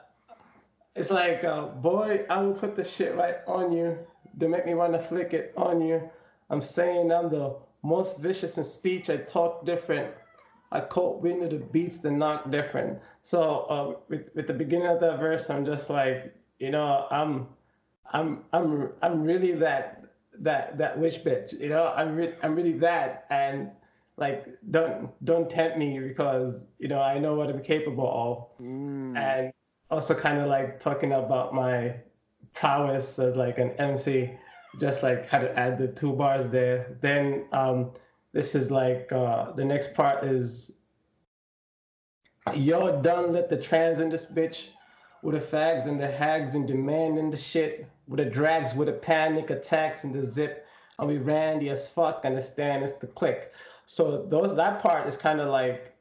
it's 0.96 1.12
like, 1.12 1.44
uh, 1.44 1.68
boy, 1.68 2.26
I 2.30 2.42
will 2.42 2.54
put 2.54 2.76
the 2.76 2.84
shit 2.84 3.16
right 3.16 3.38
on 3.48 3.72
you 3.72 3.98
to 4.40 4.48
make 4.48 4.66
me 4.66 4.74
want 4.74 4.94
to 4.94 5.00
flick 5.00 5.34
it 5.34 5.54
on 5.56 5.82
you. 5.82 6.10
I'm 6.52 6.62
saying 6.62 7.12
I'm 7.12 7.30
the 7.30 7.56
most 7.82 8.20
vicious 8.20 8.58
in 8.58 8.64
speech. 8.64 9.10
I 9.10 9.18
talk 9.18 9.66
different. 9.66 10.14
I 10.72 10.82
caught 10.82 11.22
wind 11.22 11.44
of 11.44 11.50
the 11.50 11.58
beats 11.58 11.98
that 12.00 12.12
knock 12.12 12.52
different. 12.52 13.00
So 13.24 13.66
um, 13.70 13.96
with 14.10 14.30
with 14.36 14.48
the 14.48 14.54
beginning 14.54 14.88
of 14.88 15.00
that 15.00 15.20
verse, 15.20 15.50
I'm 15.50 15.66
just 15.66 15.90
like, 15.90 16.36
you 16.60 16.70
know, 16.70 17.08
I'm 17.10 17.48
I'm 18.12 18.44
I'm 18.54 18.90
I'm 19.02 19.24
really 19.24 19.54
that 19.54 20.04
that 20.40 20.78
that 20.78 21.00
witch 21.00 21.24
bitch. 21.24 21.60
You 21.60 21.70
know, 21.70 21.88
I'm 21.96 22.16
re- 22.16 22.36
I'm 22.44 22.56
really 22.56 22.78
that, 22.80 23.26
and 23.30 23.72
like 24.18 24.46
don't 24.72 25.10
don't 25.26 25.50
tempt 25.50 25.78
me 25.78 26.00
because 26.00 26.56
you 26.80 26.88
know 26.88 27.02
I 27.02 27.18
know 27.18 27.36
what 27.36 27.50
I'm 27.50 27.62
capable 27.62 28.12
of, 28.60 28.66
mm. 28.66 29.18
and 29.18 29.54
also 29.90 30.14
kind 30.14 30.40
of 30.40 30.48
like 30.48 30.80
talking 30.80 31.14
about 31.14 31.54
my 31.54 31.96
prowess 32.54 33.20
as 33.20 33.36
like 33.36 33.58
an 33.58 33.72
MC, 33.72 34.32
just 34.80 35.04
like 35.04 35.28
how 35.28 35.40
to 35.40 35.58
add 35.58 35.78
the 35.78 35.88
two 35.88 36.14
bars 36.14 36.48
there. 36.50 36.98
Then 37.02 37.46
um, 37.52 37.92
this 38.34 38.56
is 38.56 38.72
like 38.72 39.12
uh, 39.12 39.52
the 39.52 39.66
next 39.66 39.94
part 39.94 40.24
is 40.24 40.72
yo 42.56 43.02
done 43.02 43.34
let 43.34 43.50
the 43.50 43.58
trans 43.58 44.00
in 44.00 44.10
this 44.10 44.26
bitch 44.26 44.66
with 45.22 45.36
the 45.36 45.58
fags 45.58 45.88
and 45.88 46.00
the 46.00 46.10
hags 46.10 46.56
and 46.56 46.68
demanding 46.68 47.30
the 47.30 47.38
shit 47.38 47.88
with 48.08 48.18
the 48.18 48.26
drags 48.26 48.74
with 48.74 48.88
the 48.88 48.94
panic 48.94 49.52
attacks 49.52 50.04
and 50.04 50.16
the 50.16 50.26
zip 50.26 50.66
and 50.98 51.08
we 51.08 51.20
randy 51.20 51.70
as 51.70 51.88
fuck 51.88 52.26
understand 52.26 52.84
it's 52.84 52.94
the 52.94 53.06
click 53.06 53.54
so 53.86 54.26
those 54.26 54.56
that 54.56 54.82
part 54.82 55.08
is 55.08 55.16
kind 55.16 55.40
of 55.40 55.50
like 55.50 55.94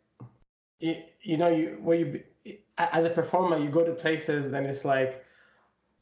you, 0.79 0.95
you 1.23 1.37
know 1.37 1.49
you 1.49 1.77
where 1.83 1.99
you 1.99 2.23
as 2.81 3.05
a 3.05 3.11
performer, 3.11 3.59
you 3.59 3.68
go 3.68 3.85
to 3.85 3.93
places, 3.93 4.51
then 4.51 4.64
it's 4.64 4.85
like, 4.85 5.25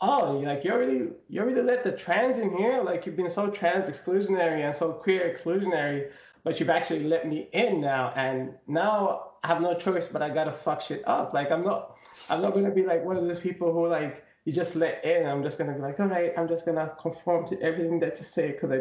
oh, 0.00 0.38
like 0.44 0.64
you 0.64 0.72
already 0.72 1.08
you 1.28 1.40
already 1.40 1.62
let 1.62 1.84
the 1.84 1.92
trans 1.92 2.38
in 2.38 2.56
here. 2.56 2.82
Like 2.82 3.06
you've 3.06 3.16
been 3.16 3.30
so 3.30 3.50
trans 3.50 3.88
exclusionary 3.88 4.64
and 4.64 4.74
so 4.74 4.92
queer 4.92 5.34
exclusionary, 5.34 6.10
but 6.44 6.60
you've 6.60 6.70
actually 6.70 7.04
let 7.04 7.28
me 7.28 7.48
in 7.52 7.80
now, 7.80 8.12
and 8.16 8.54
now 8.66 9.32
I 9.42 9.48
have 9.48 9.60
no 9.60 9.74
choice, 9.74 10.08
but 10.08 10.22
I 10.22 10.30
gotta 10.30 10.52
fuck 10.52 10.80
shit 10.80 11.02
up. 11.06 11.32
Like 11.32 11.50
I'm 11.50 11.64
not 11.64 11.96
I'm 12.30 12.42
not 12.42 12.54
gonna 12.54 12.70
be 12.70 12.84
like 12.84 13.04
one 13.04 13.16
of 13.16 13.26
those 13.26 13.40
people 13.40 13.72
who 13.72 13.86
like 13.88 14.24
you 14.44 14.52
just 14.52 14.76
let 14.76 15.04
in. 15.04 15.26
I'm 15.26 15.42
just 15.42 15.58
gonna 15.58 15.74
be 15.74 15.80
like, 15.80 16.00
all 16.00 16.06
right, 16.06 16.32
I'm 16.36 16.48
just 16.48 16.64
gonna 16.64 16.92
conform 17.00 17.46
to 17.48 17.60
everything 17.60 18.00
that 18.00 18.18
you 18.18 18.24
say 18.24 18.52
because 18.52 18.70
I, 18.70 18.80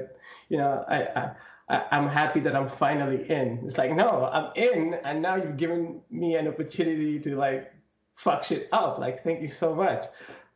you 0.49 0.57
know, 0.57 0.86
I, 0.88 1.03
I 1.03 1.32
I, 1.70 1.84
am 1.91 2.07
happy 2.07 2.39
that 2.41 2.55
I'm 2.55 2.70
finally 2.70 3.30
in. 3.30 3.61
It's 3.65 3.78
like, 3.78 3.91
no, 3.91 4.30
I'm 4.32 4.51
in, 4.55 4.93
and 5.03 5.22
now 5.22 5.36
you've 5.36 5.57
given 5.57 6.01
me 6.09 6.36
an 6.36 6.47
opportunity 6.47 7.20
to 7.20 7.36
like 7.36 7.74
fuck 8.15 8.43
shit 8.43 8.70
up. 8.72 8.99
Like, 8.99 9.24
thank 9.24 9.41
you 9.41 9.49
so 9.49 9.76
much. 9.76 10.05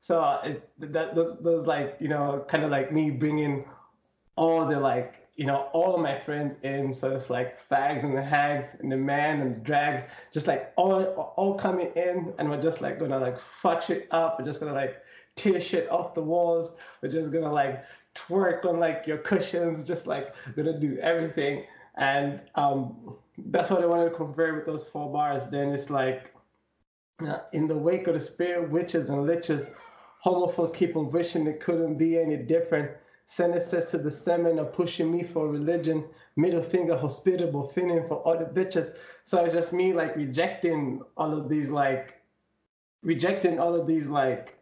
So 0.01 0.39
it, 0.43 0.69
that 0.79 1.15
those, 1.15 1.37
those 1.41 1.67
like 1.67 1.95
you 1.99 2.07
know 2.07 2.43
kind 2.47 2.63
of 2.63 2.71
like 2.71 2.91
me 2.91 3.11
bringing 3.11 3.65
all 4.35 4.65
the 4.65 4.79
like 4.79 5.27
you 5.35 5.45
know 5.45 5.69
all 5.73 5.95
of 5.95 6.01
my 6.01 6.19
friends 6.19 6.55
in. 6.63 6.91
So 6.91 7.15
it's 7.15 7.29
like 7.29 7.57
fags 7.69 8.03
and 8.03 8.17
the 8.17 8.23
hags 8.23 8.75
and 8.79 8.91
the 8.91 8.97
man 8.97 9.41
and 9.41 9.55
the 9.55 9.59
drags, 9.59 10.03
just 10.31 10.47
like 10.47 10.73
all 10.75 11.33
all 11.37 11.55
coming 11.55 11.91
in, 11.95 12.33
and 12.39 12.49
we're 12.49 12.61
just 12.61 12.81
like 12.81 12.99
gonna 12.99 13.19
like 13.19 13.39
fuck 13.61 13.83
shit 13.83 14.07
up. 14.11 14.39
We're 14.39 14.45
just 14.45 14.59
gonna 14.59 14.73
like 14.73 14.97
tear 15.35 15.61
shit 15.61 15.89
off 15.91 16.15
the 16.15 16.21
walls. 16.21 16.71
We're 17.01 17.11
just 17.11 17.31
gonna 17.31 17.53
like 17.53 17.83
twerk 18.15 18.65
on 18.65 18.79
like 18.79 19.05
your 19.05 19.19
cushions, 19.19 19.85
just 19.87 20.07
like 20.07 20.33
gonna 20.55 20.79
do 20.79 20.97
everything. 20.97 21.65
And 21.95 22.41
um, 22.55 23.15
that's 23.37 23.69
what 23.69 23.83
I 23.83 23.85
wanted 23.85 24.09
to 24.09 24.15
convey 24.15 24.51
with 24.51 24.65
those 24.65 24.87
four 24.87 25.11
bars. 25.11 25.43
Then 25.49 25.69
it's 25.69 25.89
like 25.89 26.33
in 27.53 27.67
the 27.67 27.75
wake 27.77 28.07
of 28.07 28.13
the 28.15 28.19
spirit 28.19 28.69
witches 28.71 29.09
and 29.09 29.19
liches, 29.27 29.71
homophobes 30.25 30.73
keep 30.73 30.95
on 30.95 31.11
wishing 31.11 31.47
it 31.47 31.59
couldn't 31.59 31.97
be 31.97 32.19
any 32.19 32.37
different. 32.37 32.91
Says 33.25 33.91
to 33.91 33.97
the 33.97 34.11
seminar 34.11 34.65
pushing 34.65 35.09
me 35.09 35.23
for 35.23 35.47
religion, 35.47 36.03
middle 36.35 36.61
finger 36.61 36.97
hospitable, 36.97 37.71
finning 37.73 38.05
for 38.05 38.27
other 38.27 38.45
bitches. 38.45 38.93
So 39.23 39.45
it's 39.45 39.53
just 39.53 39.71
me 39.71 39.93
like 39.93 40.15
rejecting 40.17 41.01
all 41.15 41.37
of 41.37 41.47
these 41.47 41.69
like 41.69 42.21
rejecting 43.03 43.59
all 43.59 43.73
of 43.73 43.87
these 43.87 44.07
like 44.07 44.57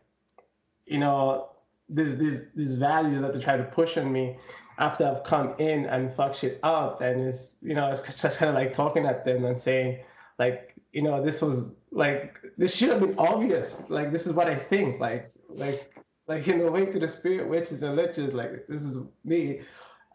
you 0.85 0.99
know 0.99 1.49
these 1.89 2.17
these 2.17 2.43
these 2.55 2.75
values 2.75 3.21
that 3.21 3.33
they 3.33 3.39
try 3.39 3.57
to 3.57 3.63
push 3.63 3.97
on 3.97 4.11
me 4.11 4.37
after 4.77 5.05
I've 5.05 5.23
come 5.23 5.55
in 5.57 5.85
and 5.85 6.13
fuck 6.13 6.33
shit 6.35 6.59
up 6.63 7.01
and 7.01 7.21
it's 7.21 7.53
you 7.61 7.73
know 7.73 7.91
it's 7.91 8.01
just 8.21 8.37
kind 8.37 8.49
of 8.49 8.55
like 8.55 8.73
talking 8.73 9.05
at 9.05 9.25
them 9.25 9.45
and 9.45 9.59
saying 9.59 9.99
like 10.37 10.75
you 10.91 11.01
know 11.01 11.23
this 11.23 11.41
was 11.41 11.65
like 11.91 12.39
this 12.57 12.75
should 12.75 12.89
have 12.89 13.01
been 13.01 13.17
obvious. 13.17 13.81
Like 13.89 14.11
this 14.11 14.25
is 14.25 14.33
what 14.33 14.47
I 14.47 14.55
think. 14.55 14.99
Like 14.99 15.27
like 15.49 15.93
like 16.27 16.47
in 16.47 16.59
the 16.59 16.71
wake 16.71 16.93
of 16.95 17.01
the 17.01 17.07
spirit 17.07 17.49
witches 17.49 17.83
and 17.83 17.97
liches, 17.97 18.33
like 18.33 18.67
this 18.67 18.81
is 18.81 18.97
me. 19.23 19.61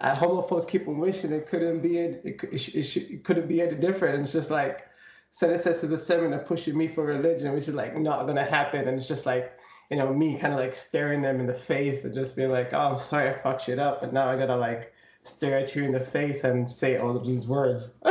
Uh, 0.00 0.14
homophobes 0.14 0.68
keep 0.68 0.88
on 0.88 0.98
wishing 0.98 1.32
it 1.32 1.48
couldn't 1.48 1.80
be 1.80 1.98
it, 1.98 2.20
it, 2.24 2.42
it, 2.52 2.96
it 2.96 3.24
couldn't 3.24 3.46
be 3.46 3.62
any 3.62 3.76
different. 3.76 4.16
And 4.16 4.24
it's 4.24 4.32
just 4.32 4.50
like 4.50 4.86
Senate 5.30 5.60
says 5.60 5.80
to 5.80 5.86
the 5.86 5.98
seminar 5.98 6.40
pushing 6.40 6.76
me 6.76 6.88
for 6.88 7.04
religion, 7.04 7.52
which 7.52 7.68
is 7.68 7.74
like 7.74 7.96
not 7.96 8.26
gonna 8.26 8.44
happen. 8.44 8.88
And 8.88 8.98
it's 8.98 9.08
just 9.08 9.26
like 9.26 9.52
you 9.90 9.96
know 9.96 10.12
me 10.12 10.38
kind 10.38 10.52
of 10.52 10.58
like 10.58 10.74
staring 10.74 11.22
them 11.22 11.40
in 11.40 11.46
the 11.46 11.54
face 11.54 12.04
and 12.04 12.14
just 12.14 12.34
being 12.36 12.50
like, 12.50 12.72
oh, 12.72 12.92
I'm 12.92 12.98
sorry 12.98 13.30
I 13.30 13.42
fucked 13.42 13.62
shit 13.62 13.78
up, 13.78 14.00
but 14.00 14.12
now 14.12 14.28
I 14.28 14.36
gotta 14.36 14.56
like 14.56 14.92
stare 15.24 15.58
at 15.58 15.74
you 15.74 15.84
in 15.84 15.92
the 15.92 16.00
face 16.00 16.44
and 16.44 16.70
say 16.70 16.98
all 16.98 17.16
of 17.16 17.26
these 17.26 17.46
words. 17.46 17.90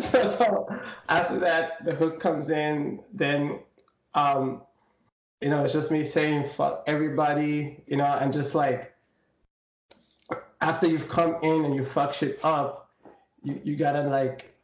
so, 0.00 0.26
so, 0.26 0.80
after 1.08 1.38
that, 1.38 1.84
the 1.84 1.94
hook 1.94 2.18
comes 2.18 2.50
in. 2.50 3.00
Then, 3.12 3.60
um, 4.14 4.62
you 5.40 5.50
know, 5.50 5.64
it's 5.64 5.72
just 5.72 5.90
me 5.90 6.04
saying 6.04 6.48
fuck 6.56 6.82
everybody, 6.86 7.82
you 7.86 7.96
know, 7.96 8.04
and 8.04 8.32
just 8.32 8.54
like 8.54 8.92
after 10.60 10.86
you've 10.86 11.08
come 11.08 11.36
in 11.42 11.64
and 11.64 11.74
you 11.74 11.84
fuck 11.84 12.12
shit 12.12 12.38
up, 12.42 12.90
you, 13.42 13.60
you 13.62 13.76
gotta 13.76 14.02
like, 14.02 14.54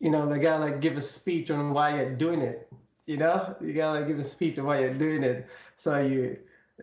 you 0.00 0.10
know, 0.10 0.28
they 0.28 0.38
gotta 0.38 0.64
like 0.64 0.80
give 0.80 0.96
a 0.96 1.02
speech 1.02 1.50
on 1.50 1.72
why 1.72 1.96
you're 1.96 2.14
doing 2.14 2.42
it. 2.42 2.70
You 3.06 3.16
know, 3.16 3.54
you 3.60 3.72
gotta 3.72 4.00
like 4.00 4.08
give 4.08 4.18
a 4.18 4.24
speech 4.24 4.58
on 4.58 4.66
why 4.66 4.80
you're 4.80 4.94
doing 4.94 5.22
it. 5.22 5.46
So 5.76 5.98
you 6.00 6.38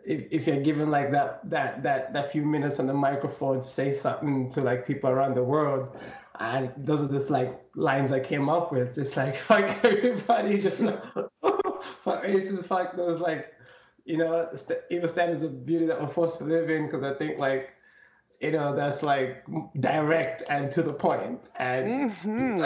if, 0.05 0.25
if 0.31 0.47
you're 0.47 0.61
given 0.61 0.89
like 0.89 1.11
that 1.11 1.47
that 1.49 1.83
that 1.83 2.13
that 2.13 2.31
few 2.31 2.43
minutes 2.43 2.79
on 2.79 2.87
the 2.87 2.93
microphone 2.93 3.61
to 3.61 3.67
say 3.67 3.93
something 3.93 4.49
to 4.51 4.61
like 4.61 4.85
people 4.87 5.09
around 5.09 5.35
the 5.35 5.43
world 5.43 5.95
and 6.39 6.71
those 6.77 7.01
are 7.01 7.07
just 7.07 7.29
like 7.29 7.61
lines 7.75 8.11
I 8.11 8.19
came 8.19 8.49
up 8.49 8.71
with 8.71 8.95
just 8.95 9.15
like 9.15 9.35
fuck 9.47 9.83
everybody 9.83 10.61
just 10.61 10.77
fuck 12.03 12.23
racism 12.23 12.65
fuck 12.65 12.95
those 12.95 13.19
like 13.19 13.53
you 14.05 14.17
know 14.17 14.49
st- 14.55 14.79
even 14.89 15.07
standards 15.07 15.43
of 15.43 15.65
beauty 15.65 15.85
that 15.85 16.01
we're 16.01 16.07
forced 16.07 16.39
to 16.39 16.43
live 16.43 16.69
in 16.69 16.87
because 16.87 17.03
I 17.03 17.13
think 17.13 17.37
like 17.37 17.69
you 18.41 18.51
know 18.51 18.75
that's 18.75 19.03
like 19.03 19.45
direct 19.79 20.43
and 20.49 20.71
to 20.71 20.81
the 20.81 20.93
point 20.93 21.39
and 21.57 22.11
mm-hmm. 22.11 22.65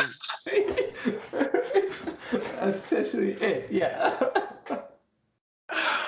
that's 2.32 2.78
essentially 2.78 3.34
it 3.34 3.68
yeah 3.70 4.30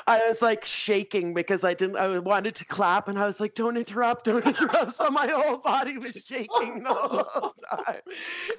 I 0.10 0.28
was 0.28 0.42
like 0.42 0.66
shaking 0.66 1.36
because 1.36 1.64
I 1.64 1.76
didn't. 1.76 1.98
I 1.98 2.18
wanted 2.18 2.56
to 2.56 2.66
clap, 2.66 3.10
and 3.10 3.20
I 3.20 3.26
was 3.28 3.40
like, 3.40 3.54
"Don't 3.54 3.78
interrupt! 3.78 4.26
Don't 4.26 4.44
interrupt!" 4.44 4.96
So 4.96 5.12
my 5.12 5.28
whole 5.28 5.58
body 5.58 6.00
was 6.00 6.16
shaking 6.16 6.82
the 6.84 6.94
whole 6.96 7.54
time. 7.72 8.02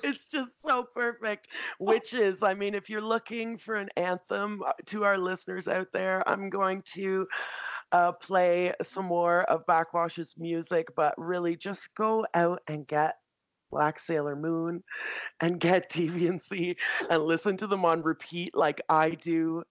It's 0.05 0.27
just 0.27 0.51
so 0.63 0.85
perfect. 0.95 1.49
Which 1.79 2.15
is, 2.15 2.45
I 2.45 2.55
mean, 2.55 2.77
if 2.77 2.89
you're 2.89 3.01
looking 3.01 3.57
for 3.57 3.75
an 3.75 3.89
anthem 3.97 4.63
uh, 4.65 4.73
to 4.87 5.05
our 5.05 5.19
listeners 5.19 5.67
out 5.67 5.89
there, 5.93 6.23
I'm 6.29 6.51
going 6.51 6.83
to 6.95 7.27
uh, 7.91 8.13
play 8.13 8.73
some 8.81 9.07
more 9.07 9.43
of 9.43 9.67
Backxwash's 9.67 10.37
music, 10.39 10.95
but 10.95 11.15
really 11.19 11.57
just 11.57 11.93
go 11.97 12.25
out 12.33 12.63
and 12.69 12.87
get 12.87 13.17
Black 13.71 14.01
Sailor 14.01 14.37
Moon 14.37 14.83
and 15.41 15.61
get 15.61 15.91
Deviancy 15.91 16.77
and 17.09 17.23
listen 17.23 17.57
to 17.59 17.67
them 17.67 17.85
on 17.85 18.03
repeat 18.03 18.55
like 18.55 18.81
I 18.89 19.11
do. 19.11 19.63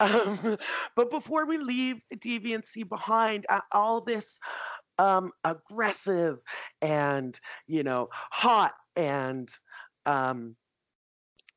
Um, 0.00 0.58
but 0.96 1.10
before 1.10 1.46
we 1.46 1.58
leave 1.58 1.96
Deviancy 2.14 2.88
behind, 2.88 3.46
all 3.72 4.00
this 4.00 4.38
um, 4.98 5.30
aggressive 5.44 6.38
and 6.82 7.38
you 7.66 7.82
know 7.82 8.08
hot 8.12 8.74
and 8.94 9.48
um, 10.06 10.56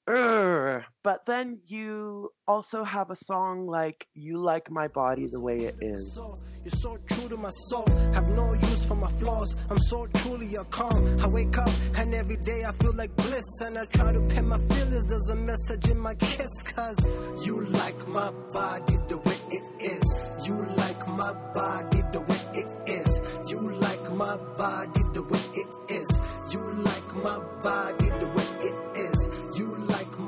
But 0.09 1.25
then 1.27 1.59
you 1.67 2.31
also 2.47 2.83
have 2.83 3.11
a 3.11 3.15
song 3.15 3.67
like 3.67 4.07
You 4.15 4.37
Like 4.37 4.71
My 4.71 4.87
Body 4.87 5.27
the 5.27 5.39
Way 5.39 5.65
It 5.65 5.75
Is. 5.81 6.17
You're 6.63 6.79
so 6.81 6.97
true 7.09 7.29
to 7.29 7.37
my 7.37 7.51
soul, 7.69 7.87
have 8.13 8.29
no 8.31 8.53
use 8.53 8.85
for 8.85 8.95
my 8.95 9.11
flaws. 9.13 9.55
I'm 9.69 9.77
so 9.77 10.07
truly 10.07 10.55
a 10.55 10.63
calm. 10.65 11.19
I 11.21 11.27
wake 11.27 11.57
up 11.57 11.69
and 11.95 12.13
every 12.13 12.37
day 12.37 12.63
I 12.67 12.71
feel 12.73 12.93
like 12.93 13.15
bliss. 13.15 13.61
And 13.61 13.77
I 13.77 13.85
try 13.85 14.11
to 14.11 14.19
pin 14.29 14.47
my 14.47 14.57
feelings. 14.57 15.05
There's 15.05 15.29
a 15.29 15.35
message 15.35 15.87
in 15.89 15.99
my 15.99 16.15
kiss. 16.15 16.63
Cause 16.63 17.45
you 17.45 17.61
like 17.65 18.07
my 18.07 18.31
body 18.51 18.95
the 19.07 19.17
way 19.17 19.37
it 19.51 19.65
is. 19.79 20.45
You 20.45 20.55
like 20.75 21.07
my 21.07 21.33
body 21.53 22.01
the 22.11 22.19
way 22.19 22.41
it 22.55 22.89
is. 22.89 23.49
You 23.49 23.59
like 23.77 24.11
my 24.11 24.37
body 24.57 25.01
the 25.13 25.23
way 25.23 25.45
it 25.53 25.91
is. 25.91 26.09
You 26.51 26.61
like 26.83 27.15
my 27.23 27.39
body 27.61 28.09
the 28.19 28.27
way 28.27 28.48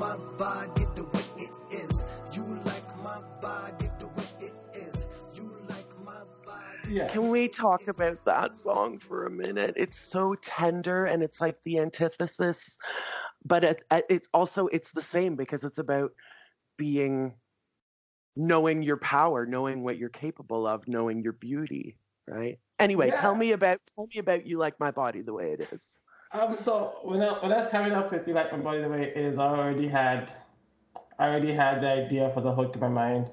my 0.02 0.16
body 0.36 0.84
the 0.96 1.04
way 1.04 1.22
it 1.36 1.54
is. 1.70 2.02
You 2.32 2.44
like 2.64 3.04
my 3.04 3.20
body 3.40 3.88
the 4.00 4.08
way 4.08 4.24
it 4.40 4.58
is. 4.74 5.06
You 5.32 5.56
like 5.68 6.04
my 6.04 6.22
body. 6.44 6.94
Yeah. 6.94 7.06
Can 7.06 7.28
we 7.28 7.46
talk 7.46 7.86
about 7.86 8.24
that 8.24 8.58
song 8.58 8.98
for 8.98 9.26
a 9.26 9.30
minute? 9.30 9.74
It's 9.76 10.00
so 10.00 10.34
tender 10.34 11.04
and 11.04 11.22
it's 11.22 11.40
like 11.40 11.56
the 11.62 11.78
antithesis, 11.78 12.78
but 13.44 13.62
it, 13.62 13.82
uh, 13.92 14.00
it's 14.10 14.28
also 14.34 14.66
it's 14.66 14.90
the 14.90 15.02
same 15.02 15.36
because 15.36 15.62
it's 15.62 15.78
about 15.78 16.10
being 16.76 17.34
knowing 18.34 18.82
your 18.82 18.96
power, 18.96 19.46
knowing 19.46 19.84
what 19.84 19.98
you're 19.98 20.08
capable 20.08 20.66
of, 20.66 20.88
knowing 20.88 21.22
your 21.22 21.34
beauty, 21.34 21.96
right? 22.26 22.58
Anyway, 22.80 23.12
tell 23.12 23.36
me 23.36 23.52
about 23.52 23.78
tell 23.94 24.08
me 24.12 24.18
about 24.18 24.46
you 24.46 24.58
like 24.58 24.80
my 24.80 24.90
body 24.90 25.20
the 25.20 25.32
way 25.32 25.52
it 25.52 25.68
is. 25.70 25.86
Um, 26.32 26.56
so 26.56 26.96
when 27.02 27.20
I, 27.20 27.32
when 27.42 27.52
I 27.52 27.58
was 27.58 27.66
coming 27.66 27.92
up 27.92 28.10
with 28.10 28.26
"You 28.26 28.34
Like 28.34 28.52
My 28.52 28.58
Body 28.58 28.80
the 28.80 28.88
Way 28.88 29.02
It 29.02 29.16
Is," 29.16 29.38
I 29.38 29.46
already 29.46 29.86
had, 29.86 30.32
I 31.18 31.28
already 31.28 31.52
had 31.52 31.82
the 31.82 31.88
idea 31.88 32.30
for 32.32 32.40
the 32.40 32.52
hook 32.54 32.74
in 32.74 32.80
my 32.80 32.88
mind, 32.88 33.30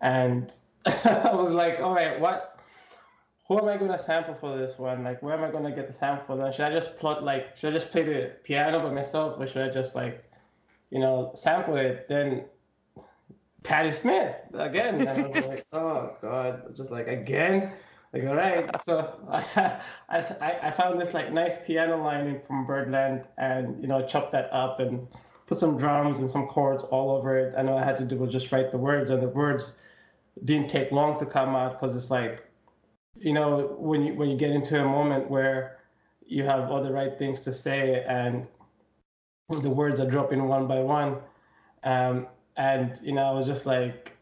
and 0.00 0.50
I 0.86 1.34
was 1.34 1.50
like, 1.50 1.80
all 1.80 1.94
right, 1.94 2.18
what, 2.18 2.58
who 3.48 3.58
am 3.58 3.68
I 3.68 3.76
gonna 3.76 3.98
sample 3.98 4.34
for 4.34 4.56
this 4.56 4.78
one? 4.78 5.04
Like, 5.04 5.22
where 5.22 5.34
am 5.34 5.44
I 5.44 5.50
gonna 5.50 5.74
get 5.74 5.88
the 5.88 5.92
sample 5.92 6.24
for 6.26 6.36
that? 6.42 6.54
Should 6.54 6.64
I 6.64 6.72
just 6.72 6.98
plot 6.98 7.22
like, 7.22 7.56
should 7.56 7.74
I 7.74 7.76
just 7.76 7.90
play 7.90 8.02
the 8.02 8.32
piano 8.44 8.80
by 8.80 8.92
myself, 8.92 9.38
or 9.38 9.46
should 9.46 9.70
I 9.70 9.72
just 9.72 9.94
like, 9.94 10.24
you 10.90 11.00
know, 11.00 11.32
sample 11.34 11.76
it? 11.76 12.06
Then 12.08 12.46
Patti 13.62 13.92
Smith 13.92 14.36
again, 14.54 14.94
and 14.94 15.08
I 15.08 15.26
was 15.28 15.44
like, 15.44 15.66
oh 15.74 16.16
god, 16.22 16.74
just 16.76 16.90
like 16.90 17.08
again. 17.08 17.72
Like, 18.12 18.24
all 18.24 18.36
right, 18.36 18.68
so 18.82 19.18
I, 19.30 19.84
I, 20.08 20.58
I 20.62 20.70
found 20.70 21.00
this 21.00 21.12
like 21.12 21.32
nice 21.32 21.56
piano 21.66 22.02
line 22.02 22.40
from 22.46 22.66
Birdland 22.66 23.24
and, 23.36 23.80
you 23.82 23.88
know, 23.88 24.06
chopped 24.06 24.32
that 24.32 24.52
up 24.52 24.80
and 24.80 25.06
put 25.48 25.58
some 25.58 25.78
drums 25.78 26.18
and 26.18 26.30
some 26.30 26.46
chords 26.46 26.84
all 26.84 27.10
over 27.10 27.36
it. 27.36 27.54
And 27.56 27.68
all 27.68 27.78
I 27.78 27.84
had 27.84 27.98
to 27.98 28.04
do 28.04 28.16
was 28.16 28.30
just 28.30 28.52
write 28.52 28.70
the 28.70 28.78
words, 28.78 29.10
and 29.10 29.22
the 29.22 29.28
words 29.28 29.72
didn't 30.44 30.68
take 30.68 30.92
long 30.92 31.18
to 31.18 31.26
come 31.26 31.56
out 31.56 31.80
because 31.80 31.96
it's 31.96 32.10
like, 32.10 32.44
you 33.16 33.32
know, 33.32 33.76
when 33.78 34.02
you 34.04 34.14
when 34.14 34.30
you 34.30 34.36
get 34.36 34.50
into 34.50 34.80
a 34.80 34.84
moment 34.84 35.28
where 35.28 35.78
you 36.26 36.44
have 36.44 36.70
all 36.70 36.82
the 36.82 36.92
right 36.92 37.18
things 37.18 37.40
to 37.40 37.52
say 37.52 38.04
and 38.06 38.46
the 39.48 39.70
words 39.70 39.98
are 39.98 40.08
dropping 40.08 40.46
one 40.46 40.68
by 40.68 40.78
one, 40.78 41.16
um, 41.82 42.26
and 42.56 43.00
you 43.02 43.12
know, 43.12 43.22
I 43.22 43.32
was 43.32 43.46
just 43.46 43.66
like, 43.66 44.12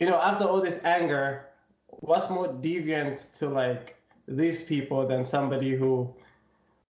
you 0.00 0.06
know, 0.06 0.20
after 0.20 0.44
all 0.44 0.60
this 0.60 0.82
anger, 0.84 1.47
what's 2.00 2.30
more 2.30 2.48
deviant 2.48 3.30
to 3.32 3.48
like 3.48 3.96
these 4.26 4.62
people 4.62 5.06
than 5.06 5.24
somebody 5.24 5.74
who 5.74 6.12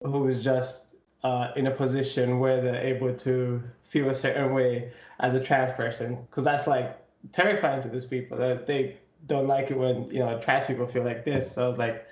who 0.01 0.28
is 0.28 0.43
just 0.43 0.95
uh, 1.24 1.51
in 1.56 1.68
a 1.68 1.72
position 1.72 2.39
where 2.39 2.60
they're 2.60 2.82
able 2.82 3.14
to 3.14 3.64
feel 3.84 4.10
a 4.10 4.14
certain 4.16 4.54
way 4.54 4.91
as 5.20 5.34
a 5.34 5.39
trans 5.39 5.72
person? 5.74 6.18
Because 6.30 6.43
that's 6.43 6.68
like 6.68 6.97
terrifying 7.32 7.82
to 7.82 7.89
these 7.89 8.06
people 8.06 8.38
that 8.38 8.68
they 8.68 8.97
don't 9.28 9.47
like 9.47 9.72
it 9.72 9.78
when 9.78 10.10
you 10.12 10.20
know 10.20 10.39
trans 10.41 10.68
people 10.68 10.88
feel 10.88 11.04
like 11.04 11.26
this. 11.26 11.51
So 11.51 11.72
like 11.72 12.08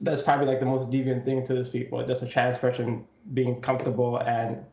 that's 0.00 0.22
probably 0.22 0.46
like 0.46 0.60
the 0.60 0.66
most 0.66 0.90
deviant 0.90 1.24
thing 1.24 1.44
to 1.46 1.54
these 1.54 1.70
people 1.70 2.04
just 2.06 2.22
a 2.22 2.28
trans 2.28 2.56
person 2.56 3.04
being 3.34 3.60
comfortable 3.60 4.18
and 4.18 4.64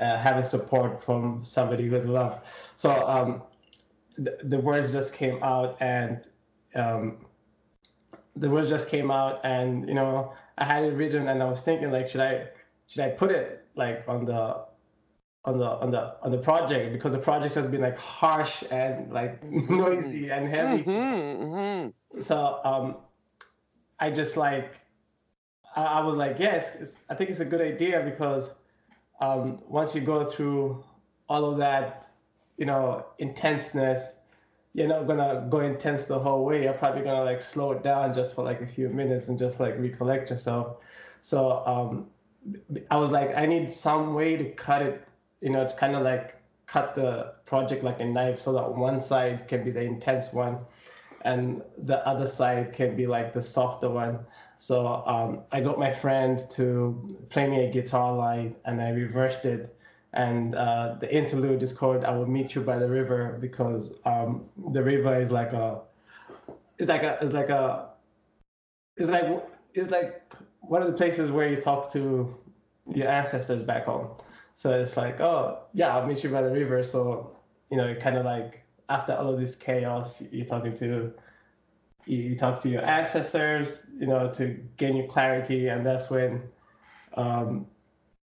uh, 0.00 0.16
having 0.16 0.44
support 0.44 1.04
from 1.04 1.44
somebody 1.44 1.88
they 1.88 2.00
love. 2.00 2.40
So 2.76 2.90
um, 3.06 3.42
the, 4.16 4.38
the 4.44 4.58
words 4.58 4.92
just 4.92 5.12
came 5.14 5.42
out 5.42 5.76
and 5.80 6.26
um, 6.74 7.18
the 8.36 8.48
words 8.50 8.68
just 8.68 8.88
came 8.88 9.10
out 9.10 9.40
and 9.44 9.88
you 9.88 9.94
know 9.94 10.32
I 10.58 10.64
had 10.64 10.84
it 10.84 10.94
written 10.94 11.28
and 11.28 11.42
I 11.42 11.46
was 11.48 11.62
thinking 11.62 11.90
like 11.90 12.08
should 12.08 12.20
I 12.20 12.48
should 12.86 13.00
I 13.02 13.10
put 13.10 13.30
it 13.30 13.66
like 13.76 14.04
on 14.08 14.24
the 14.24 14.64
on 15.44 15.58
the 15.58 15.66
on 15.66 15.90
the 15.90 16.16
on 16.22 16.30
the 16.30 16.38
project? 16.38 16.92
Because 16.92 17.12
the 17.12 17.18
project 17.18 17.54
has 17.56 17.66
been 17.66 17.80
like 17.80 17.96
harsh 17.96 18.62
and 18.70 19.12
like 19.12 19.42
noisy 19.70 20.30
and 20.30 20.48
heavy. 20.48 20.84
Mhm, 20.84 21.38
mhm. 21.40 22.22
so 22.22 22.60
um 22.64 22.96
I 24.00 24.10
just 24.10 24.36
like 24.36 24.74
I, 25.76 25.84
I 25.84 26.00
was 26.02 26.16
like 26.16 26.38
yes 26.38 26.74
it's, 26.76 26.96
I 27.10 27.14
think 27.14 27.30
it's 27.30 27.40
a 27.40 27.44
good 27.44 27.60
idea 27.60 28.02
because 28.04 28.54
um 29.20 29.62
once 29.68 29.94
you 29.94 30.00
go 30.00 30.24
through 30.26 30.82
all 31.28 31.44
of 31.44 31.58
that 31.58 32.10
you 32.56 32.66
know 32.66 33.06
intenseness 33.18 34.16
you're 34.74 34.88
not 34.88 35.06
gonna 35.06 35.46
go 35.50 35.60
intense 35.60 36.04
the 36.04 36.18
whole 36.18 36.44
way. 36.44 36.62
You're 36.64 36.72
probably 36.72 37.02
gonna 37.02 37.24
like 37.24 37.42
slow 37.42 37.72
it 37.72 37.82
down 37.82 38.14
just 38.14 38.34
for 38.34 38.42
like 38.42 38.60
a 38.62 38.66
few 38.66 38.88
minutes 38.88 39.28
and 39.28 39.38
just 39.38 39.60
like 39.60 39.78
recollect 39.78 40.30
yourself. 40.30 40.78
So 41.20 41.62
um, 41.66 42.06
I 42.90 42.96
was 42.96 43.10
like, 43.10 43.36
I 43.36 43.46
need 43.46 43.72
some 43.72 44.14
way 44.14 44.36
to 44.36 44.50
cut 44.52 44.82
it. 44.82 45.06
You 45.40 45.50
know, 45.50 45.60
it's 45.62 45.74
kind 45.74 45.94
of 45.94 46.02
like 46.02 46.36
cut 46.66 46.94
the 46.94 47.34
project 47.44 47.84
like 47.84 48.00
a 48.00 48.04
knife, 48.04 48.38
so 48.38 48.52
that 48.54 48.74
one 48.74 49.02
side 49.02 49.46
can 49.46 49.62
be 49.62 49.70
the 49.70 49.82
intense 49.82 50.32
one, 50.32 50.58
and 51.22 51.62
the 51.76 52.06
other 52.06 52.26
side 52.26 52.72
can 52.72 52.96
be 52.96 53.06
like 53.06 53.34
the 53.34 53.42
softer 53.42 53.90
one. 53.90 54.20
So 54.58 54.86
um, 55.06 55.40
I 55.50 55.60
got 55.60 55.78
my 55.78 55.92
friend 55.92 56.42
to 56.52 57.18
play 57.28 57.48
me 57.48 57.66
a 57.66 57.70
guitar 57.70 58.16
line, 58.16 58.54
and 58.64 58.80
I 58.80 58.90
reversed 58.90 59.44
it 59.44 59.76
and 60.14 60.54
uh, 60.54 60.96
the 61.00 61.14
interlude 61.14 61.62
is 61.62 61.72
called 61.72 62.04
"I 62.04 62.16
Will 62.16 62.26
Meet 62.26 62.54
You 62.54 62.60
by 62.62 62.78
the 62.78 62.88
River" 62.88 63.38
because 63.40 63.94
um, 64.04 64.44
the 64.72 64.82
river 64.82 65.18
is 65.18 65.30
like 65.30 65.52
a, 65.52 65.80
it's 66.78 66.88
like 66.88 67.02
a, 67.02 67.18
it's 67.22 67.32
like 67.32 67.48
a, 67.48 67.88
it's 68.96 69.08
like 69.08 69.24
it's 69.74 69.90
like 69.90 70.32
one 70.60 70.82
of 70.82 70.88
the 70.88 70.94
places 70.94 71.30
where 71.30 71.48
you 71.48 71.56
talk 71.56 71.90
to 71.92 72.34
your 72.94 73.08
ancestors 73.08 73.62
back 73.62 73.86
home. 73.86 74.08
So 74.54 74.72
it's 74.78 74.96
like, 74.96 75.20
oh 75.20 75.60
yeah, 75.72 75.96
I'll 75.96 76.06
meet 76.06 76.22
you 76.22 76.30
by 76.30 76.42
the 76.42 76.50
river. 76.50 76.84
So 76.84 77.34
you 77.70 77.78
know, 77.78 77.94
kind 77.94 78.16
of 78.16 78.26
like 78.26 78.62
after 78.90 79.14
all 79.14 79.32
of 79.32 79.40
this 79.40 79.56
chaos, 79.56 80.22
you're 80.30 80.44
talking 80.44 80.76
to, 80.76 81.10
you, 82.04 82.36
talk 82.36 82.60
to 82.62 82.68
your 82.68 82.84
ancestors, 82.84 83.86
you 83.98 84.06
know, 84.06 84.30
to 84.34 84.58
gain 84.76 84.96
your 84.96 85.06
clarity, 85.06 85.68
and 85.68 85.86
that's 85.86 86.10
when. 86.10 86.42
Um, 87.14 87.66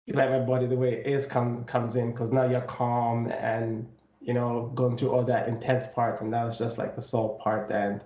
let 0.09 0.31
my 0.31 0.39
body 0.39 0.67
the 0.67 0.75
way 0.75 0.93
it 0.93 1.05
is 1.05 1.25
come, 1.25 1.63
comes 1.65 1.95
in 1.95 2.11
because 2.11 2.31
now 2.31 2.45
you're 2.45 2.61
calm 2.61 3.29
and 3.31 3.87
you 4.21 4.33
know 4.33 4.71
going 4.75 4.97
through 4.97 5.11
all 5.11 5.23
that 5.23 5.47
intense 5.47 5.85
part 5.87 6.21
and 6.21 6.31
now 6.31 6.47
it's 6.47 6.57
just 6.57 6.77
like 6.77 6.95
the 6.95 7.01
soul 7.01 7.39
part 7.43 7.71
and 7.71 8.01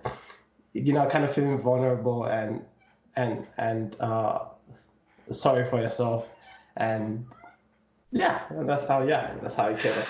you 0.72 0.92
know 0.92 1.08
kind 1.08 1.24
of 1.24 1.34
feeling 1.34 1.60
vulnerable 1.60 2.24
and 2.24 2.64
and 3.16 3.46
and 3.58 3.96
uh, 4.00 4.40
sorry 5.30 5.68
for 5.68 5.80
yourself 5.80 6.28
and 6.76 7.24
yeah 8.10 8.42
that's 8.62 8.86
how 8.86 9.02
yeah 9.02 9.34
that's 9.42 9.54
how 9.54 9.68
you 9.68 9.76
feel 9.76 9.92
it. 9.92 10.06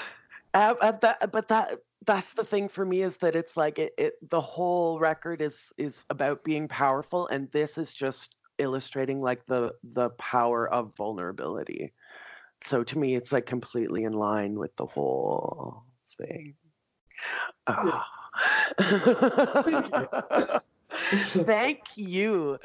Uh, 0.55 0.75
uh, 0.83 0.93
that, 0.93 1.33
but 1.33 1.49
that 1.49 1.79
that's 2.05 2.35
the 2.35 2.45
thing 2.45 2.69
for 2.69 2.85
me 2.85 3.03
is 3.03 3.17
that 3.19 3.35
it's 3.35 3.57
like 3.57 3.79
it, 3.79 3.93
it 3.97 4.15
the 4.31 4.41
whole 4.41 4.99
record 4.99 5.41
is 5.41 5.73
is 5.79 6.05
about 6.11 6.45
being 6.45 6.69
powerful 6.69 7.27
and 7.29 7.51
this 7.53 7.79
is 7.79 7.93
just 7.93 8.37
illustrating 8.63 9.21
like 9.21 9.45
the 9.47 9.73
the 9.83 10.11
power 10.11 10.69
of 10.69 10.97
vulnerability 10.97 11.93
so 12.63 12.83
to 12.83 12.99
me 12.99 13.15
it's 13.15 13.33
like 13.33 13.47
completely 13.47 14.05
in 14.05 14.13
line 14.13 14.59
with 14.59 14.75
the 14.77 14.87
whole 14.87 15.85
thing 16.19 16.55
Ah. 17.67 18.09
Thank 21.45 21.81
you. 21.97 22.59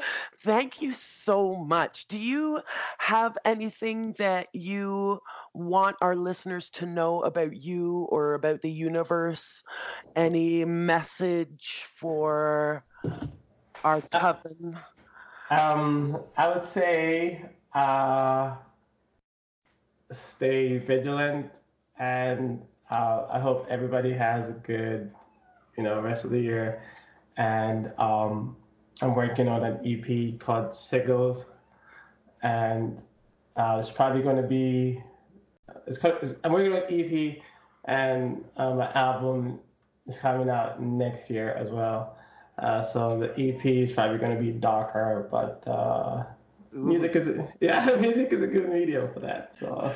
Thank 0.43 0.82
you 0.82 0.93
so 0.93 1.56
much. 1.56 2.08
Do 2.08 2.20
you 2.20 2.62
have 2.98 3.38
anything 3.45 4.14
that 4.18 4.48
you 4.54 5.20
want 5.54 5.98
our 6.02 6.16
listeners 6.16 6.70
to 6.72 6.86
know 6.86 7.22
about 7.22 7.56
you 7.56 8.08
or 8.10 8.34
about 8.36 8.62
the 8.62 8.72
universe? 8.72 9.64
Any 10.16 10.66
message 10.66 11.86
for 11.95 12.86
our 13.84 14.02
coven? 14.02 14.78
Um, 15.50 16.20
I 16.36 16.50
would 16.50 16.66
say 16.66 17.41
uh, 17.74 18.56
stay 20.12 20.78
vigilant, 20.78 21.50
and 22.00 22.62
uh, 22.91 23.28
I 23.30 23.39
hope 23.39 23.66
everybody 23.70 24.14
has 24.14 24.50
a 24.50 24.54
good, 24.54 25.12
you 25.78 25.84
know, 25.84 26.02
rest 26.02 26.26
of 26.26 26.32
the 26.32 26.39
year. 26.39 26.82
And 27.38 27.91
um, 27.98 28.58
I'm 29.02 29.16
working 29.16 29.48
on 29.48 29.64
an 29.64 29.80
EP 29.86 30.39
called 30.39 30.72
Sigils, 30.72 31.45
and 32.43 33.02
uh, 33.56 33.78
it's 33.80 33.89
probably 33.89 34.22
going 34.22 34.38
to 34.38 34.48
be. 34.48 35.02
It's, 35.86 36.00
it's, 36.04 36.34
I'm 36.43 36.52
working 36.52 36.74
on 36.74 36.84
an 36.84 36.88
EP, 36.89 37.38
and 37.86 38.43
um, 38.58 38.78
my 38.78 38.91
album 38.93 39.60
is 40.08 40.18
coming 40.18 40.50
out 40.50 40.82
next 40.82 41.30
year 41.30 41.54
as 41.54 41.70
well. 41.70 42.16
Uh, 42.58 42.84
so 42.84 43.20
the 43.20 43.30
EP 43.39 43.64
is 43.66 43.91
probably 43.91 44.18
going 44.18 44.36
to 44.36 44.41
be 44.41 44.51
darker, 44.51 45.28
but 45.30 45.64
uh, 45.68 46.24
music 46.72 47.16
is 47.16 47.30
yeah, 47.60 47.95
music 47.99 48.34
is 48.34 48.41
a 48.41 48.47
good 48.47 48.70
medium 48.70 49.12
for 49.14 49.20
that. 49.20 49.53
So. 49.60 49.93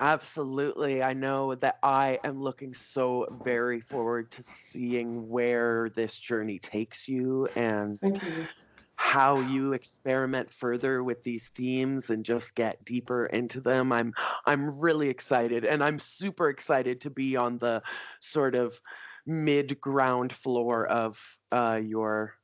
Absolutely. 0.00 1.02
I 1.02 1.12
know 1.12 1.56
that 1.56 1.78
I 1.82 2.20
am 2.22 2.40
looking 2.40 2.72
so 2.72 3.26
very 3.42 3.80
forward 3.80 4.30
to 4.32 4.44
seeing 4.44 5.28
where 5.28 5.90
this 5.90 6.16
journey 6.16 6.60
takes 6.60 7.08
you 7.08 7.48
and 7.56 7.98
you. 8.00 8.46
how 8.94 9.40
you 9.40 9.72
experiment 9.72 10.52
further 10.52 11.02
with 11.02 11.24
these 11.24 11.48
themes 11.48 12.10
and 12.10 12.24
just 12.24 12.54
get 12.54 12.84
deeper 12.84 13.26
into 13.26 13.60
them. 13.60 13.90
I'm 13.90 14.14
I'm 14.46 14.78
really 14.78 15.08
excited 15.08 15.64
and 15.64 15.82
I'm 15.82 15.98
super 15.98 16.48
excited 16.48 17.00
to 17.00 17.10
be 17.10 17.34
on 17.34 17.58
the 17.58 17.82
sort 18.20 18.54
of 18.54 18.80
mid 19.26 19.80
ground 19.80 20.32
floor 20.32 20.86
of 20.86 21.37
uh, 21.52 21.80
your 21.82 22.34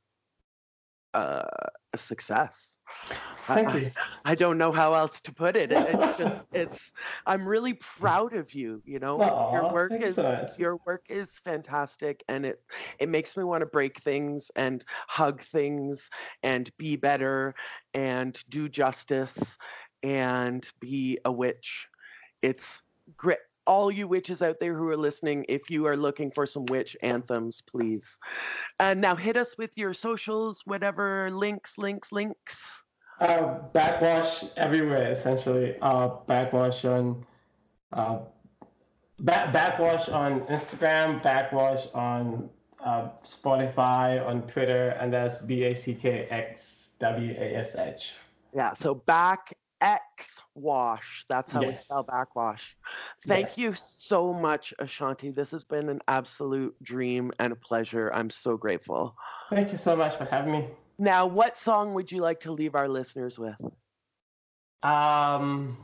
uh, 1.14 1.44
success. 1.96 2.78
Thank 3.52 3.72
I, 3.72 3.74
you. 3.74 3.90
I 4.24 4.34
don't 4.34 4.58
know 4.58 4.72
how 4.72 4.94
else 4.94 5.20
to 5.22 5.32
put 5.32 5.56
it. 5.56 5.72
It- 5.72 5.86
It's 5.86 6.06
just 6.16 6.40
it's 6.52 6.92
I'm 7.26 7.46
really 7.46 7.74
proud 7.74 8.34
of 8.34 8.54
you, 8.54 8.82
you 8.84 8.98
know. 8.98 9.24
your 9.50 9.66
work 9.66 10.00
is 10.00 10.30
so 10.36 10.46
your 10.56 10.78
work 10.86 11.04
is 11.08 11.38
fantastic 11.38 12.22
and 12.28 12.46
it 12.46 12.58
it 12.98 13.08
makes 13.08 13.36
me 13.36 13.44
want 13.44 13.62
to 13.62 13.66
break 13.66 13.98
things 14.00 14.50
and 14.56 14.84
hug 15.08 15.40
things 15.42 16.10
and 16.42 16.70
be 16.78 16.96
better 16.96 17.54
and 17.94 18.42
do 18.48 18.68
justice 18.68 19.56
and 20.02 20.68
be 20.80 21.18
a 21.24 21.32
witch. 21.32 21.88
It's 22.42 22.82
great. 23.16 23.38
All 23.66 23.90
you 23.90 24.06
witches 24.06 24.42
out 24.42 24.60
there 24.60 24.74
who 24.74 24.88
are 24.88 24.96
listening, 24.96 25.46
if 25.48 25.70
you 25.70 25.86
are 25.86 25.96
looking 25.96 26.30
for 26.30 26.46
some 26.46 26.66
witch 26.66 26.96
anthems, 27.02 27.62
please. 27.62 28.18
And 28.78 29.00
now 29.00 29.14
hit 29.16 29.36
us 29.36 29.56
with 29.56 29.76
your 29.78 29.94
socials, 29.94 30.62
whatever 30.64 31.30
links, 31.30 31.78
links, 31.78 32.12
links. 32.12 32.82
Uh, 33.20 33.60
Backxwash 33.74 34.50
everywhere 34.56 35.12
essentially. 35.12 35.76
Uh, 35.80 36.08
Backxwash 36.28 36.84
on 36.84 37.24
uh, 37.92 38.18
back 39.20 39.52
Backxwash 39.54 40.12
on 40.12 40.40
Instagram, 40.42 41.22
Backxwash 41.22 41.94
on 41.94 42.50
uh, 42.84 43.08
Spotify, 43.22 44.24
on 44.26 44.42
Twitter, 44.46 44.90
and 45.00 45.12
that's 45.12 45.40
B 45.42 45.64
A 45.64 45.74
C 45.74 45.94
K 45.94 46.26
X 46.30 46.88
W 46.98 47.34
A 47.38 47.56
S 47.56 47.76
H. 47.76 48.12
Yeah, 48.54 48.74
so 48.74 48.94
back 48.94 49.53
X 50.54 50.62
wash. 50.62 51.24
That's 51.28 51.52
how 51.52 51.62
we 51.62 51.74
spell 51.74 52.04
Backxwash. 52.04 52.62
Thank 53.26 53.48
Yes. 53.48 53.58
you 53.58 53.74
so 53.76 54.32
much, 54.32 54.74
Ashanti. 54.78 55.30
This 55.30 55.50
has 55.50 55.64
been 55.64 55.88
an 55.88 56.00
absolute 56.08 56.74
dream 56.82 57.32
and 57.38 57.52
a 57.52 57.56
pleasure. 57.56 58.10
I'm 58.12 58.30
so 58.30 58.56
grateful. 58.56 59.16
Thank 59.50 59.72
you 59.72 59.78
so 59.78 59.96
much 59.96 60.16
for 60.16 60.24
having 60.24 60.52
me. 60.52 60.68
Now, 60.98 61.26
what 61.26 61.58
song 61.58 61.94
would 61.94 62.12
you 62.12 62.20
like 62.20 62.40
to 62.40 62.52
leave 62.52 62.74
our 62.74 62.88
listeners 62.88 63.38
with? 63.38 63.60
Um, 64.82 65.76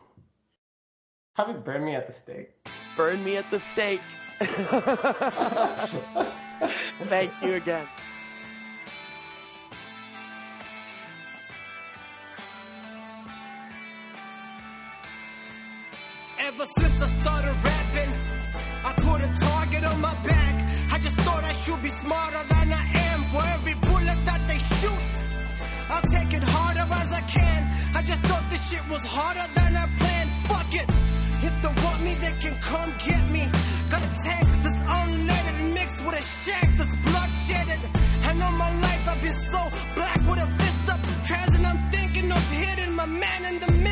probably 1.34 1.60
burn 1.60 1.84
me 1.84 1.94
at 1.94 2.06
the 2.06 2.12
stake. 2.12 2.50
Burn 2.96 3.22
me 3.24 3.36
at 3.36 3.50
the 3.50 3.58
stake. 3.58 4.00
Thank 7.08 7.32
you 7.42 7.54
again. 7.54 7.86
Ever 16.60 16.72
since 16.78 17.00
I 17.00 17.08
started 17.22 17.56
rapping, 17.64 18.12
I 18.84 18.92
put 18.92 19.22
a 19.22 19.28
target 19.48 19.82
on 19.82 19.98
my 19.98 20.14
back. 20.28 20.54
I 20.92 20.98
just 20.98 21.16
thought 21.22 21.42
I 21.42 21.54
should 21.54 21.82
be 21.82 21.88
smarter 21.88 22.42
than 22.52 22.70
I 22.70 22.84
am. 23.08 23.24
For 23.32 23.42
every 23.56 23.72
bullet 23.88 24.18
that 24.28 24.42
they 24.46 24.58
shoot, 24.76 25.02
I'll 25.88 26.08
take 26.16 26.34
it 26.34 26.44
harder 26.44 26.84
as 27.00 27.12
I 27.14 27.22
can. 27.22 27.60
I 27.96 28.02
just 28.02 28.22
thought 28.24 28.44
this 28.50 28.60
shit 28.68 28.84
was 28.90 29.00
harder 29.06 29.46
than 29.54 29.74
I 29.74 29.86
planned. 29.96 30.30
Fuck 30.50 30.74
it. 30.82 30.88
If 31.48 31.54
they 31.62 31.72
want 31.82 32.02
me, 32.02 32.12
they 32.16 32.34
can 32.44 32.54
come 32.60 32.92
get 33.08 33.24
me. 33.30 33.48
Got 33.88 34.04
a 34.04 34.12
tank 34.22 34.48
that's 34.60 34.80
unleaded 35.00 35.72
mixed 35.72 36.04
with 36.04 36.20
a 36.20 36.24
shack 36.44 36.68
that's 36.76 36.94
bloodshedded. 37.06 37.80
And 38.28 38.42
all 38.42 38.52
my 38.52 38.72
life 38.84 39.08
I've 39.08 39.22
been 39.22 39.40
so 39.54 39.62
black 39.96 40.20
with 40.28 40.44
a 40.44 40.48
fist 40.60 40.84
up. 40.92 41.00
Trans 41.24 41.56
and 41.56 41.66
I'm 41.66 41.90
thinking 41.90 42.30
of 42.30 42.44
hitting 42.50 42.92
my 42.92 43.06
man 43.06 43.46
in 43.48 43.60
the 43.60 43.72
mirror. 43.72 43.89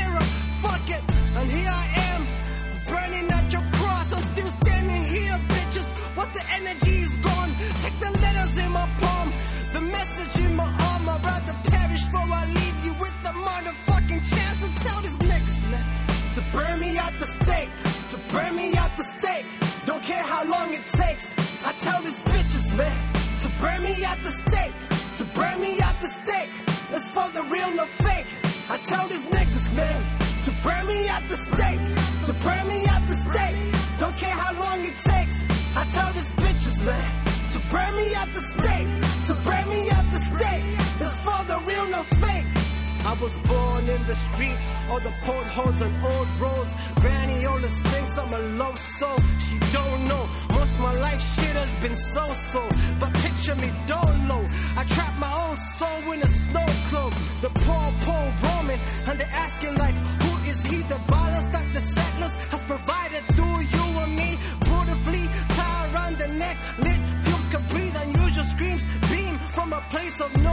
Was 43.21 43.37
born 43.39 43.89
in 43.89 44.05
the 44.05 44.14
street, 44.14 44.59
all 44.91 45.01
the 45.01 45.12
potholes 45.25 45.81
and 45.81 46.05
old 46.05 46.29
roads. 46.41 46.71
Granny 46.97 47.47
always 47.47 47.79
thinks 47.81 48.19
I'm 48.19 48.33
a 48.33 48.39
low 48.62 48.75
soul. 48.75 49.19
She 49.47 49.59
don't 49.73 50.09
know. 50.09 50.29
Most 50.51 50.79
my 50.79 50.95
life 50.95 51.21
shit 51.35 51.57
has 51.62 51.75
been 51.77 51.97
so-so. 51.97 52.62
But 53.01 53.12
picture 53.14 53.57
me 53.57 53.71
dolo. 53.87 54.39
I 54.77 54.85
trap 54.85 55.19
my 55.19 55.33
own 55.45 55.57
soul 55.57 56.12
in 56.12 56.21
a 56.23 56.27
snow 56.27 56.66
globe. 56.91 57.14
The 57.41 57.51
poor, 57.51 57.87
poor 58.05 58.25
Roman. 58.45 58.81
And 59.07 59.19
they're 59.19 59.37
asking 59.47 59.75
like, 59.77 59.97
who 60.23 60.33
is 60.51 60.59
he? 60.66 60.83
The 60.83 60.99
violence 61.12 61.49
that 61.55 61.66
the 61.75 61.81
settlers 61.81 62.35
has 62.53 62.62
provided 62.62 63.23
through 63.35 63.61
you 63.75 63.85
and 64.03 64.12
me. 64.16 64.39
Beautifully 64.69 65.25
tie 65.57 65.91
around 65.93 66.19
the 66.19 66.29
neck. 66.29 66.57
Lit 66.79 67.01
fumes 67.25 67.49
can 67.49 67.62
breathe. 67.69 67.97
Unusual 67.97 68.45
screams 68.45 68.85
beam 69.11 69.39
from 69.55 69.73
a 69.73 69.81
place 69.91 70.21
of 70.21 70.31
no. 70.43 70.48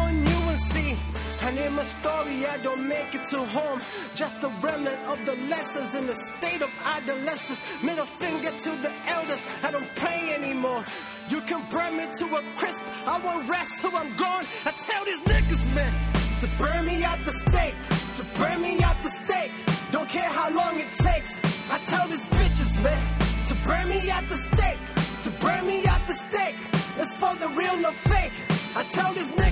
In 1.57 1.73
my 1.73 1.83
story, 1.83 2.45
I 2.45 2.57
don't 2.57 2.85
make 2.87 3.15
it 3.15 3.27
to 3.29 3.37
home. 3.37 3.81
Just 4.13 4.35
a 4.43 4.49
remnant 4.61 4.99
of 5.07 5.25
the 5.25 5.35
lessons 5.47 5.95
in 5.95 6.05
the 6.05 6.15
state 6.15 6.61
of 6.61 6.69
adolescence. 6.83 7.61
Middle 7.81 8.05
finger 8.05 8.49
to 8.49 8.71
the 8.81 8.93
elders. 9.07 9.39
I 9.63 9.71
don't 9.71 9.87
pray 9.95 10.33
anymore. 10.35 10.83
You 11.29 11.39
can 11.41 11.65
burn 11.69 11.95
me 11.95 12.05
to 12.19 12.25
a 12.35 12.43
crisp. 12.57 12.83
I 13.07 13.19
won't 13.19 13.47
rest 13.49 13.71
till 13.79 13.95
I'm 13.95 14.15
gone. 14.17 14.45
I 14.65 14.71
tell 14.71 15.05
these 15.05 15.21
niggas, 15.21 15.73
man, 15.73 15.93
to 16.41 16.47
burn 16.59 16.85
me 16.85 17.03
at 17.03 17.23
the 17.23 17.31
stake. 17.31 17.75
To 18.17 18.23
burn 18.37 18.61
me 18.61 18.79
at 18.79 19.01
the 19.01 19.11
stake. 19.23 19.51
Don't 19.91 20.09
care 20.09 20.29
how 20.29 20.49
long 20.53 20.79
it 20.79 20.91
takes. 20.97 21.39
I 21.71 21.77
tell 21.85 22.07
these 22.07 22.25
bitches, 22.27 22.83
man, 22.83 23.45
to 23.45 23.55
burn 23.63 23.87
me 23.87 24.09
at 24.09 24.27
the 24.27 24.37
stake. 24.37 24.79
To 25.23 25.29
burn 25.39 25.65
me 25.65 25.85
at 25.85 26.05
the 26.05 26.15
stake. 26.15 26.55
It's 26.97 27.15
for 27.15 27.33
the 27.35 27.47
real, 27.55 27.77
no 27.77 27.91
fake. 28.11 28.33
I 28.75 28.83
tell 28.83 29.13
these 29.13 29.29
niggas, 29.29 29.44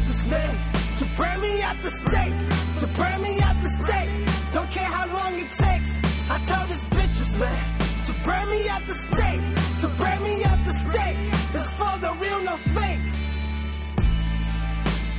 burn 1.18 1.41
me 1.41 1.61
at 1.61 1.82
the 1.84 1.91
stake. 1.91 2.34
To 2.80 2.88
burn 2.99 3.22
me 3.22 3.39
at 3.39 3.61
the 3.61 3.70
stake. 3.80 4.53
Don't 4.53 4.72
care 4.72 4.89
how 4.97 5.05
long 5.14 5.34
it 5.39 5.51
takes. 5.51 5.89
I 6.30 6.38
tell 6.47 6.66
these 6.68 6.86
bitches, 6.95 7.39
man, 7.39 7.80
to 8.05 8.14
burn 8.26 8.49
me 8.49 8.68
at 8.70 8.86
the 8.88 8.93
stake. 8.93 9.41
To 9.82 9.88
burn 10.01 10.24
me 10.24 10.43
at 10.43 10.66
the 10.66 10.74
stake. 10.84 11.18
It's 11.57 11.74
for 11.74 11.93
the 11.99 12.11
real, 12.22 12.41
no 12.43 12.57
fake. 12.78 13.05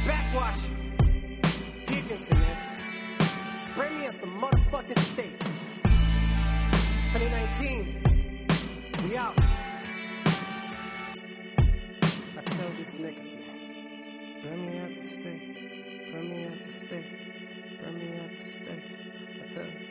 Backxwash. 0.07 0.63
Dickinson, 1.87 2.39
man. 2.39 2.81
Burn 3.77 3.99
me 3.99 4.07
at 4.07 4.21
the 4.21 4.27
motherfucking 4.27 5.01
stake. 16.75 17.13
Burn 17.81 17.99
me 17.99 18.19
at 18.19 18.37
the 18.37 18.45
stake. 18.45 18.85
I 19.41 19.45
tell. 19.45 19.84